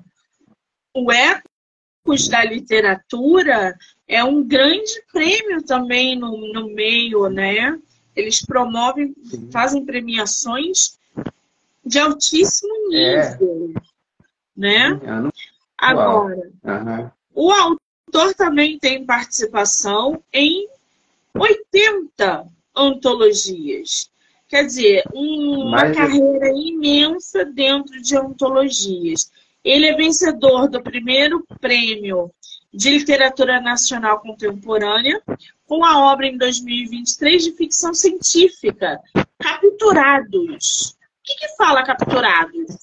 O 0.96 1.12
Ecos 1.12 2.28
da 2.28 2.44
Literatura 2.44 3.76
é 4.08 4.24
um 4.24 4.44
grande 4.44 5.04
prêmio 5.14 5.62
também 5.64 6.18
no, 6.18 6.52
no 6.52 6.74
meio, 6.74 7.30
né? 7.30 7.78
Eles 8.16 8.46
promovem, 8.46 9.16
Sim. 9.24 9.50
fazem 9.52 9.86
premiações 9.86 11.00
de 11.86 12.00
altíssimo 12.00 12.74
é. 12.94 13.32
nível, 13.32 13.74
é. 13.76 13.82
né? 14.56 15.00
Agora, 15.78 16.52
uhum. 16.64 17.12
o 17.34 17.52
autor 17.52 18.34
também 18.36 18.78
tem 18.78 19.06
participação 19.06 20.22
em 20.32 20.68
80 21.34 22.46
antologias. 22.76 24.12
Quer 24.48 24.66
dizer, 24.66 25.04
um, 25.14 25.68
uma 25.68 25.82
Mas... 25.82 25.96
carreira 25.96 26.50
imensa 26.50 27.46
dentro 27.46 28.02
de 28.02 28.18
antologias. 28.18 29.32
Ele 29.64 29.86
é 29.86 29.96
vencedor 29.96 30.68
do 30.68 30.82
primeiro 30.82 31.46
prêmio 31.60 32.32
de 32.74 32.90
literatura 32.90 33.60
nacional 33.60 34.20
contemporânea, 34.20 35.22
com 35.68 35.84
a 35.84 36.12
obra 36.12 36.28
em 36.28 36.38
2023 36.38 37.44
de 37.44 37.52
ficção 37.54 37.94
científica, 37.94 39.00
Capturados. 39.38 40.92
O 40.92 41.24
que, 41.24 41.36
que 41.36 41.56
fala 41.56 41.84
Capturados? 41.84 42.78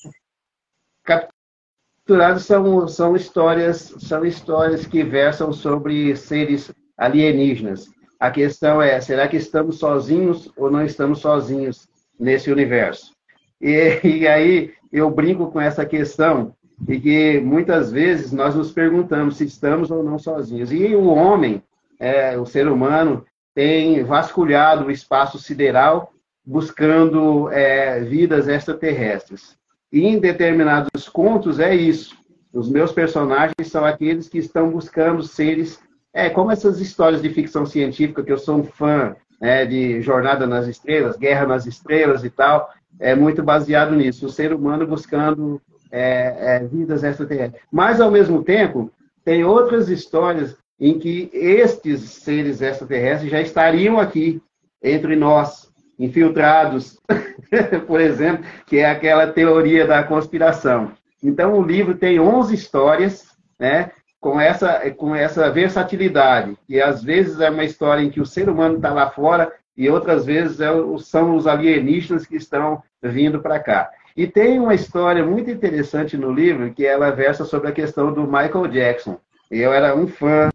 Capturados 1.05 2.45
são, 2.45 2.89
são 2.89 3.17
histórias 3.17 3.95
são 3.99 4.25
histórias 4.25 4.87
que 4.87 5.03
versam 5.03 5.53
sobre 5.53 6.15
seres 6.17 6.71
alienígenas. 6.97 7.89
A 8.19 8.31
questão 8.31 8.83
é, 8.83 9.01
será 9.01 9.29
que 9.29 9.37
estamos 9.37 9.79
sozinhos 9.79 10.51
ou 10.57 10.71
não 10.71 10.85
estamos 10.85 11.21
sozinhos 11.21 11.89
nesse 12.19 12.51
universo? 12.51 13.15
E, 13.61 14.01
e 14.05 14.29
aí 14.29 14.75
eu 14.93 15.11
brinco 15.11 15.51
com 15.51 15.61
essa 15.61 15.87
questão 15.87 16.55
e 16.87 17.01
que 17.01 17.41
muitas 17.41 17.91
vezes 17.91 18.33
nós 18.33 18.55
nos 18.55 18.71
perguntamos 18.71 19.37
se 19.37 19.45
estamos 19.45 19.91
ou 19.91 20.03
não 20.03 20.19
sozinhos. 20.19 20.71
E 20.71 20.95
o 20.95 21.07
homem, 21.07 21.63
é, 21.99 22.39
o 22.39 22.47
ser 22.47 22.69
humano, 22.69 23.25
tem 23.55 24.05
vasculhado 24.05 24.87
o 24.87 24.91
espaço 24.91 25.39
sideral 25.39 26.13
buscando 26.45 27.51
é, 27.51 28.01
vidas 28.01 28.49
extraterrestres. 28.49 29.57
E 29.93 30.07
em 30.07 30.19
determinados 30.19 31.09
contos 31.09 31.59
é 31.59 31.75
isso. 31.75 32.17
Os 32.53 32.71
meus 32.71 32.93
personagens 32.93 33.69
são 33.69 33.85
aqueles 33.85 34.29
que 34.29 34.39
estão 34.39 34.71
buscando 34.71 35.23
seres 35.23 35.81
é, 36.13 36.31
como 36.31 36.51
essas 36.51 36.81
histórias 36.81 37.23
de 37.23 37.31
ficção 37.31 37.67
científica, 37.67 38.23
que 38.23 38.33
eu 38.33 38.39
sou 38.39 38.59
um 38.59 38.65
fã 38.65 39.15
né, 39.41 39.67
de 39.67 40.01
Jornada 40.03 40.47
nas 40.47 40.67
Estrelas, 40.67 41.17
Guerra 41.17 41.47
nas 41.47 41.67
Estrelas 41.67 42.25
e 42.25 42.31
tal, 42.31 42.71
é 42.99 43.15
muito 43.15 43.43
baseado 43.43 43.95
nisso, 43.95 44.27
o 44.27 44.31
ser 44.31 44.53
humano 44.53 44.87
buscando 44.87 45.61
é, 45.91 46.57
é, 46.57 46.65
vidas 46.65 47.03
extraterrestres. 47.03 47.63
Mas, 47.71 48.01
ao 48.01 48.11
mesmo 48.11 48.43
tempo, 48.43 48.91
tem 49.25 49.45
outras 49.45 49.89
histórias 49.89 50.57
em 50.81 50.99
que 50.99 51.29
estes 51.33 52.01
seres 52.01 52.61
extraterrestres 52.61 53.31
já 53.31 53.41
estariam 53.41 53.99
aqui 53.99 54.41
entre 54.83 55.17
nós, 55.17 55.69
infiltrados, 55.99 57.01
por 57.87 58.01
exemplo, 58.01 58.45
que 58.67 58.79
é 58.79 58.91
aquela 58.91 59.27
teoria 59.27 59.87
da 59.87 60.05
conspiração. 60.05 60.93
Então, 61.23 61.59
o 61.59 61.63
livro 61.63 61.97
tem 61.97 62.21
11 62.21 62.55
histórias, 62.55 63.27
né, 63.59 63.91
com 64.21 64.41
essa, 64.41 64.91
com 64.93 65.15
essa 65.15 65.51
versatilidade, 65.51 66.57
que 66.67 66.81
às 66.81 67.03
vezes 67.03 67.41
é 67.41 67.51
uma 67.51 67.65
história 67.65 68.03
em 68.03 68.11
que 68.11 68.21
o 68.21 68.27
ser 68.27 68.49
humano 68.49 68.77
está 68.77 68.93
lá 68.93 69.11
fora 69.11 69.53
e 69.77 69.89
outras 69.89 70.25
vezes 70.27 70.61
é, 70.61 70.69
são 70.99 71.37
os 71.37 71.47
alienígenas 71.47 72.27
que 72.27 72.37
estão 72.37 72.83
vindo 73.03 73.41
para 73.41 73.61
cá. 73.61 73.91
E 74.19 74.27
tem 74.27 74.59
uma 74.59 74.75
história 74.75 75.25
muito 75.25 75.49
interessante 75.49 76.17
no 76.17 76.33
livro 76.33 76.75
que 76.75 76.85
ela 76.85 77.13
versa 77.13 77.45
sobre 77.45 77.69
a 77.69 77.73
questão 77.73 78.13
do 78.13 78.25
Michael 78.25 78.67
Jackson. 78.67 79.17
Eu 79.49 79.73
era 79.73 79.95
um 79.95 80.09
fã 80.09 80.51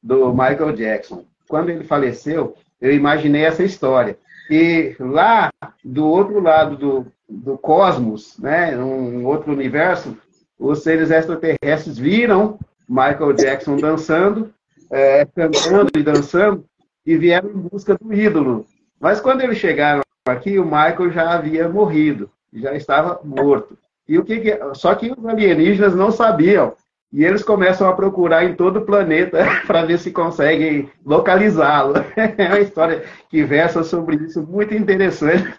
do 0.00 0.30
Michael 0.30 0.70
Jackson. 0.70 1.24
Quando 1.48 1.70
ele 1.70 1.82
faleceu, 1.82 2.54
eu 2.80 2.94
imaginei 2.94 3.44
essa 3.44 3.64
história. 3.64 4.16
E 4.48 4.94
lá 5.00 5.50
do 5.84 6.06
outro 6.06 6.38
lado 6.38 6.76
do, 6.76 7.06
do 7.28 7.58
cosmos, 7.58 8.38
né, 8.38 8.78
um 8.78 9.26
outro 9.26 9.50
universo, 9.50 10.16
os 10.56 10.84
seres 10.84 11.10
extraterrestres 11.10 11.98
viram 11.98 12.56
Michael 12.88 13.32
Jackson 13.32 13.78
dançando, 13.78 14.54
é, 14.92 15.24
cantando 15.24 15.90
e 15.96 16.04
dançando, 16.04 16.64
e 17.04 17.16
vieram 17.16 17.50
em 17.50 17.58
busca 17.68 17.98
do 18.00 18.14
ídolo. 18.14 18.64
Mas 19.00 19.20
quando 19.20 19.40
eles 19.40 19.58
chegaram 19.58 20.02
aqui, 20.24 20.56
o 20.56 20.64
Michael 20.64 21.10
já 21.10 21.32
havia 21.32 21.68
morrido, 21.68 22.30
já 22.52 22.74
estava 22.74 23.20
morto. 23.24 23.76
E 24.08 24.18
o 24.18 24.24
que, 24.24 24.40
que 24.40 24.58
só 24.74 24.94
que 24.94 25.12
os 25.12 25.26
alienígenas 25.26 25.94
não 25.94 26.10
sabiam. 26.10 26.74
E 27.10 27.24
eles 27.24 27.42
começam 27.42 27.88
a 27.88 27.94
procurar 27.94 28.44
em 28.44 28.54
todo 28.54 28.80
o 28.80 28.84
planeta 28.84 29.38
para 29.66 29.84
ver 29.84 29.98
se 29.98 30.10
conseguem 30.10 30.90
localizá-lo. 31.04 31.94
É 32.16 32.48
uma 32.48 32.60
história 32.60 33.04
que 33.30 33.44
versa 33.44 33.82
sobre 33.82 34.16
isso, 34.16 34.42
muito 34.42 34.74
interessante. 34.74 35.44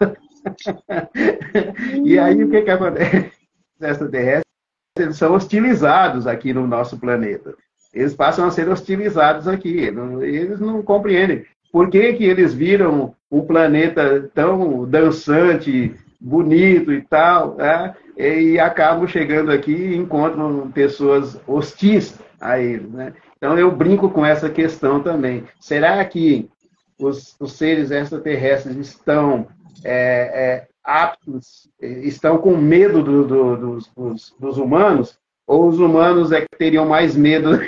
E 2.02 2.18
aí 2.18 2.42
o 2.42 2.48
que, 2.48 2.62
que 2.62 2.70
acontece? 2.70 3.30
Extraterrestre 3.78 4.50
eles 4.98 5.16
são 5.16 5.34
hostilizados 5.34 6.26
aqui 6.26 6.52
no 6.52 6.66
nosso 6.66 6.98
planeta. 6.98 7.54
Eles 7.92 8.14
passam 8.14 8.46
a 8.46 8.50
ser 8.50 8.68
hostilizados 8.68 9.48
aqui. 9.48 9.90
Eles 10.22 10.60
não 10.60 10.82
compreendem. 10.82 11.44
Por 11.72 11.88
que, 11.88 12.12
que 12.14 12.24
eles 12.24 12.52
viram 12.52 13.14
um 13.30 13.42
planeta 13.42 14.30
tão 14.34 14.84
dançante, 14.88 15.94
bonito 16.20 16.92
e 16.92 17.00
tal, 17.02 17.56
né? 17.56 17.94
e 18.16 18.58
acabam 18.58 19.06
chegando 19.06 19.50
aqui 19.50 19.72
e 19.72 19.96
encontram 19.96 20.70
pessoas 20.70 21.40
hostis 21.46 22.18
a 22.40 22.58
eles. 22.58 22.90
Né? 22.90 23.14
Então 23.36 23.58
eu 23.58 23.70
brinco 23.70 24.10
com 24.10 24.24
essa 24.24 24.50
questão 24.50 25.02
também. 25.02 25.44
Será 25.58 26.04
que 26.04 26.50
os, 26.98 27.34
os 27.40 27.54
seres 27.54 27.90
extraterrestres 27.90 28.76
estão 28.76 29.46
é, 29.82 30.62
é, 30.62 30.68
aptos, 30.84 31.68
estão 31.80 32.38
com 32.38 32.56
medo 32.56 33.02
do, 33.02 33.24
do, 33.24 33.56
dos, 33.56 33.90
dos, 33.96 34.34
dos, 34.38 34.58
humanos, 34.58 35.18
ou 35.46 35.68
os 35.68 35.78
humanos 35.78 36.32
é 36.32 36.42
que 36.42 36.58
teriam 36.58 36.86
mais 36.86 37.16
medo 37.16 37.52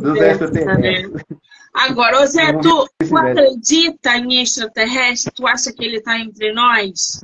dos 0.00 0.20
extraterrestres. 0.20 1.24
Agora, 1.72 2.26
Zé, 2.26 2.52
tu, 2.54 2.88
tu 2.98 3.16
acredita 3.16 4.16
em 4.16 4.42
extraterrestre? 4.42 5.32
Tu 5.34 5.46
acha 5.46 5.72
que 5.72 5.84
ele 5.84 5.98
está 5.98 6.18
entre 6.18 6.52
nós? 6.52 7.22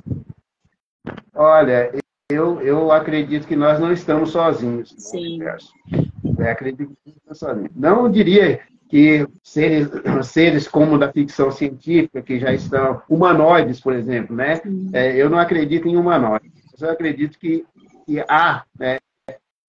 Olha, 1.35 1.93
eu, 2.31 2.61
eu 2.61 2.93
acredito 2.93 3.47
que 3.47 3.57
nós 3.57 3.79
não 3.79 3.93
estamos 3.93 4.31
sozinhos 4.31 4.95
Sim. 4.97 5.41
Eu 5.43 6.49
acredito 6.51 6.97
que 7.05 7.11
não 7.11 7.15
estamos 7.17 7.39
sozinhos. 7.39 7.71
Não 7.75 8.11
diria 8.11 8.61
que 8.89 9.27
seres, 9.43 9.89
seres 10.23 10.69
como 10.69 10.99
da 10.99 11.13
ficção 11.13 11.51
científica, 11.51 12.23
que 12.23 12.39
já 12.39 12.53
estão, 12.53 13.03
humanoides, 13.09 13.81
por 13.81 13.95
exemplo, 13.95 14.37
né? 14.37 14.61
É, 14.93 15.17
eu 15.17 15.29
não 15.29 15.39
acredito 15.39 15.89
em 15.89 15.97
humanoides, 15.97 16.51
eu 16.81 16.91
acredito 16.91 17.39
que, 17.39 17.65
que 18.07 18.21
há, 18.21 18.65
né? 18.79 18.99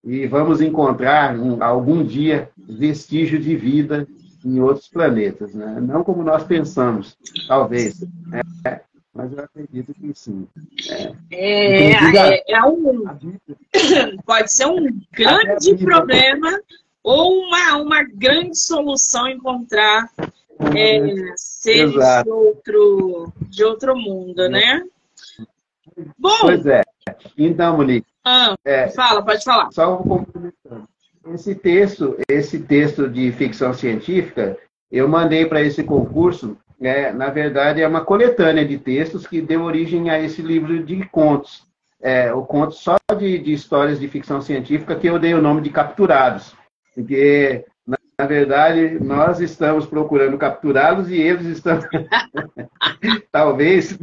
e 0.06 0.28
vamos 0.28 0.62
encontrar 0.62 1.36
um, 1.36 1.64
algum 1.64 2.04
dia 2.04 2.50
vestígio 2.56 3.40
de 3.40 3.56
vida 3.56 4.08
em 4.46 4.60
outros 4.60 4.88
planetas, 4.88 5.54
né? 5.54 5.80
não 5.82 6.04
como 6.04 6.24
nós 6.24 6.44
pensamos, 6.44 7.18
talvez, 7.48 8.02
né? 8.28 8.42
mas 9.14 9.32
eu 9.32 9.44
acredito 9.44 9.94
que 9.94 10.14
sim. 10.14 10.48
É, 11.32 11.92
é, 11.92 12.44
é 12.54 12.64
um, 12.64 13.06
pode 14.26 14.52
ser 14.52 14.68
um 14.68 14.88
grande 15.12 15.76
problema 15.78 16.60
ou 17.02 17.40
uma, 17.40 17.78
uma 17.78 18.04
grande 18.04 18.58
solução 18.58 19.28
encontrar 19.28 20.10
é, 20.76 21.34
seres 21.36 21.94
de 21.94 22.30
outro, 22.30 23.34
de 23.50 23.64
outro 23.64 23.96
mundo, 23.96 24.50
né? 24.50 24.84
Bom, 26.18 26.38
pois 26.42 26.66
é. 26.66 26.84
Então, 27.38 27.78
Monique. 27.78 28.08
Ah, 28.24 28.56
é, 28.66 28.90
fala, 28.90 29.24
pode 29.24 29.44
falar. 29.44 29.72
Só 29.72 29.98
complementando. 29.98 30.88
Esse 31.34 31.56
texto, 31.56 32.18
esse 32.30 32.60
texto 32.60 33.10
de 33.10 33.32
ficção 33.32 33.74
científica, 33.74 34.58
eu 34.92 35.08
mandei 35.08 35.46
para 35.46 35.62
esse 35.62 35.84
concurso 35.84 36.58
é, 36.82 37.12
na 37.12 37.30
verdade, 37.30 37.82
é 37.82 37.88
uma 37.88 38.04
coletânea 38.04 38.66
de 38.66 38.78
textos 38.78 39.26
que 39.26 39.42
deu 39.42 39.64
origem 39.64 40.10
a 40.10 40.20
esse 40.20 40.42
livro 40.42 40.84
de 40.84 41.06
contos. 41.10 41.66
É, 42.02 42.34
o 42.34 42.44
conto 42.44 42.74
só 42.74 42.98
de, 43.18 43.40
de 43.40 43.54
histórias 43.54 44.00
de 44.00 44.08
ficção 44.08 44.42
científica 44.42 44.96
que 44.96 45.08
eu 45.08 45.18
dei 45.18 45.34
o 45.34 45.42
nome 45.42 45.62
de 45.62 45.70
Capturados, 45.70 46.56
porque 46.94 47.66
na, 47.88 47.98
na 48.20 48.26
verdade 48.26 49.00
nós 49.00 49.40
estamos 49.40 49.86
procurando 49.86 50.38
capturá-los 50.38 51.10
e 51.10 51.16
eles 51.16 51.46
estão 51.46 51.80
talvez 53.32 53.98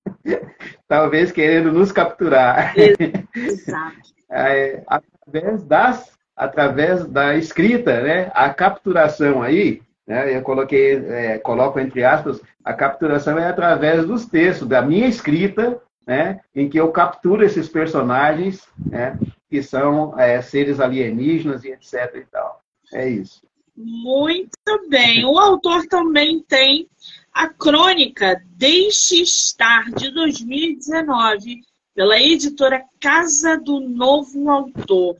talvez 0.86 1.32
querendo 1.32 1.72
nos 1.72 1.92
capturar. 1.92 2.74
Exato. 2.78 3.96
É, 4.30 4.82
através 4.86 5.64
das 5.64 6.17
através 6.38 7.04
da 7.06 7.36
escrita, 7.36 8.00
né? 8.00 8.30
A 8.32 8.48
capturação 8.54 9.42
aí, 9.42 9.82
né? 10.06 10.36
Eu 10.36 10.42
coloquei, 10.42 10.94
é, 10.94 11.38
coloco 11.38 11.80
entre 11.80 12.04
aspas, 12.04 12.40
a 12.64 12.72
capturação 12.72 13.36
é 13.36 13.48
através 13.48 14.06
dos 14.06 14.24
textos, 14.24 14.68
da 14.68 14.80
minha 14.80 15.08
escrita, 15.08 15.82
né? 16.06 16.40
Em 16.54 16.68
que 16.68 16.78
eu 16.78 16.92
capturo 16.92 17.44
esses 17.44 17.68
personagens, 17.68 18.66
né? 18.86 19.18
Que 19.50 19.62
são 19.62 20.18
é, 20.18 20.40
seres 20.40 20.78
alienígenas 20.78 21.64
e 21.64 21.70
etc 21.70 22.14
e 22.14 22.24
tal. 22.30 22.62
É 22.92 23.08
isso. 23.08 23.42
Muito 23.76 24.88
bem. 24.88 25.24
O 25.24 25.38
autor 25.38 25.86
também 25.86 26.40
tem 26.40 26.88
a 27.32 27.48
crônica 27.48 28.40
Deixe 28.56 29.22
Estar, 29.22 29.90
de 29.92 30.10
2019, 30.12 31.60
pela 31.94 32.20
editora 32.20 32.82
Casa 33.00 33.56
do 33.56 33.80
Novo 33.80 34.50
Autor. 34.50 35.16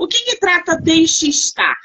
O 0.00 0.08
que, 0.08 0.24
que 0.24 0.40
trata 0.40 0.80
Deixe 0.80 1.28
Estar? 1.28 1.76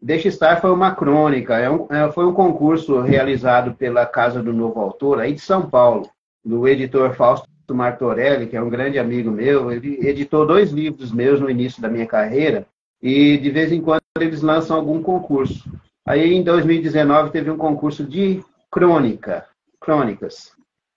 Deixe 0.00 0.28
Estar 0.28 0.58
foi 0.58 0.70
uma 0.70 0.94
crônica, 0.94 1.58
é 1.58 1.68
um, 1.68 1.86
é, 1.90 2.10
foi 2.10 2.24
um 2.24 2.32
concurso 2.32 3.02
realizado 3.02 3.74
pela 3.74 4.06
Casa 4.06 4.42
do 4.42 4.50
Novo 4.50 4.80
Autor, 4.80 5.20
aí 5.20 5.34
de 5.34 5.42
São 5.42 5.68
Paulo, 5.68 6.08
do 6.42 6.66
editor 6.66 7.14
Fausto 7.14 7.46
Martorelli, 7.68 8.46
que 8.46 8.56
é 8.56 8.62
um 8.62 8.70
grande 8.70 8.98
amigo 8.98 9.30
meu. 9.30 9.70
Ele 9.70 9.98
editou 10.08 10.46
dois 10.46 10.70
livros 10.70 11.12
meus 11.12 11.38
no 11.38 11.50
início 11.50 11.82
da 11.82 11.88
minha 11.90 12.06
carreira, 12.06 12.66
e 13.02 13.36
de 13.36 13.50
vez 13.50 13.70
em 13.70 13.82
quando 13.82 14.00
eles 14.18 14.40
lançam 14.40 14.78
algum 14.78 15.02
concurso. 15.02 15.70
Aí, 16.06 16.32
em 16.32 16.42
2019, 16.42 17.30
teve 17.30 17.50
um 17.50 17.58
concurso 17.58 18.04
de 18.04 18.42
crônica, 18.70 19.44
crônicas. 19.78 20.52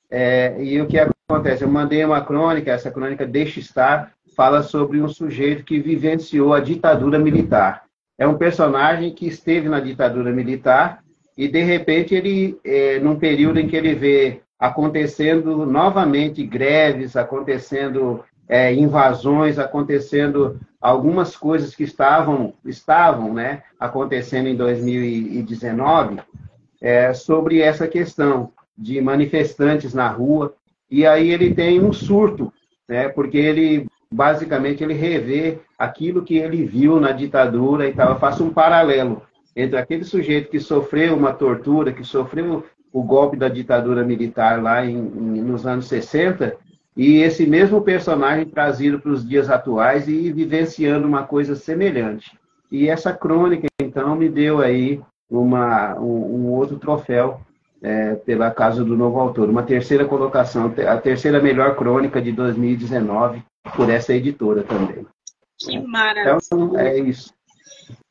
É, 0.10 0.64
e 0.64 0.80
o 0.80 0.88
que 0.88 0.98
acontece? 0.98 1.66
Eu 1.66 1.70
mandei 1.70 2.06
uma 2.06 2.24
crônica, 2.24 2.72
essa 2.72 2.90
crônica 2.90 3.28
Deixa 3.28 3.60
Estar, 3.60 4.14
fala 4.36 4.64
sobre 4.64 5.02
um 5.02 5.08
sujeito 5.08 5.64
que 5.64 5.80
vivenciou 5.80 6.54
a 6.54 6.60
ditadura 6.60 7.20
militar. 7.20 7.84
É 8.18 8.28
um 8.28 8.38
personagem 8.38 9.14
que 9.14 9.28
esteve 9.28 9.68
na 9.68 9.80
ditadura 9.80 10.32
militar 10.32 11.04
e, 11.38 11.48
de 11.48 11.64
repente, 11.64 12.14
ele, 12.14 12.60
é, 12.64 13.00
num 13.00 13.18
período 13.18 13.60
em 13.60 13.68
que 13.68 13.76
ele 13.76 13.96
vê 13.96 14.42
acontecendo 14.60 15.66
novamente 15.66 16.46
greves, 16.46 17.16
acontecendo 17.16 18.24
é, 18.48 18.74
invasões, 18.74 19.58
acontecendo 19.58 20.60
algumas 20.80 21.36
coisas 21.36 21.74
que 21.76 21.84
estavam, 21.84 22.54
estavam 22.66 23.34
né, 23.34 23.64
acontecendo 23.80 24.48
em 24.48 24.56
2019 24.56 26.20
é, 26.82 27.14
sobre 27.14 27.62
essa 27.62 27.88
questão 27.88 28.52
de 28.78 29.02
manifestantes 29.02 29.94
na 29.94 30.08
rua. 30.08 30.54
E 30.90 31.06
aí 31.06 31.32
ele 31.32 31.54
tem 31.54 31.82
um 31.84 31.92
surto, 31.92 32.54
né, 32.88 33.10
porque 33.10 33.38
ele 33.38 33.88
basicamente 34.14 34.84
ele 34.84 34.94
revê 34.94 35.58
aquilo 35.78 36.24
que 36.24 36.38
ele 36.38 36.64
viu 36.64 37.00
na 37.00 37.12
ditadura 37.12 37.88
e 37.88 37.94
tal. 37.94 38.12
Eu 38.12 38.20
faço 38.20 38.44
um 38.44 38.54
paralelo 38.54 39.24
entre 39.56 39.78
aquele 39.78 40.04
sujeito 40.04 40.50
que 40.50 40.60
sofreu 40.60 41.16
uma 41.16 41.34
tortura, 41.34 41.92
que 41.92 42.04
sofreu 42.04 42.64
o 42.92 43.02
golpe 43.02 43.36
da 43.36 43.50
ditadura 43.50 44.04
militar 44.04 44.62
lá 44.62 44.86
em, 44.86 44.96
em, 44.96 45.42
nos 45.42 45.66
anos 45.66 45.88
60, 45.88 46.56
e 46.96 47.18
esse 47.18 47.48
mesmo 47.48 47.82
personagem 47.82 48.46
trazido 48.46 49.00
para 49.00 49.12
os 49.12 49.28
dias 49.28 49.50
atuais 49.50 50.08
e 50.08 50.32
vivenciando 50.32 51.08
uma 51.08 51.24
coisa 51.24 51.56
semelhante. 51.56 52.38
E 52.72 52.88
essa 52.88 53.12
crônica, 53.12 53.68
então, 53.82 54.16
me 54.16 54.30
deu 54.30 54.62
aí 54.62 55.02
uma, 55.28 56.00
um, 56.00 56.36
um 56.36 56.52
outro 56.52 56.78
troféu 56.78 57.42
é, 57.82 58.14
pela 58.14 58.52
Casa 58.52 58.84
do 58.84 58.96
Novo 58.96 59.20
Autor, 59.20 59.50
uma 59.50 59.64
terceira 59.64 60.06
colocação, 60.06 60.72
a 60.88 60.98
terceira 60.98 61.42
melhor 61.42 61.76
crônica 61.76 62.22
de 62.22 62.32
2019 62.32 63.44
por 63.76 63.90
essa 63.90 64.14
editora 64.14 64.64
também. 64.64 65.06
Que 65.58 65.80
maravilha! 65.80 66.38
Então, 66.46 66.78
é 66.78 67.00
isso. 67.00 67.34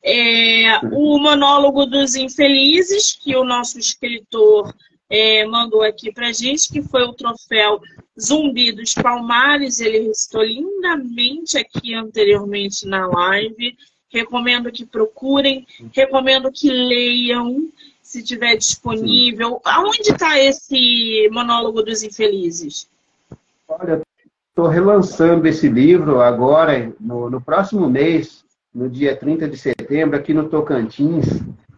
É, 0.03 0.79
o 0.91 1.17
Monólogo 1.17 1.85
dos 1.85 2.15
Infelizes, 2.15 3.13
que 3.13 3.35
o 3.35 3.43
nosso 3.43 3.79
escritor 3.79 4.73
é, 5.09 5.45
mandou 5.45 5.81
aqui 5.83 6.11
para 6.11 6.33
gente, 6.33 6.71
que 6.71 6.81
foi 6.81 7.03
o 7.03 7.13
troféu 7.13 7.81
Zumbi 8.19 8.71
dos 8.71 8.93
Palmares. 8.93 9.79
Ele 9.79 10.07
recitou 10.07 10.43
lindamente 10.43 11.57
aqui 11.57 11.93
anteriormente 11.93 12.87
na 12.87 13.07
live. 13.07 13.77
Recomendo 14.09 14.71
que 14.71 14.85
procurem, 14.85 15.65
recomendo 15.91 16.51
que 16.51 16.69
leiam, 16.69 17.67
se 18.01 18.21
tiver 18.21 18.55
disponível. 18.57 19.59
Aonde 19.63 20.11
está 20.11 20.39
esse 20.39 21.27
Monólogo 21.31 21.81
dos 21.81 22.03
Infelizes? 22.03 22.87
Olha, 23.67 24.02
estou 24.53 24.67
relançando 24.67 25.47
esse 25.47 25.67
livro 25.67 26.21
agora, 26.21 26.93
no, 26.99 27.27
no 27.27 27.41
próximo 27.41 27.89
mês, 27.89 28.45
no 28.73 28.87
dia 28.87 29.15
30 29.15 29.49
de 29.49 29.57
setembro, 29.57 30.15
aqui 30.15 30.31
no 30.31 30.47
Tocantins 30.47 31.25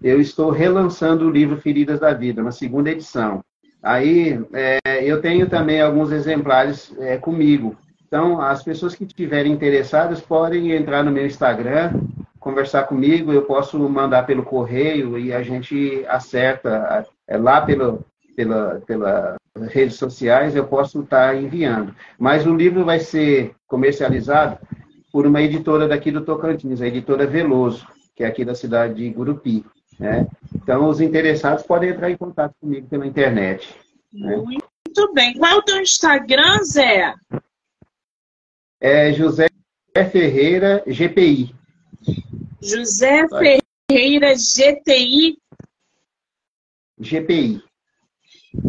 eu 0.03 0.19
estou 0.19 0.51
relançando 0.51 1.25
o 1.25 1.31
livro 1.31 1.57
Feridas 1.57 2.01
da 2.01 2.13
Vida, 2.13 2.41
uma 2.41 2.51
segunda 2.51 2.91
edição. 2.91 3.41
Aí 3.81 4.39
é, 4.53 4.79
eu 5.01 5.21
tenho 5.21 5.49
também 5.49 5.81
alguns 5.81 6.11
exemplares 6.11 6.93
é, 6.99 7.17
comigo. 7.17 7.77
Então, 8.05 8.41
as 8.41 8.61
pessoas 8.61 8.93
que 8.93 9.05
estiverem 9.05 9.53
interessadas 9.53 10.19
podem 10.19 10.73
entrar 10.73 11.01
no 11.01 11.11
meu 11.11 11.25
Instagram, 11.25 11.93
conversar 12.39 12.83
comigo, 12.83 13.31
eu 13.31 13.43
posso 13.43 13.79
mandar 13.89 14.27
pelo 14.27 14.43
correio 14.43 15.17
e 15.17 15.33
a 15.33 15.41
gente 15.41 16.05
acerta 16.07 17.07
é, 17.25 17.37
lá 17.37 17.61
pelo, 17.61 18.05
pela, 18.35 18.81
pela 18.85 19.37
redes 19.63 19.95
sociais, 19.95 20.55
eu 20.55 20.67
posso 20.67 21.01
estar 21.01 21.35
enviando. 21.35 21.95
Mas 22.19 22.45
o 22.45 22.55
livro 22.55 22.83
vai 22.83 22.99
ser 22.99 23.55
comercializado 23.67 24.59
por 25.11 25.25
uma 25.25 25.41
editora 25.41 25.87
daqui 25.87 26.11
do 26.11 26.25
Tocantins, 26.25 26.81
a 26.81 26.87
editora 26.87 27.25
Veloso, 27.25 27.87
que 28.15 28.23
é 28.23 28.27
aqui 28.27 28.43
da 28.43 28.53
cidade 28.53 28.95
de 28.95 29.09
Gurupi. 29.09 29.65
Né? 29.97 30.27
Então, 30.53 30.89
os 30.89 30.99
interessados 30.99 31.63
podem 31.63 31.89
entrar 31.89 32.11
em 32.11 32.17
contato 32.17 32.53
comigo 32.59 32.87
pela 32.87 33.07
internet. 33.07 33.73
Né? 34.13 34.35
Muito 34.35 35.13
bem. 35.13 35.37
Qual 35.37 35.51
é 35.51 35.55
o 35.55 35.61
teu 35.61 35.81
Instagram, 35.81 36.63
Zé? 36.63 37.13
É 38.79 39.13
José 39.13 39.47
Ferreira 40.11 40.83
GPI. 40.85 41.55
José 42.61 43.25
Ferreira 43.89 44.33
GTI. 44.33 45.37
GPI. 46.99 47.63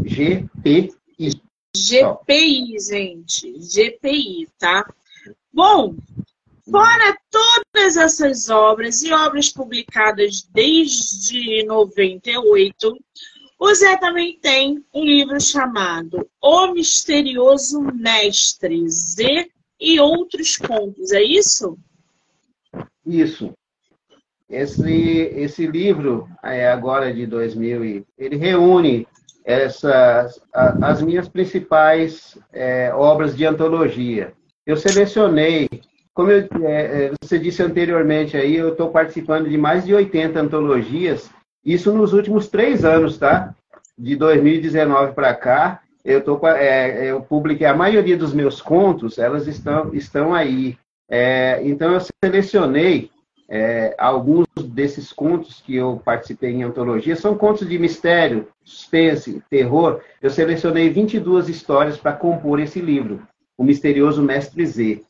GPI. 0.05 0.95
GPI, 1.77 2.79
gente. 2.81 3.53
GPI, 3.59 4.49
tá? 4.59 4.89
Bom, 5.53 5.95
Fora 6.69 7.17
todas 7.31 7.97
essas 7.97 8.51
obras 8.51 9.01
e 9.03 9.13
obras 9.13 9.51
publicadas 9.51 10.43
desde 10.53 11.65
98, 11.65 12.99
o 13.59 13.75
Zé 13.75 13.97
também 13.99 14.37
tem 14.41 14.85
um 14.93 15.05
livro 15.05 15.41
chamado 15.41 16.29
O 16.43 16.73
Misterioso 16.73 17.81
Mestre, 17.81 18.89
Z 18.89 19.49
e 19.81 20.01
Outros 20.01 20.57
Contos, 20.57 21.13
é 21.13 21.23
isso? 21.23 21.79
Isso. 23.07 23.55
Esse, 24.51 24.93
esse 24.93 25.67
livro, 25.69 26.29
é 26.43 26.69
agora 26.69 27.15
de 27.15 27.27
2000, 27.27 28.05
ele 28.19 28.37
reúne 28.37 29.07
essas, 29.47 30.41
as 30.53 31.01
minhas 31.01 31.29
principais 31.29 32.37
é, 32.53 32.93
obras 32.93 33.37
de 33.37 33.47
antologia. 33.47 34.33
Eu 34.67 34.77
selecionei 34.77 35.69
como 36.17 36.31
eu, 36.31 36.49
é, 36.65 37.05
é, 37.05 37.13
você 37.23 37.39
disse 37.39 37.63
anteriormente 37.63 38.39
aí, 38.39 38.57
eu 38.57 38.71
estou 38.71 38.89
participando 38.89 39.51
de 39.51 39.59
mais 39.59 39.85
de 39.85 39.95
80 39.95 40.41
antologias, 40.41 41.31
isso 41.63 41.93
nos 41.93 42.15
últimos 42.15 42.49
três 42.49 42.87
anos, 42.87 43.19
tá? 43.19 43.55
De 43.99 44.17
2019 44.17 45.13
para 45.13 45.35
cá, 45.35 45.83
eu, 46.03 46.25
tô, 46.25 46.41
é, 46.49 47.11
eu 47.11 47.21
publiquei 47.21 47.67
a 47.67 47.77
maioria 47.77 48.17
dos 48.17 48.33
meus 48.33 48.63
contos, 48.63 49.19
elas 49.19 49.47
estão, 49.47 49.93
estão 49.93 50.35
aí. 50.35 50.79
É, 51.07 51.61
então, 51.63 51.93
eu 51.93 52.01
selecionei 52.25 53.11
é, 53.49 53.95
alguns 53.99 54.47
desses 54.57 55.13
contos 55.13 55.63
que 55.65 55.77
eu 55.77 56.01
participei 56.05 56.51
em 56.51 56.65
antologia, 56.65 57.15
são 57.15 57.37
contos 57.37 57.69
de 57.69 57.79
mistério, 57.79 58.49
suspense, 58.65 59.43
terror. 59.49 60.01
Eu 60.21 60.31
selecionei 60.31 60.91
22 60.91 61.49
histórias 61.49 61.97
para 61.97 62.13
compor 62.13 62.59
esse 62.61 62.81
livro, 62.81 63.23
O 63.57 63.65
Misterioso 63.65 64.23
Mestre 64.23 64.67
Z. 64.67 65.03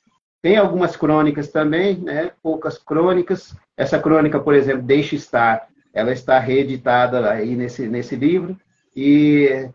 Tem 0.43 0.57
algumas 0.57 0.97
crônicas 0.97 1.49
também, 1.49 1.97
né? 1.99 2.31
poucas 2.43 2.79
crônicas. 2.79 3.57
Essa 3.77 3.99
crônica, 3.99 4.39
por 4.39 4.55
exemplo, 4.55 4.83
Deixa 4.83 5.17
Estar, 5.17 5.67
ela 5.93 6.13
está 6.13 6.39
reeditada 6.39 7.31
aí 7.31 7.57
nesse, 7.57 7.89
nesse 7.89 8.15
livro. 8.15 8.57
E 8.95 9.69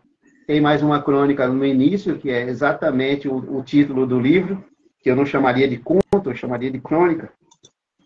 tem 0.46 0.60
mais 0.60 0.82
uma 0.82 1.02
crônica 1.02 1.46
no 1.48 1.64
início, 1.66 2.16
que 2.16 2.30
é 2.30 2.48
exatamente 2.48 3.28
o, 3.28 3.58
o 3.58 3.62
título 3.62 4.06
do 4.06 4.20
livro, 4.20 4.64
que 5.00 5.10
eu 5.10 5.16
não 5.16 5.26
chamaria 5.26 5.68
de 5.68 5.76
conto, 5.76 6.30
eu 6.30 6.34
chamaria 6.34 6.70
de 6.70 6.80
crônica, 6.80 7.30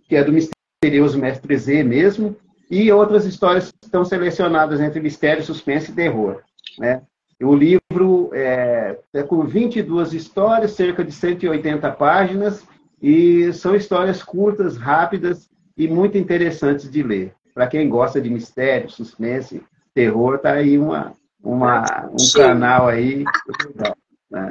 que 0.08 0.16
é 0.16 0.24
do 0.24 0.32
misterioso 0.32 1.18
Mestre 1.18 1.56
Z 1.56 1.82
mesmo, 1.82 2.36
e 2.70 2.90
outras 2.90 3.24
histórias 3.24 3.70
que 3.70 3.86
estão 3.86 4.04
selecionadas 4.04 4.80
entre 4.80 5.00
mistério, 5.00 5.44
suspense 5.44 5.90
e 5.90 5.94
terror. 5.94 6.42
Né? 6.78 7.02
O 7.40 7.54
livro 7.54 8.30
é, 8.32 8.98
é 9.12 9.22
com 9.22 9.42
22 9.44 10.12
histórias, 10.12 10.72
cerca 10.72 11.04
de 11.04 11.12
180 11.12 11.90
páginas, 11.92 12.64
e 13.00 13.52
são 13.52 13.76
histórias 13.76 14.22
curtas, 14.22 14.76
rápidas 14.76 15.48
e 15.76 15.86
muito 15.86 16.16
interessantes 16.16 16.90
de 16.90 17.02
ler. 17.02 17.34
Para 17.54 17.66
quem 17.66 17.88
gosta 17.88 18.20
de 18.20 18.30
mistério, 18.30 18.90
suspense, 18.90 19.62
terror, 19.94 20.38
tá 20.38 20.52
aí 20.52 20.78
uma, 20.78 21.12
uma, 21.42 22.08
um 22.12 22.18
Sim. 22.18 22.38
canal 22.38 22.88
aí. 22.88 23.24
Né? 24.30 24.48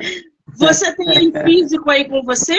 Você 0.54 0.96
tem 0.96 1.10
ele 1.10 1.44
físico 1.44 1.90
aí 1.90 2.08
com 2.08 2.24
você? 2.24 2.58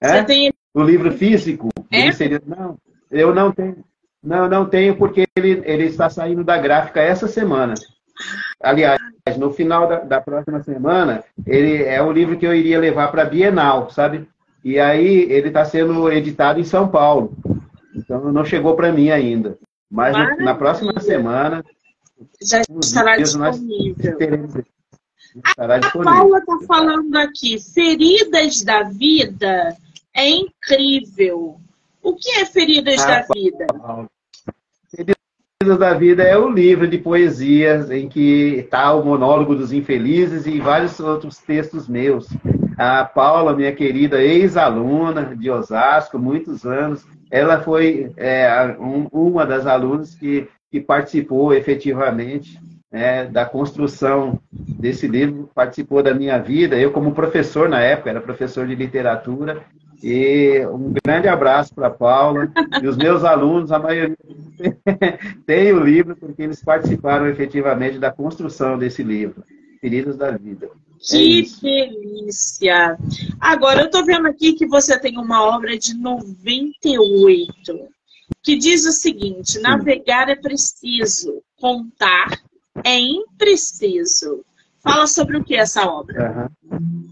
É? 0.00 0.08
Você 0.08 0.24
tem... 0.24 0.52
O 0.78 0.82
livro 0.84 1.10
físico? 1.10 1.70
É? 1.90 2.12
Seria... 2.12 2.40
Não, 2.46 2.78
eu 3.10 3.34
não 3.34 3.50
tenho. 3.50 3.84
Não, 4.22 4.48
não 4.48 4.64
tenho, 4.64 4.96
porque 4.96 5.26
ele, 5.36 5.60
ele 5.64 5.86
está 5.86 6.08
saindo 6.08 6.44
da 6.44 6.56
gráfica 6.56 7.00
essa 7.00 7.26
semana. 7.26 7.74
Aliás, 8.62 9.00
no 9.36 9.50
final 9.50 9.88
da, 9.88 9.98
da, 9.98 10.20
próxima 10.20 10.62
semana, 10.62 11.24
ele 11.44 11.82
é 11.82 12.00
o 12.00 12.12
livro 12.12 12.36
que 12.36 12.46
eu 12.46 12.54
iria 12.54 12.78
levar 12.78 13.10
para 13.10 13.22
a 13.22 13.24
Bienal, 13.24 13.90
sabe? 13.90 14.28
E 14.64 14.78
aí 14.78 15.22
ele 15.28 15.48
está 15.48 15.64
sendo 15.64 16.12
editado 16.12 16.60
em 16.60 16.64
São 16.64 16.86
Paulo. 16.86 17.36
Então 17.92 18.32
não 18.32 18.44
chegou 18.44 18.76
para 18.76 18.92
mim 18.92 19.10
ainda. 19.10 19.58
Mas 19.90 20.16
no, 20.16 20.44
na 20.44 20.54
próxima 20.54 21.00
semana. 21.00 21.64
Já 22.40 22.62
estará 22.80 23.16
disponível. 23.16 24.16
Estará 25.44 25.78
disponível. 25.78 26.12
A 26.12 26.16
Paula 26.16 26.38
está 26.38 26.58
falando 26.68 27.16
aqui, 27.16 27.58
feridas 27.58 28.62
da 28.62 28.84
vida 28.84 29.76
é 30.18 30.28
incrível. 30.28 31.60
O 32.02 32.14
que 32.14 32.30
é 32.40 32.44
Feridas 32.44 33.00
ah, 33.04 33.06
da 33.06 33.26
Vida? 33.32 33.66
Feridas 34.90 35.78
da 35.78 35.94
Vida 35.94 36.24
é 36.24 36.36
o 36.36 36.50
livro 36.50 36.88
de 36.88 36.98
poesias 36.98 37.88
em 37.90 38.08
que 38.08 38.56
está 38.56 38.92
o 38.94 39.04
monólogo 39.04 39.54
dos 39.54 39.72
infelizes 39.72 40.44
e 40.46 40.58
vários 40.58 40.98
outros 40.98 41.38
textos 41.38 41.86
meus. 41.88 42.26
A 42.76 43.04
Paula, 43.04 43.54
minha 43.54 43.72
querida 43.72 44.20
ex-aluna 44.20 45.36
de 45.36 45.50
Osasco, 45.50 46.18
muitos 46.18 46.64
anos, 46.64 47.04
ela 47.30 47.60
foi 47.60 48.12
é, 48.16 48.76
um, 48.80 49.06
uma 49.12 49.46
das 49.46 49.66
alunas 49.66 50.14
que, 50.14 50.48
que 50.70 50.80
participou 50.80 51.52
efetivamente 51.52 52.58
é, 52.90 53.24
da 53.24 53.44
construção 53.44 54.40
desse 54.50 55.06
livro, 55.06 55.48
participou 55.54 56.02
da 56.02 56.14
minha 56.14 56.38
vida. 56.38 56.76
Eu, 56.76 56.90
como 56.90 57.14
professor 57.14 57.68
na 57.68 57.80
época, 57.80 58.10
era 58.10 58.20
professor 58.20 58.66
de 58.66 58.74
literatura, 58.74 59.64
e 60.02 60.64
um 60.66 60.92
grande 61.04 61.28
abraço 61.28 61.74
para 61.74 61.88
a 61.88 61.90
Paula 61.90 62.52
e 62.82 62.86
os 62.86 62.96
meus 62.96 63.24
alunos, 63.24 63.72
a 63.72 63.78
maioria 63.78 64.16
tem 65.46 65.72
o 65.72 65.80
livro 65.80 66.16
porque 66.16 66.42
eles 66.42 66.62
participaram 66.62 67.26
efetivamente 67.26 67.98
da 67.98 68.10
construção 68.10 68.78
desse 68.78 69.02
livro, 69.02 69.42
Feridas 69.80 70.16
da 70.16 70.30
Vida. 70.30 70.70
Que 71.00 71.46
é 71.64 71.88
delícia! 71.88 72.98
Agora, 73.40 73.82
eu 73.82 73.86
estou 73.86 74.04
vendo 74.04 74.26
aqui 74.26 74.54
que 74.54 74.66
você 74.66 74.98
tem 74.98 75.16
uma 75.16 75.42
obra 75.44 75.78
de 75.78 75.94
98, 75.94 77.54
que 78.42 78.56
diz 78.56 78.84
o 78.84 78.92
seguinte: 78.92 79.60
navegar 79.60 80.28
é 80.28 80.34
preciso, 80.34 81.40
contar 81.60 82.40
é 82.84 82.98
impreciso. 82.98 84.44
Fala 84.80 85.06
sobre 85.06 85.36
o 85.36 85.44
que 85.44 85.54
é 85.54 85.58
essa 85.58 85.84
obra. 85.84 86.50
Uhum. 86.70 87.08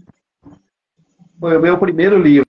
Foi 1.39 1.55
o 1.55 1.61
meu 1.61 1.77
primeiro 1.77 2.19
livro, 2.19 2.47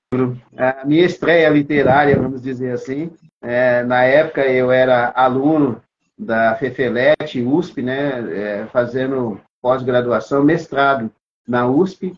a 0.56 0.86
minha 0.86 1.04
estreia 1.04 1.50
literária, 1.50 2.18
vamos 2.18 2.40
dizer 2.40 2.72
assim. 2.72 3.10
É, 3.42 3.82
na 3.84 4.02
época 4.02 4.46
eu 4.46 4.72
era 4.72 5.12
aluno 5.14 5.80
da 6.18 6.56
FEFELET, 6.56 7.40
USP, 7.40 7.82
né, 7.82 8.24
é, 8.32 8.66
fazendo 8.72 9.40
pós-graduação, 9.60 10.42
mestrado 10.42 11.10
na 11.46 11.68
USP, 11.68 12.14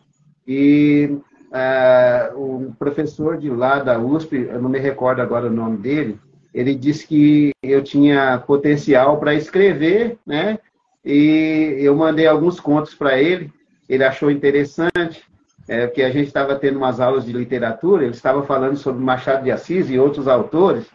e 0.47 1.17
é, 1.51 2.31
o 2.35 2.73
professor 2.79 3.37
de 3.37 3.49
lá 3.49 3.79
da 3.79 3.99
USP, 3.99 4.47
eu 4.49 4.61
não 4.61 4.69
me 4.69 4.79
recordo 4.79 5.21
agora 5.21 5.47
o 5.47 5.53
nome 5.53 5.77
dele, 5.77 6.19
ele 6.53 6.73
disse 6.73 7.05
que 7.05 7.51
eu 7.61 7.83
tinha 7.83 8.39
potencial 8.39 9.19
para 9.19 9.35
escrever, 9.35 10.17
né, 10.25 10.57
e 11.03 11.75
eu 11.79 11.95
mandei 11.95 12.27
alguns 12.27 12.59
contos 12.59 12.95
para 12.95 13.19
ele, 13.19 13.51
ele 13.87 14.03
achou 14.03 14.31
interessante, 14.31 15.23
é, 15.71 15.87
que 15.87 16.03
a 16.03 16.09
gente 16.09 16.27
estava 16.27 16.53
tendo 16.57 16.75
umas 16.75 16.99
aulas 16.99 17.23
de 17.23 17.31
literatura, 17.31 18.03
ele 18.03 18.11
estava 18.11 18.43
falando 18.43 18.75
sobre 18.75 19.01
Machado 19.01 19.45
de 19.45 19.51
Assis 19.51 19.89
e 19.89 19.97
outros 19.97 20.27
autores, 20.27 20.85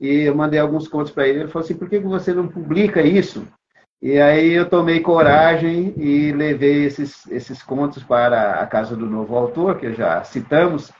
e 0.00 0.22
eu 0.22 0.34
mandei 0.34 0.58
alguns 0.58 0.88
contos 0.88 1.12
para 1.12 1.28
ele. 1.28 1.40
Ele 1.40 1.48
falou 1.50 1.66
assim: 1.66 1.74
por 1.74 1.86
que 1.86 1.98
você 1.98 2.32
não 2.32 2.48
publica 2.48 3.02
isso? 3.02 3.46
E 4.00 4.18
aí 4.18 4.52
eu 4.52 4.66
tomei 4.70 5.00
coragem 5.00 5.92
e 5.98 6.32
levei 6.32 6.86
esses, 6.86 7.26
esses 7.30 7.62
contos 7.62 8.02
para 8.02 8.52
a 8.54 8.66
Casa 8.66 8.96
do 8.96 9.04
Novo 9.04 9.36
Autor, 9.36 9.78
que 9.78 9.92
já 9.92 10.24
citamos, 10.24 10.90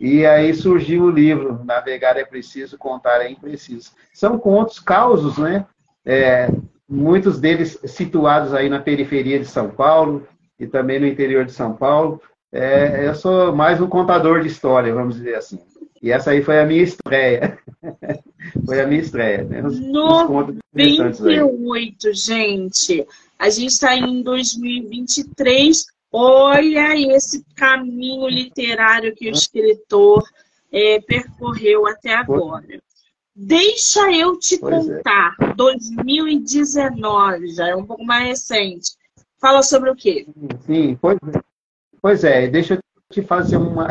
e 0.00 0.26
aí 0.26 0.52
surgiu 0.52 1.04
o 1.04 1.10
livro 1.10 1.64
Navegar 1.64 2.16
é 2.16 2.24
Preciso, 2.24 2.76
Contar 2.76 3.22
é 3.22 3.30
Impreciso. 3.30 3.92
São 4.12 4.36
contos, 4.36 4.80
causos, 4.80 5.38
né? 5.38 5.64
É, 6.04 6.50
muitos 6.88 7.38
deles 7.38 7.78
situados 7.84 8.52
aí 8.52 8.68
na 8.68 8.80
periferia 8.80 9.38
de 9.38 9.46
São 9.46 9.70
Paulo 9.70 10.26
e 10.58 10.66
também 10.66 10.98
no 10.98 11.06
interior 11.06 11.44
de 11.44 11.52
São 11.52 11.72
Paulo, 11.72 12.20
é, 12.52 13.06
eu 13.06 13.14
sou 13.14 13.54
mais 13.54 13.80
um 13.80 13.88
contador 13.88 14.40
de 14.40 14.48
história, 14.48 14.94
vamos 14.94 15.14
dizer 15.16 15.36
assim. 15.36 15.58
E 16.02 16.10
essa 16.10 16.30
aí 16.30 16.42
foi 16.42 16.58
a 16.58 16.66
minha 16.66 16.82
estreia. 16.82 17.58
foi 18.66 18.80
a 18.80 18.86
minha 18.86 19.00
estreia. 19.00 19.44
Né? 19.44 19.62
Os, 19.62 19.78
98, 19.78 22.14
gente. 22.14 23.06
A 23.38 23.50
gente 23.50 23.72
está 23.72 23.94
em 23.94 24.22
2023. 24.22 25.84
Olha 26.12 26.98
esse 27.14 27.44
caminho 27.54 28.28
literário 28.28 29.14
que 29.14 29.28
o 29.28 29.32
escritor 29.32 30.24
é, 30.72 31.00
percorreu 31.00 31.86
até 31.86 32.14
agora. 32.14 32.82
Deixa 33.36 34.10
eu 34.10 34.38
te 34.38 34.58
pois 34.58 34.88
é. 34.88 34.96
contar. 34.96 35.36
É. 35.40 35.54
2019, 35.54 37.54
já 37.54 37.68
é 37.68 37.76
um 37.76 37.84
pouco 37.84 38.04
mais 38.04 38.26
recente. 38.26 38.92
Fala 39.40 39.62
sobre 39.62 39.90
o 39.90 39.96
quê? 39.96 40.26
Sim, 40.66 40.98
pois 41.00 41.18
é. 41.34 41.49
Pois 42.02 42.24
é, 42.24 42.48
deixa 42.48 42.74
eu 42.74 42.80
te 43.10 43.22
fazer 43.22 43.56
uma, 43.56 43.88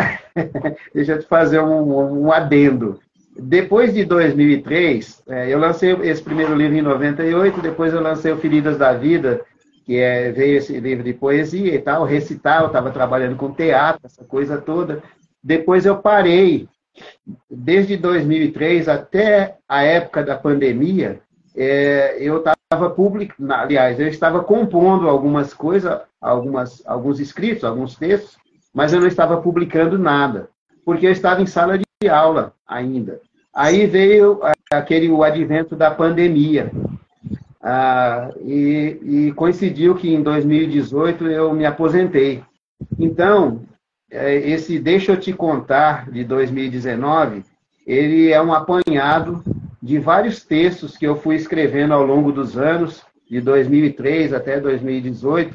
deixa 0.93 1.13
eu 1.13 1.19
te 1.19 1.27
fazer 1.27 1.59
um, 1.59 2.23
um 2.23 2.31
adendo. 2.31 2.99
Depois 3.37 3.93
de 3.93 4.03
2003, 4.03 5.23
é, 5.27 5.53
eu 5.53 5.59
lancei 5.59 5.91
esse 6.03 6.21
primeiro 6.21 6.55
livro 6.55 6.77
em 6.77 6.81
98, 6.81 7.61
depois 7.61 7.93
eu 7.93 8.01
lancei 8.01 8.31
o 8.31 8.37
Feridas 8.37 8.77
da 8.77 8.93
Vida, 8.93 9.41
que 9.85 9.97
é, 9.97 10.31
veio 10.31 10.57
esse 10.57 10.77
livro 10.79 11.03
de 11.03 11.13
poesia 11.13 11.73
e 11.73 11.79
tal, 11.79 12.03
recital, 12.03 12.67
estava 12.67 12.91
trabalhando 12.91 13.37
com 13.37 13.53
teatro, 13.53 14.01
essa 14.05 14.23
coisa 14.23 14.57
toda. 14.57 15.01
Depois 15.43 15.85
eu 15.85 15.97
parei, 15.97 16.67
desde 17.49 17.95
2003 17.97 18.89
até 18.89 19.55
a 19.67 19.83
época 19.83 20.23
da 20.23 20.35
pandemia, 20.35 21.21
é, 21.55 22.17
eu 22.19 22.37
estava 22.37 22.89
publicando, 22.89 23.51
aliás, 23.53 23.99
eu 23.99 24.07
estava 24.07 24.43
compondo 24.43 25.07
algumas 25.07 25.53
coisas, 25.53 25.99
algumas, 26.21 26.85
alguns 26.85 27.19
escritos, 27.19 27.63
alguns 27.63 27.95
textos, 27.95 28.37
mas 28.73 28.93
eu 28.93 28.99
não 28.99 29.07
estava 29.07 29.41
publicando 29.41 29.97
nada, 29.97 30.49
porque 30.85 31.07
eu 31.07 31.11
estava 31.11 31.41
em 31.41 31.45
sala 31.45 31.77
de 31.77 32.09
aula 32.09 32.53
ainda. 32.67 33.19
Aí 33.53 33.85
veio 33.87 34.39
aquele 34.71 35.09
o 35.09 35.23
advento 35.23 35.75
da 35.75 35.91
pandemia. 35.91 36.71
Ah, 37.61 38.31
e, 38.41 38.99
e, 39.03 39.33
coincidiu 39.33 39.95
que 39.95 40.13
em 40.13 40.23
2018 40.23 41.27
eu 41.27 41.53
me 41.53 41.65
aposentei. 41.65 42.41
Então, 42.97 43.63
é, 44.09 44.35
esse 44.35 44.79
Deixa 44.79 45.11
eu 45.11 45.19
te 45.19 45.33
contar 45.33 46.09
de 46.09 46.23
2019, 46.23 47.43
ele 47.85 48.31
é 48.31 48.41
um 48.41 48.53
apanhado 48.53 49.43
de 49.81 49.99
vários 49.99 50.43
textos 50.43 50.95
que 50.95 51.05
eu 51.05 51.15
fui 51.15 51.35
escrevendo 51.35 51.93
ao 51.93 52.05
longo 52.05 52.31
dos 52.31 52.57
anos, 52.57 53.03
de 53.29 53.41
2003 53.41 54.33
até 54.33 54.59
2018, 54.59 55.53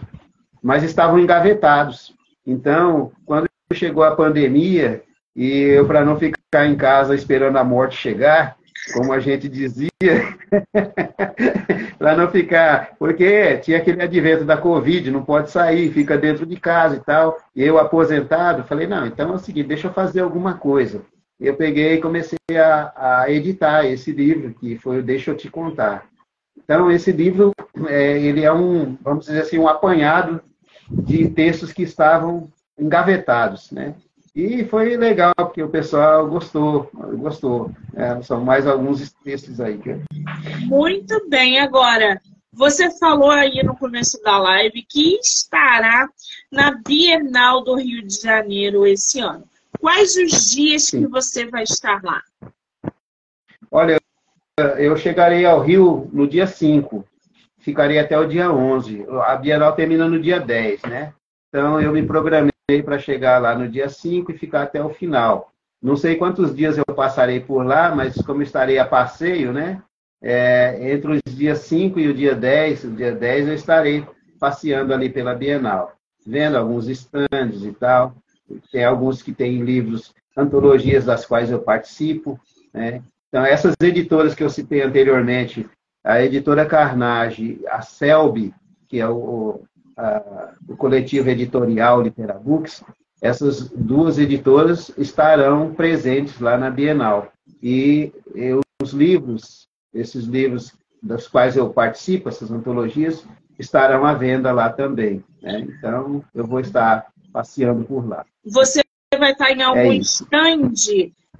mas 0.65 0.83
estavam 0.83 1.19
engavetados. 1.19 2.15
Então, 2.47 3.12
quando 3.27 3.47
chegou 3.75 4.03
a 4.03 4.17
pandemia, 4.17 5.03
e 5.37 5.61
eu, 5.61 5.87
para 5.87 6.03
não 6.03 6.17
ficar 6.17 6.65
em 6.67 6.75
casa 6.75 7.15
esperando 7.15 7.59
a 7.59 7.65
morte 7.65 7.97
chegar, 7.99 8.57
como 8.95 9.12
a 9.12 9.21
gente 9.21 9.47
dizia, 9.47 9.91
para 11.99 12.17
não 12.17 12.31
ficar, 12.31 12.93
porque 12.99 13.59
tinha 13.59 13.77
aquele 13.77 14.03
advento 14.03 14.45
da 14.45 14.57
Covid, 14.57 15.11
não 15.11 15.23
pode 15.23 15.51
sair, 15.51 15.93
fica 15.93 16.17
dentro 16.17 16.47
de 16.47 16.57
casa 16.57 16.97
e 16.97 17.01
tal. 17.01 17.37
E 17.55 17.62
eu 17.62 17.79
aposentado, 17.79 18.65
falei, 18.65 18.87
não, 18.87 19.07
então 19.07 19.33
é 19.33 19.35
o 19.35 19.39
seguinte, 19.39 19.69
deixa 19.69 19.89
eu 19.89 19.93
fazer 19.93 20.21
alguma 20.21 20.55
coisa. 20.55 21.03
eu 21.39 21.55
peguei 21.57 21.95
e 21.95 22.01
comecei 22.01 22.39
a, 22.57 22.93
a 22.97 23.31
editar 23.31 23.85
esse 23.85 24.12
livro, 24.12 24.55
que 24.55 24.79
foi 24.79 25.01
o 25.01 25.03
Deixa 25.03 25.31
Eu 25.31 25.37
Te 25.37 25.51
Contar. 25.51 26.07
Então, 26.57 26.91
esse 26.91 27.12
livro, 27.12 27.53
é, 27.87 28.19
ele 28.19 28.43
é 28.43 28.53
um, 28.53 28.97
vamos 29.03 29.27
dizer 29.27 29.43
assim, 29.43 29.59
um 29.59 29.69
apanhado 29.69 30.41
de 30.91 31.28
textos 31.28 31.72
que 31.72 31.82
estavam 31.82 32.51
engavetados, 32.78 33.70
né? 33.70 33.95
E 34.35 34.64
foi 34.64 34.97
legal, 34.97 35.32
porque 35.37 35.62
o 35.62 35.68
pessoal 35.68 36.26
gostou, 36.26 36.91
gostou. 36.93 37.70
É, 37.95 38.20
são 38.22 38.45
mais 38.45 38.66
alguns 38.66 39.12
textos 39.22 39.61
aí. 39.61 39.80
Muito 40.66 41.28
bem, 41.28 41.61
agora, 41.61 42.20
você 42.53 42.91
falou 42.99 43.30
aí 43.30 43.62
no 43.62 43.76
começo 43.76 44.20
da 44.22 44.39
live 44.39 44.85
que 44.89 45.18
estará 45.20 46.09
na 46.51 46.72
Bienal 46.85 47.62
do 47.62 47.76
Rio 47.76 48.05
de 48.05 48.20
Janeiro 48.20 48.85
esse 48.85 49.20
ano. 49.20 49.45
Quais 49.80 50.16
os 50.16 50.51
dias 50.51 50.87
Sim. 50.87 51.03
que 51.03 51.07
você 51.07 51.47
vai 51.47 51.62
estar 51.62 52.03
lá? 52.03 52.20
Olha, 53.70 54.01
eu 54.78 54.97
chegarei 54.97 55.45
ao 55.45 55.61
Rio 55.61 56.09
no 56.12 56.26
dia 56.26 56.47
5, 56.47 57.05
ficarei 57.65 57.99
até 57.99 58.19
o 58.19 58.29
dia 58.29 58.53
11. 58.53 59.07
A 59.25 59.35
Bienal 59.37 59.73
termina 59.73 60.07
no 60.07 60.21
dia 60.21 60.39
10, 60.39 60.83
né? 60.83 61.15
Então 61.49 61.81
eu 61.81 61.93
me 61.93 62.03
programei 62.03 62.53
para 62.85 62.99
chegar 62.99 63.41
lá 63.41 63.57
no 63.57 63.69
dia 63.69 63.89
5 63.89 64.31
e 64.31 64.39
ficar 64.39 64.62
até 64.62 64.85
o 64.85 64.91
final. 64.91 65.51
Não 65.83 65.97
sei 65.97 66.17
quantos 66.17 66.55
dias 66.55 66.77
eu 66.77 66.85
passarei 66.95 67.41
por 67.41 67.65
lá, 67.65 67.95
mas 67.95 68.15
como 68.17 68.43
estarei 68.43 68.79
a 68.79 68.85
passeio, 68.85 69.53
né? 69.53 69.83
É, 70.23 70.93
entre 70.93 71.12
os 71.12 71.35
dias 71.35 71.59
5 71.61 71.99
e 71.99 72.09
o 72.09 72.15
dia 72.15 72.35
10, 72.35 72.85
o 72.85 72.91
dia 72.91 73.12
10 73.12 73.49
eu 73.49 73.55
estarei 73.55 74.07
passeando 74.39 74.93
ali 74.93 75.09
pela 75.09 75.35
Bienal, 75.35 75.93
vendo 76.27 76.57
alguns 76.57 76.89
estandes 76.89 77.65
e 77.65 77.73
tal. 77.73 78.15
Tem 78.71 78.85
alguns 78.85 79.23
que 79.23 79.33
têm 79.33 79.62
livros, 79.62 80.15
antologias 80.37 81.07
das 81.07 81.25
quais 81.25 81.51
eu 81.51 81.61
participo. 81.61 82.39
Né? 82.73 83.03
Então, 83.29 83.45
essas 83.45 83.75
editoras 83.83 84.35
que 84.35 84.43
eu 84.43 84.51
citei 84.51 84.83
anteriormente, 84.83 85.67
a 86.05 86.22
editora 86.22 86.66
Carnage, 86.66 87.61
a 87.68 87.80
Selby, 87.80 88.55
que 88.88 89.00
é 89.00 89.09
o, 89.09 89.62
a, 89.96 90.52
o 90.68 90.76
coletivo 90.76 91.30
editorial 91.30 92.02
Literabooks, 92.02 92.84
essas 93.22 93.70
duas 93.70 94.18
editoras 94.18 94.92
estarão 94.98 95.72
presentes 95.74 96.38
lá 96.38 96.59
na 96.59 96.68
Bienal. 96.68 97.32
E 97.62 98.12
eu, 98.34 98.61
os 98.82 98.92
livros, 98.92 99.66
esses 99.94 100.24
livros 100.24 100.74
das 101.02 101.26
quais 101.26 101.57
eu 101.57 101.70
participo, 101.70 102.28
essas 102.28 102.50
antologias, 102.50 103.24
estarão 103.59 104.05
à 104.05 104.12
venda 104.12 104.52
lá 104.52 104.68
também. 104.68 105.24
Né? 105.40 105.61
Então, 105.61 106.22
eu 106.34 106.46
vou 106.46 106.61
estar 106.61 107.07
passeando 107.32 107.84
por 107.84 108.07
lá. 108.07 108.26
Você 108.44 108.82
vai 109.18 109.32
estar 109.32 109.50
em 109.52 109.62
algum 109.62 109.92
é 109.92 109.96
stand 109.96 110.74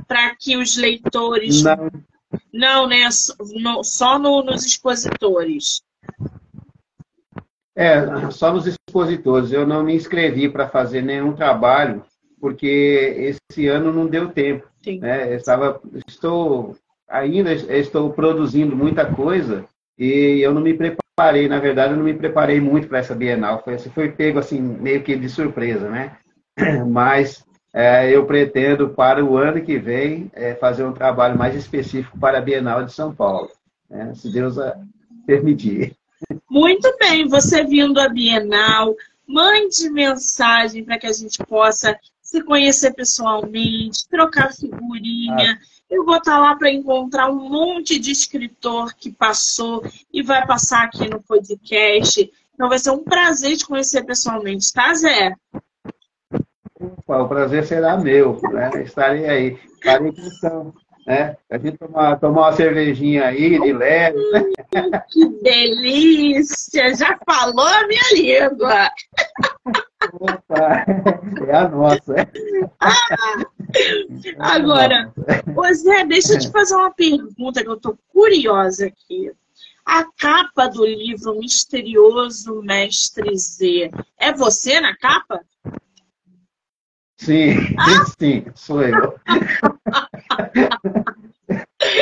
para 0.09 0.35
que 0.37 0.57
os 0.57 0.77
leitores. 0.77 1.63
Não, 1.63 1.91
Não 2.53 2.87
né? 2.87 3.09
Só 3.83 4.19
no, 4.19 4.43
nos 4.43 4.65
expositores. 4.65 5.83
É, 7.77 8.31
só 8.31 8.53
nos 8.53 8.67
expositores. 8.67 9.53
Eu 9.53 9.67
não 9.67 9.83
me 9.83 9.95
inscrevi 9.95 10.49
para 10.49 10.69
fazer 10.69 11.03
nenhum 11.03 11.33
trabalho, 11.33 12.05
porque 12.41 13.37
esse 13.51 13.67
ano 13.67 13.93
não 13.93 14.07
deu 14.07 14.29
tempo. 14.29 14.67
Né? 14.87 15.35
estava, 15.35 15.81
estou 16.07 16.77
ainda 17.09 17.53
estou 17.53 18.13
produzindo 18.13 18.77
muita 18.77 19.07
coisa 19.07 19.65
e 19.99 20.41
eu 20.41 20.53
não 20.53 20.61
me 20.61 20.75
preparei, 20.75 21.49
na 21.49 21.59
verdade, 21.59 21.93
eu 21.93 21.97
não 21.97 22.05
me 22.05 22.15
preparei 22.15 22.61
muito 22.61 22.89
para 22.89 22.99
essa 22.99 23.15
Bienal. 23.15 23.63
Foi, 23.63 23.79
foi 23.79 24.11
pego 24.11 24.39
assim, 24.39 24.61
meio 24.61 25.03
que 25.03 25.15
de 25.17 25.29
surpresa, 25.29 25.89
né? 25.89 26.17
Mas 26.87 27.45
é, 27.75 28.09
eu 28.09 28.25
pretendo, 28.25 28.91
para 28.91 29.25
o 29.25 29.37
ano 29.37 29.61
que 29.61 29.77
vem, 29.77 30.31
é, 30.33 30.55
fazer 30.55 30.85
um 30.85 30.93
trabalho 30.93 31.37
mais 31.37 31.57
específico 31.57 32.17
para 32.19 32.39
a 32.39 32.41
Bienal 32.41 32.85
de 32.85 32.93
São 32.93 33.13
Paulo, 33.13 33.51
né? 33.91 34.15
se 34.15 34.31
Deus 34.31 34.55
permitir. 35.27 35.97
Muito 36.49 36.97
bem, 36.99 37.27
você 37.27 37.65
vindo 37.65 37.99
à 37.99 38.09
Bienal, 38.09 38.95
mande 39.27 39.91
mensagem 39.91 40.85
para 40.85 40.99
que 40.99 41.07
a 41.09 41.13
gente 41.13 41.39
possa 41.47 41.99
se 42.23 42.43
conhecer 42.43 42.95
pessoalmente, 42.95 44.09
trocar 44.09 44.53
figurinha. 44.53 45.59
Ah. 45.61 45.75
Eu 45.91 46.05
vou 46.05 46.17
estar 46.17 46.39
lá 46.39 46.55
para 46.57 46.73
encontrar 46.73 47.31
um 47.31 47.49
monte 47.49 47.99
de 47.99 48.11
escritor 48.11 48.95
que 48.95 49.11
passou 49.11 49.85
e 50.13 50.23
vai 50.23 50.47
passar 50.47 50.85
aqui 50.85 51.09
no 51.09 51.21
podcast. 51.21 52.33
Então 52.55 52.69
vai 52.69 52.79
ser 52.79 52.91
um 52.91 53.03
prazer 53.03 53.57
te 53.57 53.67
conhecer 53.67 54.05
pessoalmente, 54.05 54.73
tá, 54.73 54.95
Zé? 54.95 55.35
O 57.07 57.29
prazer 57.29 57.65
será 57.65 57.97
meu, 57.97 58.41
né? 58.53 58.71
Estarei 58.83 59.27
aí. 59.27 59.59
Estarei 59.77 60.13
com 60.13 60.73
né? 61.07 61.37
A 61.51 61.59
gente 61.59 61.77
tomar, 61.77 62.19
tomar 62.19 62.41
uma 62.43 62.53
cervejinha 62.53 63.27
aí 63.27 63.61
de 63.61 63.73
leve. 63.73 64.19
Hum, 64.19 64.51
que 65.11 65.29
delícia! 65.43 66.95
Já 66.95 67.19
falou 67.27 67.67
a 67.67 67.87
minha 67.87 68.49
língua! 68.51 68.91
Opa, 70.13 70.85
é 71.47 71.57
a 71.57 71.69
nossa. 71.69 72.15
Ah, 72.81 72.97
agora, 74.39 75.13
ô 75.57 75.75
Zé, 75.75 76.05
deixa 76.07 76.35
eu 76.35 76.39
te 76.39 76.51
fazer 76.51 76.75
uma 76.75 76.93
pergunta 76.93 77.63
que 77.63 77.69
eu 77.69 77.75
estou 77.75 77.99
curiosa 78.13 78.87
aqui. 78.87 79.31
A 79.85 80.05
capa 80.19 80.69
do 80.69 80.87
livro 80.87 81.39
Misterioso 81.39 82.63
Mestre 82.63 83.37
Z, 83.37 83.91
é 84.19 84.33
você 84.33 84.81
na 84.81 84.97
capa? 84.97 85.45
Sim, 87.17 87.55
ah? 87.79 88.05
sim, 88.19 88.45
sou 88.55 88.83
eu. 88.83 89.15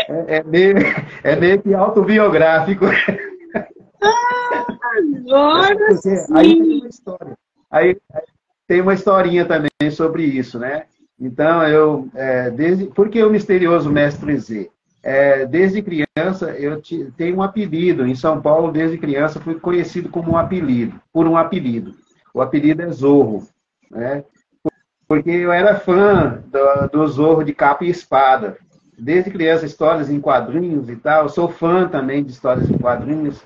É, 0.08 0.36
é, 0.36 0.42
meio, 0.44 0.76
é 1.22 1.36
meio 1.36 1.60
que 1.62 1.74
autobiográfico. 1.74 2.86
Ah, 4.02 4.66
agora 5.26 5.76
Porque 5.76 5.96
sim. 5.96 6.34
Aí 6.34 6.56
tem 6.56 6.78
uma 6.78 6.88
história. 6.88 7.38
Aí, 7.70 7.96
tem 8.66 8.80
uma 8.80 8.94
historinha 8.94 9.44
também 9.44 9.90
sobre 9.90 10.24
isso, 10.24 10.58
né? 10.58 10.84
Então, 11.18 11.66
eu, 11.66 12.08
é, 12.14 12.50
desde, 12.50 12.86
por 12.86 13.08
que 13.08 13.22
o 13.22 13.30
misterioso 13.30 13.90
mestre 13.90 14.36
Z? 14.36 14.70
É, 15.02 15.46
desde 15.46 15.82
criança, 15.82 16.50
eu 16.50 16.80
te, 16.80 17.12
tenho 17.16 17.36
um 17.38 17.42
apelido. 17.42 18.06
Em 18.06 18.14
São 18.14 18.40
Paulo, 18.40 18.72
desde 18.72 18.98
criança, 18.98 19.40
fui 19.40 19.54
conhecido 19.54 20.08
como 20.08 20.32
um 20.32 20.36
apelido, 20.36 21.00
por 21.12 21.26
um 21.26 21.36
apelido. 21.36 21.94
O 22.32 22.40
apelido 22.40 22.82
é 22.82 22.90
Zorro. 22.90 23.46
Né? 23.90 24.24
Porque 25.12 25.28
eu 25.30 25.52
era 25.52 25.78
fã 25.78 26.42
do, 26.46 26.88
do 26.90 27.06
Zorro 27.06 27.44
de 27.44 27.52
capa 27.52 27.84
e 27.84 27.90
espada. 27.90 28.56
Desde 28.98 29.30
criança, 29.30 29.66
histórias 29.66 30.08
em 30.08 30.18
quadrinhos 30.18 30.88
e 30.88 30.96
tal. 30.96 31.24
Eu 31.24 31.28
sou 31.28 31.50
fã 31.50 31.86
também 31.86 32.24
de 32.24 32.32
histórias 32.32 32.70
em 32.70 32.78
quadrinhos. 32.78 33.42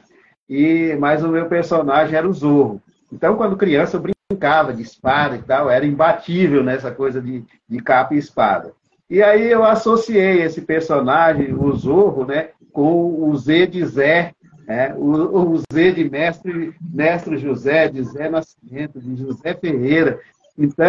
E 0.48 0.96
mas 1.00 1.24
o 1.24 1.28
meu 1.28 1.46
personagem 1.46 2.14
era 2.14 2.28
o 2.28 2.32
Zorro. 2.32 2.80
Então, 3.12 3.36
quando 3.36 3.56
criança, 3.56 3.96
eu 3.96 4.14
brincava 4.30 4.72
de 4.72 4.82
espada 4.82 5.34
e 5.34 5.42
tal. 5.42 5.68
Era 5.68 5.84
imbatível 5.84 6.62
nessa 6.62 6.92
coisa 6.92 7.20
de, 7.20 7.42
de 7.68 7.78
capa 7.80 8.14
e 8.14 8.18
espada. 8.18 8.72
E 9.10 9.20
aí 9.20 9.50
eu 9.50 9.64
associei 9.64 10.42
esse 10.42 10.60
personagem, 10.60 11.52
o 11.52 11.72
Zorro, 11.72 12.24
né, 12.24 12.50
com 12.72 13.28
o 13.28 13.36
Z 13.36 13.66
de 13.66 13.84
Zé, 13.84 14.32
né, 14.68 14.94
o, 14.94 15.54
o 15.54 15.58
Z 15.72 15.92
de 15.92 16.08
mestre, 16.08 16.74
mestre 16.80 17.38
José, 17.38 17.88
de 17.88 18.04
Zé 18.04 18.30
Nascimento, 18.30 19.00
de 19.00 19.16
José 19.16 19.52
Ferreira. 19.52 20.20
Então, 20.58 20.86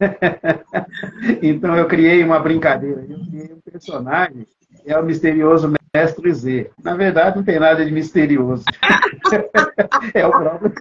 então 1.42 1.76
eu 1.76 1.86
criei 1.86 2.22
uma 2.22 2.38
brincadeira. 2.38 3.04
Eu 3.08 3.18
criei 3.26 3.52
um 3.52 3.60
personagem, 3.60 4.46
é 4.84 4.98
o 4.98 5.04
misterioso 5.04 5.72
Mestre 5.94 6.32
Z. 6.32 6.70
Na 6.82 6.94
verdade, 6.94 7.36
não 7.36 7.44
tem 7.44 7.58
nada 7.58 7.84
de 7.84 7.90
misterioso. 7.90 8.64
é 10.14 10.26
o 10.26 10.30
próprio. 10.30 10.74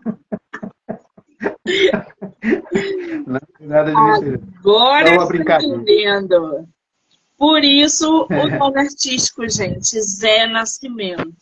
não 3.25 3.39
tem 3.57 3.67
nada 3.67 3.93
de 3.93 4.01
misterioso. 4.01 4.43
Agora 4.59 5.09
é 5.09 5.13
uma 5.13 5.27
brincadeira. 5.27 5.75
entendendo. 5.75 6.67
Por 7.37 7.63
isso, 7.63 8.27
o 8.29 8.47
nome 8.47 8.79
artístico, 8.79 9.47
gente, 9.49 10.01
Zé 10.01 10.47
Nascimento. 10.47 11.33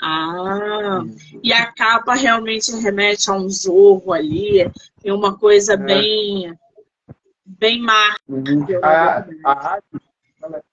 Ah, 0.00 1.02
e 1.42 1.52
a 1.52 1.72
capa 1.72 2.14
realmente 2.14 2.70
remete 2.76 3.30
a 3.30 3.34
um 3.34 3.48
zorro 3.48 4.12
ali, 4.12 4.70
tem 5.02 5.10
uma 5.10 5.36
coisa 5.38 5.72
é. 5.72 5.76
bem, 5.76 6.54
bem 7.44 7.80
marca. 7.80 8.20
Uhum. 8.28 8.66
A, 8.82 9.24
a, 9.44 9.68
arte, 9.72 10.00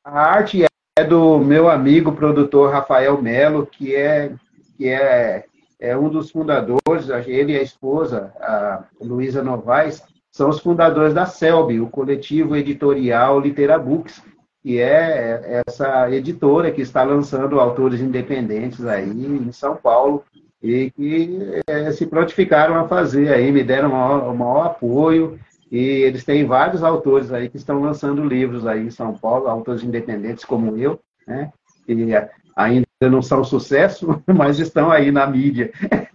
a 0.03 0.19
arte 0.19 0.65
é 0.97 1.03
do 1.03 1.39
meu 1.39 1.69
amigo 1.69 2.11
produtor 2.11 2.71
Rafael 2.71 3.21
Melo, 3.21 3.65
que 3.65 3.95
é, 3.95 4.33
que 4.77 4.89
é, 4.89 5.45
é 5.79 5.97
um 5.97 6.09
dos 6.09 6.31
fundadores, 6.31 7.09
ele 7.25 7.53
e 7.53 7.59
a 7.59 7.63
esposa, 7.63 8.33
a 8.41 8.83
Luísa 8.99 9.41
Novaes, 9.41 10.03
são 10.31 10.49
os 10.49 10.59
fundadores 10.59 11.13
da 11.13 11.25
CELB, 11.25 11.79
o 11.79 11.87
coletivo 11.87 12.57
editorial 12.57 13.39
Literabooks 13.39 14.21
que 14.65 14.81
é 14.81 15.61
essa 15.67 16.09
editora 16.09 16.71
que 16.71 16.81
está 16.81 17.03
lançando 17.03 17.59
autores 17.59 18.01
independentes 18.01 18.83
aí 18.83 19.11
em 19.11 19.51
São 19.51 19.75
Paulo 19.75 20.23
e 20.59 20.89
que 20.89 21.61
é, 21.67 21.91
se 21.91 22.07
prontificaram 22.07 22.73
a 22.73 22.87
fazer 22.87 23.31
aí, 23.31 23.51
me 23.51 23.63
deram 23.63 23.89
o 23.89 23.91
maior, 23.91 24.33
maior, 24.33 24.65
apoio 24.65 25.39
E 25.71 25.77
eles 25.77 26.23
têm 26.23 26.47
vários 26.47 26.83
autores 26.83 27.31
aí 27.31 27.47
que 27.47 27.57
estão 27.57 27.79
lançando 27.79 28.25
livros 28.25 28.65
aí 28.65 28.87
em 28.87 28.89
São 28.89 29.13
Paulo, 29.13 29.47
autores 29.47 29.83
independentes 29.83 30.43
como 30.43 30.75
eu, 30.75 30.99
né? 31.27 31.51
E 31.87 32.11
ainda 32.55 32.87
não 33.01 33.21
são 33.21 33.43
sucesso, 33.43 34.19
mas 34.25 34.57
estão 34.57 34.89
aí 34.89 35.11
na 35.11 35.27
mídia. 35.27 35.71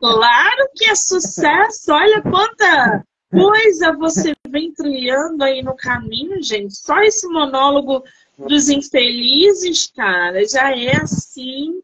Claro 0.00 0.68
que 0.74 0.86
é 0.86 0.94
sucesso! 0.94 1.92
Olha 1.92 2.22
quanta 2.22 3.04
coisa 3.34 3.92
você 3.96 4.34
vem 4.48 4.72
trilhando 4.72 5.42
aí 5.42 5.62
no 5.62 5.76
caminho, 5.76 6.42
gente. 6.42 6.74
Só 6.76 7.00
esse 7.02 7.26
monólogo 7.28 8.02
dos 8.38 8.68
infelizes, 8.68 9.90
cara, 9.94 10.46
já 10.46 10.76
é 10.76 10.96
assim 10.96 11.80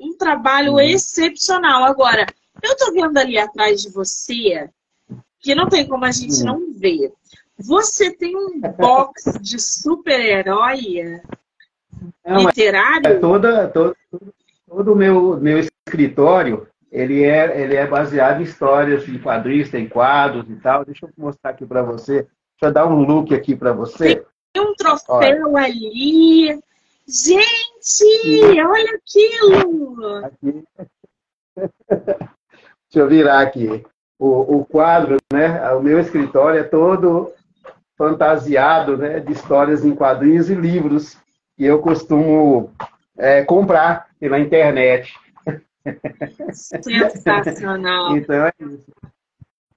um 0.00 0.16
trabalho 0.16 0.72
uhum. 0.72 0.80
excepcional. 0.80 1.84
Agora, 1.84 2.26
eu 2.62 2.76
tô 2.76 2.92
vendo 2.92 3.16
ali 3.18 3.38
atrás 3.38 3.82
de 3.82 3.90
você, 3.90 4.68
que 5.40 5.54
não 5.54 5.68
tem 5.68 5.86
como 5.86 6.04
a 6.04 6.12
gente 6.12 6.40
uhum. 6.40 6.46
não 6.46 6.72
ver. 6.72 7.12
Você 7.58 8.12
tem 8.12 8.36
um 8.36 8.60
box 8.60 9.38
de 9.40 9.58
super-herói 9.60 11.20
literário? 12.24 13.08
É 13.08 13.14
toda, 13.18 13.68
todo, 13.68 13.96
todo 14.68 14.92
o 14.92 14.96
meu, 14.96 15.40
meu 15.40 15.58
escritório, 15.58 16.68
ele 16.90 17.22
é, 17.22 17.60
ele 17.60 17.76
é 17.76 17.86
baseado 17.86 18.40
em 18.40 18.44
histórias 18.44 19.04
de 19.04 19.18
quadrinhos, 19.18 19.70
tem 19.70 19.88
quadros 19.88 20.48
e 20.48 20.56
tal. 20.56 20.84
Deixa 20.84 21.06
eu 21.06 21.10
mostrar 21.16 21.50
aqui 21.50 21.66
para 21.66 21.82
você. 21.82 22.22
Deixa 22.22 22.64
eu 22.64 22.72
dar 22.72 22.86
um 22.86 23.02
look 23.02 23.34
aqui 23.34 23.54
para 23.54 23.72
você. 23.72 24.24
Tem 24.52 24.62
um 24.62 24.74
troféu 24.74 25.52
Olha. 25.52 25.66
ali. 25.66 26.58
Gente, 27.06 27.46
Sim. 27.80 28.60
olha 28.60 28.96
aquilo! 28.96 30.24
Aqui. 30.24 30.64
Deixa 32.90 33.00
eu 33.00 33.08
virar 33.08 33.40
aqui. 33.40 33.84
O, 34.18 34.58
o 34.58 34.64
quadro, 34.64 35.16
né? 35.32 35.70
O 35.72 35.82
meu 35.82 35.98
escritório 35.98 36.60
é 36.60 36.64
todo 36.64 37.32
fantasiado 37.96 38.96
né, 38.96 39.20
de 39.20 39.32
histórias 39.32 39.84
em 39.84 39.94
quadrinhos 39.94 40.48
e 40.48 40.54
livros 40.54 41.16
que 41.56 41.64
eu 41.64 41.80
costumo 41.80 42.72
é, 43.16 43.42
comprar 43.44 44.06
pela 44.20 44.38
internet. 44.38 45.12
Sensacional. 46.52 48.16
então 48.16 48.46
é 48.46 48.52
isso. 48.60 48.92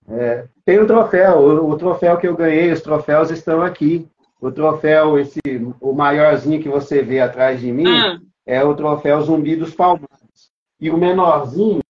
É, 0.09 0.45
tem 0.65 0.79
o 0.79 0.87
troféu, 0.87 1.37
o, 1.39 1.69
o, 1.69 1.77
troféu 1.77 2.17
que 2.17 2.27
eu 2.27 2.35
ganhei, 2.35 2.71
os 2.71 2.81
troféus 2.81 3.31
estão 3.31 3.61
aqui. 3.61 4.07
O 4.41 4.51
troféu, 4.51 5.19
esse, 5.19 5.39
o 5.79 5.93
maiorzinho 5.93 6.61
que 6.61 6.67
você 6.67 7.01
vê 7.01 7.19
atrás 7.19 7.61
de 7.61 7.71
mim, 7.71 7.87
ah. 7.87 8.19
é 8.45 8.63
o 8.63 8.73
troféu 8.73 9.21
Zumbi 9.21 9.55
dos 9.55 9.73
Palmares. 9.73 10.09
E 10.79 10.89
o 10.89 10.97
menorzinho 10.97 11.81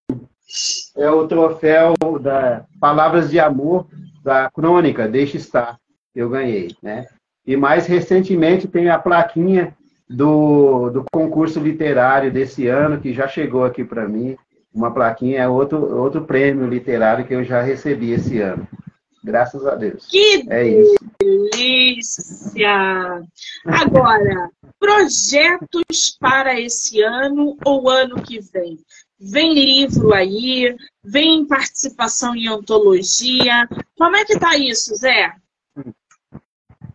é 0.96 1.10
o 1.10 1.28
troféu 1.28 1.94
da 2.22 2.66
Palavras 2.80 3.30
de 3.30 3.40
Amor 3.40 3.88
da 4.24 4.52
Crônica, 4.52 5.08
Deixa 5.08 5.38
Estar, 5.38 5.78
que 6.14 6.20
eu 6.20 6.30
ganhei, 6.30 6.76
né? 6.84 7.08
E 7.46 7.56
mais 7.56 7.88
recentemente 7.88 8.68
tem 8.68 8.90
a 8.90 9.00
plaquinha 9.00 9.76
do, 10.12 10.90
do 10.90 11.06
concurso 11.12 11.60
literário 11.60 12.32
desse 12.32 12.68
ano, 12.68 13.00
que 13.00 13.14
já 13.14 13.28
chegou 13.28 13.64
aqui 13.64 13.84
para 13.84 14.08
mim. 14.08 14.36
Uma 14.74 14.94
plaquinha 14.94 15.42
é 15.42 15.48
outro, 15.48 15.98
outro 15.98 16.24
prêmio 16.26 16.68
literário 16.68 17.26
que 17.26 17.34
eu 17.34 17.44
já 17.44 17.62
recebi 17.62 18.12
esse 18.12 18.40
ano. 18.40 18.68
Graças 19.24 19.66
a 19.66 19.76
Deus. 19.76 20.08
Que 20.08 20.44
é 20.50 20.84
delícia! 21.20 22.70
Agora, 23.66 24.50
projetos 24.80 26.18
para 26.20 26.60
esse 26.60 27.02
ano 27.02 27.56
ou 27.64 27.90
ano 27.90 28.22
que 28.22 28.40
vem? 28.40 28.80
Vem 29.20 29.54
livro 29.54 30.14
aí, 30.14 30.76
vem 31.04 31.46
participação 31.46 32.36
em 32.36 32.48
antologia. 32.48 33.68
Como 33.96 34.16
é 34.16 34.26
que 34.26 34.40
tá 34.40 34.58
isso, 34.58 34.96
Zé? 34.96 35.32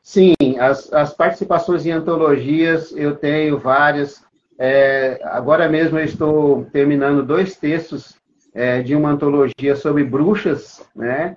Sim, 0.06 0.36
as, 0.60 0.92
as 0.92 1.12
participações 1.12 1.84
em 1.84 1.90
antologias 1.90 2.92
eu 2.92 3.16
tenho 3.16 3.58
várias. 3.58 4.22
É, 4.56 5.18
agora 5.24 5.68
mesmo 5.68 5.98
eu 5.98 6.04
estou 6.04 6.64
terminando 6.66 7.24
dois 7.24 7.56
textos 7.56 8.14
é, 8.54 8.82
de 8.82 8.94
uma 8.94 9.10
antologia 9.10 9.74
sobre 9.74 10.04
bruxas, 10.04 10.88
né? 10.94 11.36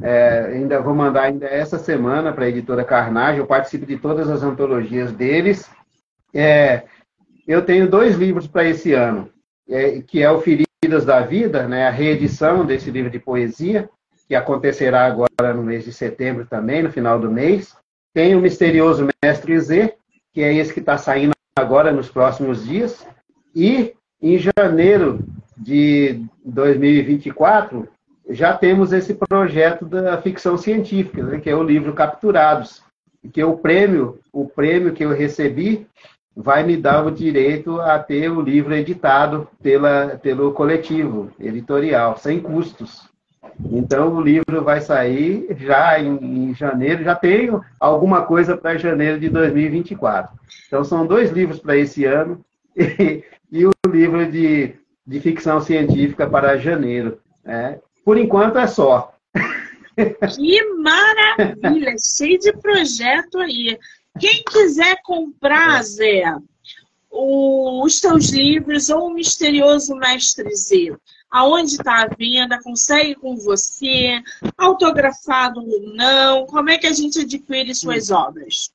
É, 0.00 0.46
ainda 0.54 0.80
vou 0.80 0.94
mandar 0.94 1.24
ainda 1.24 1.44
essa 1.44 1.78
semana 1.78 2.32
para 2.32 2.46
a 2.46 2.48
editora 2.48 2.84
Carnage. 2.84 3.38
Eu 3.38 3.46
participo 3.46 3.84
de 3.84 3.98
todas 3.98 4.30
as 4.30 4.42
antologias 4.42 5.12
deles. 5.12 5.70
É, 6.32 6.84
eu 7.46 7.66
tenho 7.66 7.86
dois 7.86 8.16
livros 8.16 8.46
para 8.46 8.64
esse 8.64 8.94
ano, 8.94 9.28
é, 9.68 10.00
que 10.00 10.22
é 10.22 10.30
o 10.30 10.40
Feridas 10.40 11.04
da 11.04 11.20
Vida, 11.20 11.68
né? 11.68 11.86
A 11.86 11.90
reedição 11.90 12.64
desse 12.64 12.90
livro 12.90 13.10
de 13.10 13.18
poesia 13.18 13.90
que 14.26 14.34
acontecerá 14.34 15.04
agora 15.04 15.52
no 15.54 15.62
mês 15.62 15.84
de 15.84 15.92
setembro 15.92 16.46
também, 16.46 16.82
no 16.82 16.90
final 16.90 17.20
do 17.20 17.30
mês. 17.30 17.76
Tem 18.16 18.34
o 18.34 18.40
misterioso 18.40 19.06
Mestre 19.22 19.60
Z, 19.60 19.94
que 20.32 20.40
é 20.42 20.54
esse 20.54 20.72
que 20.72 20.80
está 20.80 20.96
saindo 20.96 21.32
agora 21.54 21.92
nos 21.92 22.08
próximos 22.08 22.64
dias. 22.64 23.06
E 23.54 23.92
em 24.22 24.38
janeiro 24.38 25.22
de 25.54 26.24
2024, 26.42 27.86
já 28.30 28.56
temos 28.56 28.94
esse 28.94 29.12
projeto 29.12 29.84
da 29.84 30.16
ficção 30.22 30.56
científica, 30.56 31.22
né, 31.24 31.40
que 31.40 31.50
é 31.50 31.54
o 31.54 31.62
livro 31.62 31.92
Capturados, 31.92 32.82
que 33.34 33.44
o 33.44 33.58
prêmio, 33.58 34.18
o 34.32 34.48
prêmio 34.48 34.94
que 34.94 35.04
eu 35.04 35.10
recebi 35.10 35.86
vai 36.34 36.62
me 36.62 36.78
dar 36.78 37.04
o 37.04 37.10
direito 37.10 37.78
a 37.82 37.98
ter 37.98 38.30
o 38.30 38.40
livro 38.40 38.74
editado 38.74 39.46
pela, 39.62 40.18
pelo 40.22 40.52
coletivo 40.52 41.30
editorial, 41.38 42.16
sem 42.16 42.40
custos. 42.40 43.14
Então 43.70 44.16
o 44.16 44.20
livro 44.20 44.62
vai 44.62 44.80
sair 44.80 45.46
já 45.58 45.98
em, 45.98 46.50
em 46.50 46.54
janeiro, 46.54 47.04
já 47.04 47.14
tenho 47.14 47.64
alguma 47.80 48.22
coisa 48.22 48.56
para 48.56 48.76
janeiro 48.76 49.18
de 49.18 49.28
2024. 49.28 50.36
Então 50.66 50.84
são 50.84 51.06
dois 51.06 51.30
livros 51.30 51.58
para 51.58 51.76
esse 51.76 52.04
ano 52.04 52.44
e, 52.76 53.24
e, 53.50 53.66
o 53.66 53.72
livro 53.86 54.30
de, 54.30 54.74
de 55.06 55.20
ficção 55.20 55.60
científica 55.60 56.28
para 56.28 56.58
janeiro. 56.58 57.18
Né? 57.44 57.78
Por 58.04 58.18
enquanto 58.18 58.58
é 58.58 58.66
só. 58.66 59.14
Que 60.34 60.62
maravilha! 60.74 61.94
Cheio 61.98 62.38
de 62.38 62.52
projeto 62.52 63.38
aí. 63.38 63.78
Quem 64.18 64.42
quiser 64.44 64.96
comprar, 65.02 65.82
Zé, 65.82 66.24
os 67.10 67.98
seus 67.98 68.30
livros 68.30 68.90
ou 68.90 69.08
o 69.08 69.14
Misterioso 69.14 69.94
Mestre 69.96 70.54
Z, 70.54 70.94
aonde 71.30 71.72
está 71.72 72.02
a 72.02 72.08
venda, 72.08 72.62
consegue 72.62 73.14
com 73.14 73.36
você, 73.36 74.22
autografado 74.56 75.60
ou 75.60 75.94
não, 75.94 76.46
como 76.46 76.70
é 76.70 76.78
que 76.78 76.86
a 76.86 76.92
gente 76.92 77.20
adquire 77.20 77.74
suas 77.74 78.10
obras? 78.10 78.70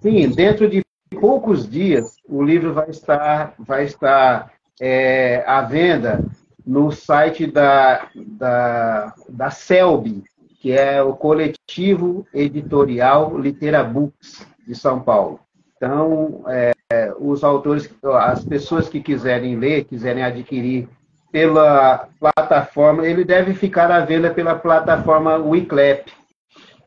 Sim, 0.00 0.28
dentro 0.30 0.68
de 0.68 0.82
poucos 1.20 1.68
dias 1.68 2.16
o 2.28 2.42
livro 2.42 2.74
vai 2.74 2.90
estar, 2.90 3.54
vai 3.58 3.84
estar 3.84 4.52
é, 4.80 5.42
à 5.46 5.62
venda 5.62 6.24
no 6.66 6.90
site 6.90 7.46
da, 7.46 8.08
da, 8.14 9.14
da 9.28 9.50
CELB, 9.50 10.24
que 10.60 10.72
é 10.72 11.02
o 11.02 11.14
Coletivo 11.14 12.26
Editorial 12.32 13.38
Literabooks 13.38 14.46
de 14.66 14.74
São 14.74 15.00
Paulo. 15.00 15.40
Então, 15.76 16.42
é, 16.48 16.72
os 17.18 17.44
autores, 17.44 17.90
as 18.02 18.44
pessoas 18.44 18.88
que 18.88 19.00
quiserem 19.00 19.56
ler, 19.56 19.84
quiserem 19.84 20.22
adquirir 20.22 20.88
pela 21.34 22.06
plataforma, 22.20 23.04
ele 23.04 23.24
deve 23.24 23.54
ficar 23.54 23.90
à 23.90 24.04
venda 24.04 24.32
pela 24.32 24.54
plataforma 24.54 25.36
Wiclap. 25.36 26.06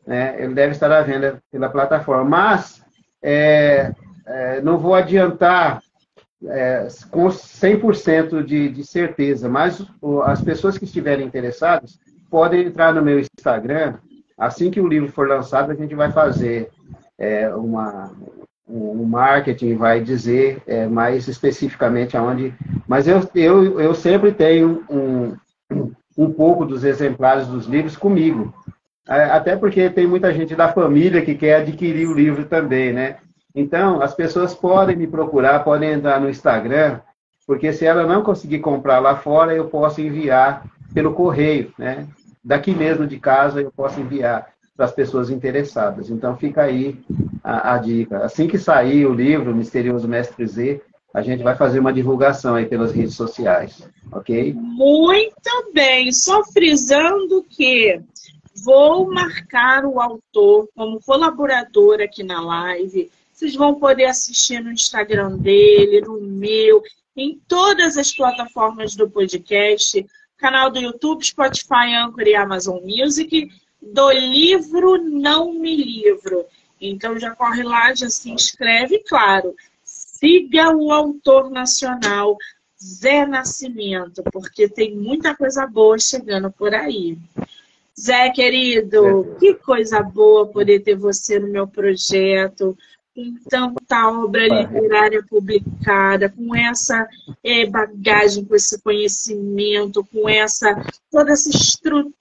Né? 0.06 0.42
Ele 0.42 0.54
deve 0.54 0.72
estar 0.72 0.90
à 0.90 1.02
venda 1.02 1.38
pela 1.52 1.68
plataforma. 1.68 2.24
Mas 2.24 2.82
é, 3.22 3.92
é, 4.26 4.62
não 4.62 4.78
vou 4.78 4.94
adiantar 4.94 5.82
é, 6.46 6.88
com 7.10 7.26
100% 7.26 8.42
de, 8.42 8.70
de 8.70 8.86
certeza, 8.86 9.50
mas 9.50 9.86
as 10.24 10.40
pessoas 10.40 10.78
que 10.78 10.86
estiverem 10.86 11.26
interessadas 11.26 11.98
podem 12.30 12.68
entrar 12.68 12.94
no 12.94 13.02
meu 13.02 13.20
Instagram. 13.20 13.98
Assim 14.38 14.70
que 14.70 14.80
o 14.80 14.88
livro 14.88 15.12
for 15.12 15.28
lançado, 15.28 15.72
a 15.72 15.74
gente 15.74 15.94
vai 15.94 16.10
fazer 16.10 16.70
é, 17.18 17.54
uma, 17.54 18.12
o 18.68 19.06
marketing 19.06 19.76
vai 19.76 20.00
dizer 20.00 20.62
é, 20.66 20.86
mais 20.86 21.26
especificamente 21.26 22.16
aonde. 22.16 22.54
Mas 22.86 23.08
eu, 23.08 23.22
eu, 23.34 23.80
eu 23.80 23.94
sempre 23.94 24.30
tenho 24.30 24.84
um, 24.90 25.34
um 26.16 26.30
pouco 26.30 26.66
dos 26.66 26.84
exemplares 26.84 27.46
dos 27.46 27.66
livros 27.66 27.96
comigo. 27.96 28.52
Até 29.06 29.56
porque 29.56 29.88
tem 29.88 30.06
muita 30.06 30.34
gente 30.34 30.54
da 30.54 30.68
família 30.70 31.22
que 31.22 31.34
quer 31.34 31.62
adquirir 31.62 32.06
o 32.06 32.12
livro 32.12 32.44
também, 32.44 32.92
né? 32.92 33.16
Então, 33.54 34.02
as 34.02 34.14
pessoas 34.14 34.54
podem 34.54 34.94
me 34.94 35.06
procurar, 35.06 35.64
podem 35.64 35.92
entrar 35.92 36.20
no 36.20 36.28
Instagram, 36.28 37.00
porque 37.46 37.72
se 37.72 37.86
ela 37.86 38.06
não 38.06 38.22
conseguir 38.22 38.58
comprar 38.58 38.98
lá 38.98 39.16
fora, 39.16 39.54
eu 39.54 39.64
posso 39.64 40.02
enviar 40.02 40.62
pelo 40.92 41.14
correio, 41.14 41.72
né? 41.78 42.06
Daqui 42.44 42.74
mesmo 42.74 43.06
de 43.06 43.18
casa, 43.18 43.62
eu 43.62 43.72
posso 43.74 43.98
enviar 43.98 44.46
para 44.78 44.86
as 44.86 44.92
pessoas 44.92 45.28
interessadas. 45.28 46.08
Então 46.08 46.36
fica 46.36 46.62
aí 46.62 46.96
a, 47.42 47.74
a, 47.74 47.78
dica. 47.78 48.18
Assim 48.18 48.46
que 48.46 48.56
sair 48.56 49.04
o 49.06 49.12
livro 49.12 49.52
Misterioso 49.52 50.06
Mestre 50.06 50.46
Z, 50.46 50.80
a 51.12 51.20
gente 51.20 51.42
vai 51.42 51.56
fazer 51.56 51.80
uma 51.80 51.92
divulgação 51.92 52.54
aí 52.54 52.64
pelas 52.64 52.92
redes 52.92 53.16
sociais, 53.16 53.88
ok? 54.12 54.52
Muito 54.54 55.72
bem. 55.74 56.12
Só 56.12 56.44
frisando 56.44 57.44
que 57.50 58.00
vou 58.64 59.12
marcar 59.12 59.84
o 59.84 60.00
autor 60.00 60.68
como 60.76 61.02
colaborador 61.04 62.00
aqui 62.00 62.22
na 62.22 62.40
live. 62.40 63.10
Vocês 63.32 63.56
vão 63.56 63.74
poder 63.74 64.04
assistir 64.04 64.62
no 64.62 64.70
Instagram 64.70 65.38
dele, 65.38 66.02
no 66.02 66.20
meu, 66.20 66.84
em 67.16 67.40
todas 67.48 67.96
as 67.96 68.14
plataformas 68.14 68.94
do 68.94 69.10
podcast, 69.10 70.06
canal 70.36 70.70
do 70.70 70.78
YouTube, 70.78 71.24
Spotify, 71.24 71.96
Anchor 71.96 72.28
e 72.28 72.36
Amazon 72.36 72.78
Music, 72.84 73.48
do 73.80 74.10
livro 74.10 74.98
Não 74.98 75.52
Me 75.52 75.76
Livro. 75.76 76.44
Então 76.80 77.18
já 77.18 77.34
corre 77.34 77.62
lá, 77.62 77.94
já 77.94 78.08
se 78.08 78.30
inscreve, 78.30 79.02
claro. 79.08 79.54
Siga 79.84 80.74
o 80.76 80.92
autor 80.92 81.50
nacional 81.50 82.36
Zé 82.82 83.26
Nascimento, 83.26 84.22
porque 84.32 84.68
tem 84.68 84.94
muita 84.94 85.34
coisa 85.34 85.66
boa 85.66 85.98
chegando 85.98 86.50
por 86.50 86.74
aí. 86.74 87.18
Zé, 87.98 88.30
querido, 88.30 89.36
que 89.40 89.54
coisa 89.54 90.00
boa 90.00 90.46
poder 90.46 90.80
ter 90.80 90.94
você 90.94 91.40
no 91.40 91.48
meu 91.48 91.66
projeto, 91.66 92.78
com 93.12 93.34
tanta 93.48 94.08
obra 94.08 94.46
literária 94.46 95.24
publicada, 95.28 96.28
com 96.28 96.54
essa 96.54 97.08
é, 97.42 97.66
bagagem, 97.66 98.44
com 98.44 98.54
esse 98.54 98.80
conhecimento, 98.80 100.06
com 100.12 100.28
essa 100.28 100.86
toda 101.10 101.32
essa 101.32 101.50
estrutura 101.50 102.14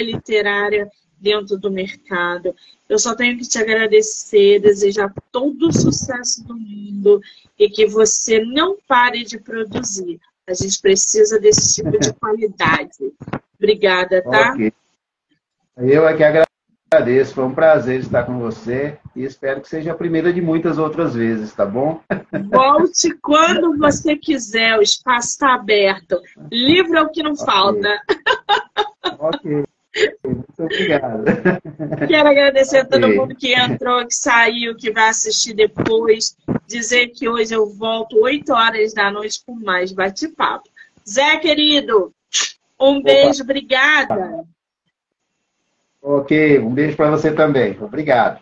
literária 0.00 0.90
dentro 1.18 1.58
do 1.58 1.70
mercado. 1.70 2.54
Eu 2.88 2.98
só 2.98 3.14
tenho 3.14 3.36
que 3.36 3.48
te 3.48 3.58
agradecer, 3.58 4.60
desejar 4.60 5.12
todo 5.32 5.68
o 5.68 5.72
sucesso 5.72 6.44
do 6.44 6.54
mundo 6.54 7.20
e 7.58 7.68
que 7.68 7.86
você 7.86 8.44
não 8.44 8.76
pare 8.86 9.24
de 9.24 9.38
produzir. 9.38 10.20
A 10.46 10.54
gente 10.54 10.80
precisa 10.80 11.40
desse 11.40 11.74
tipo 11.74 11.98
de 11.98 12.12
qualidade. 12.20 13.12
Obrigada, 13.58 14.22
tá? 14.22 14.52
Okay. 14.52 14.72
Eu 15.78 16.06
é 16.06 16.16
que 16.16 16.22
agradeço. 16.22 17.34
Foi 17.34 17.44
um 17.44 17.54
prazer 17.54 18.00
estar 18.00 18.24
com 18.24 18.38
você 18.38 18.96
e 19.14 19.24
espero 19.24 19.60
que 19.60 19.68
seja 19.68 19.92
a 19.92 19.96
primeira 19.96 20.32
de 20.32 20.40
muitas 20.40 20.78
outras 20.78 21.14
vezes, 21.14 21.52
tá 21.52 21.66
bom? 21.66 22.00
Volte 22.50 23.12
quando 23.20 23.76
você 23.76 24.16
quiser, 24.16 24.78
o 24.78 24.82
espaço 24.82 25.30
está 25.30 25.54
aberto. 25.54 26.20
Livro 26.50 26.96
é 26.96 27.02
o 27.02 27.10
que 27.10 27.22
não 27.22 27.32
okay. 27.32 27.44
falta. 27.44 27.88
Ok. 29.28 29.64
Muito 30.24 30.44
obrigado. 30.58 31.24
Quero 32.06 32.28
agradecer 32.28 32.78
a 32.78 32.84
todo 32.84 33.08
mundo 33.08 33.34
que 33.34 33.54
entrou, 33.54 34.06
que 34.06 34.14
saiu, 34.14 34.76
que 34.76 34.90
vai 34.90 35.08
assistir 35.08 35.54
depois. 35.54 36.36
Dizer 36.66 37.08
que 37.08 37.28
hoje 37.28 37.54
eu 37.54 37.66
volto 37.66 38.20
8 38.20 38.52
horas 38.52 38.92
da 38.92 39.10
noite 39.10 39.42
com 39.46 39.54
mais 39.54 39.92
bate-papo. 39.92 40.68
Zé, 41.08 41.36
querido, 41.38 42.12
um 42.78 42.98
Opa. 42.98 43.04
beijo, 43.04 43.42
obrigada. 43.42 44.44
Ok, 46.02 46.58
um 46.58 46.72
beijo 46.72 46.96
para 46.96 47.10
você 47.10 47.32
também. 47.32 47.76
Obrigado. 47.80 48.40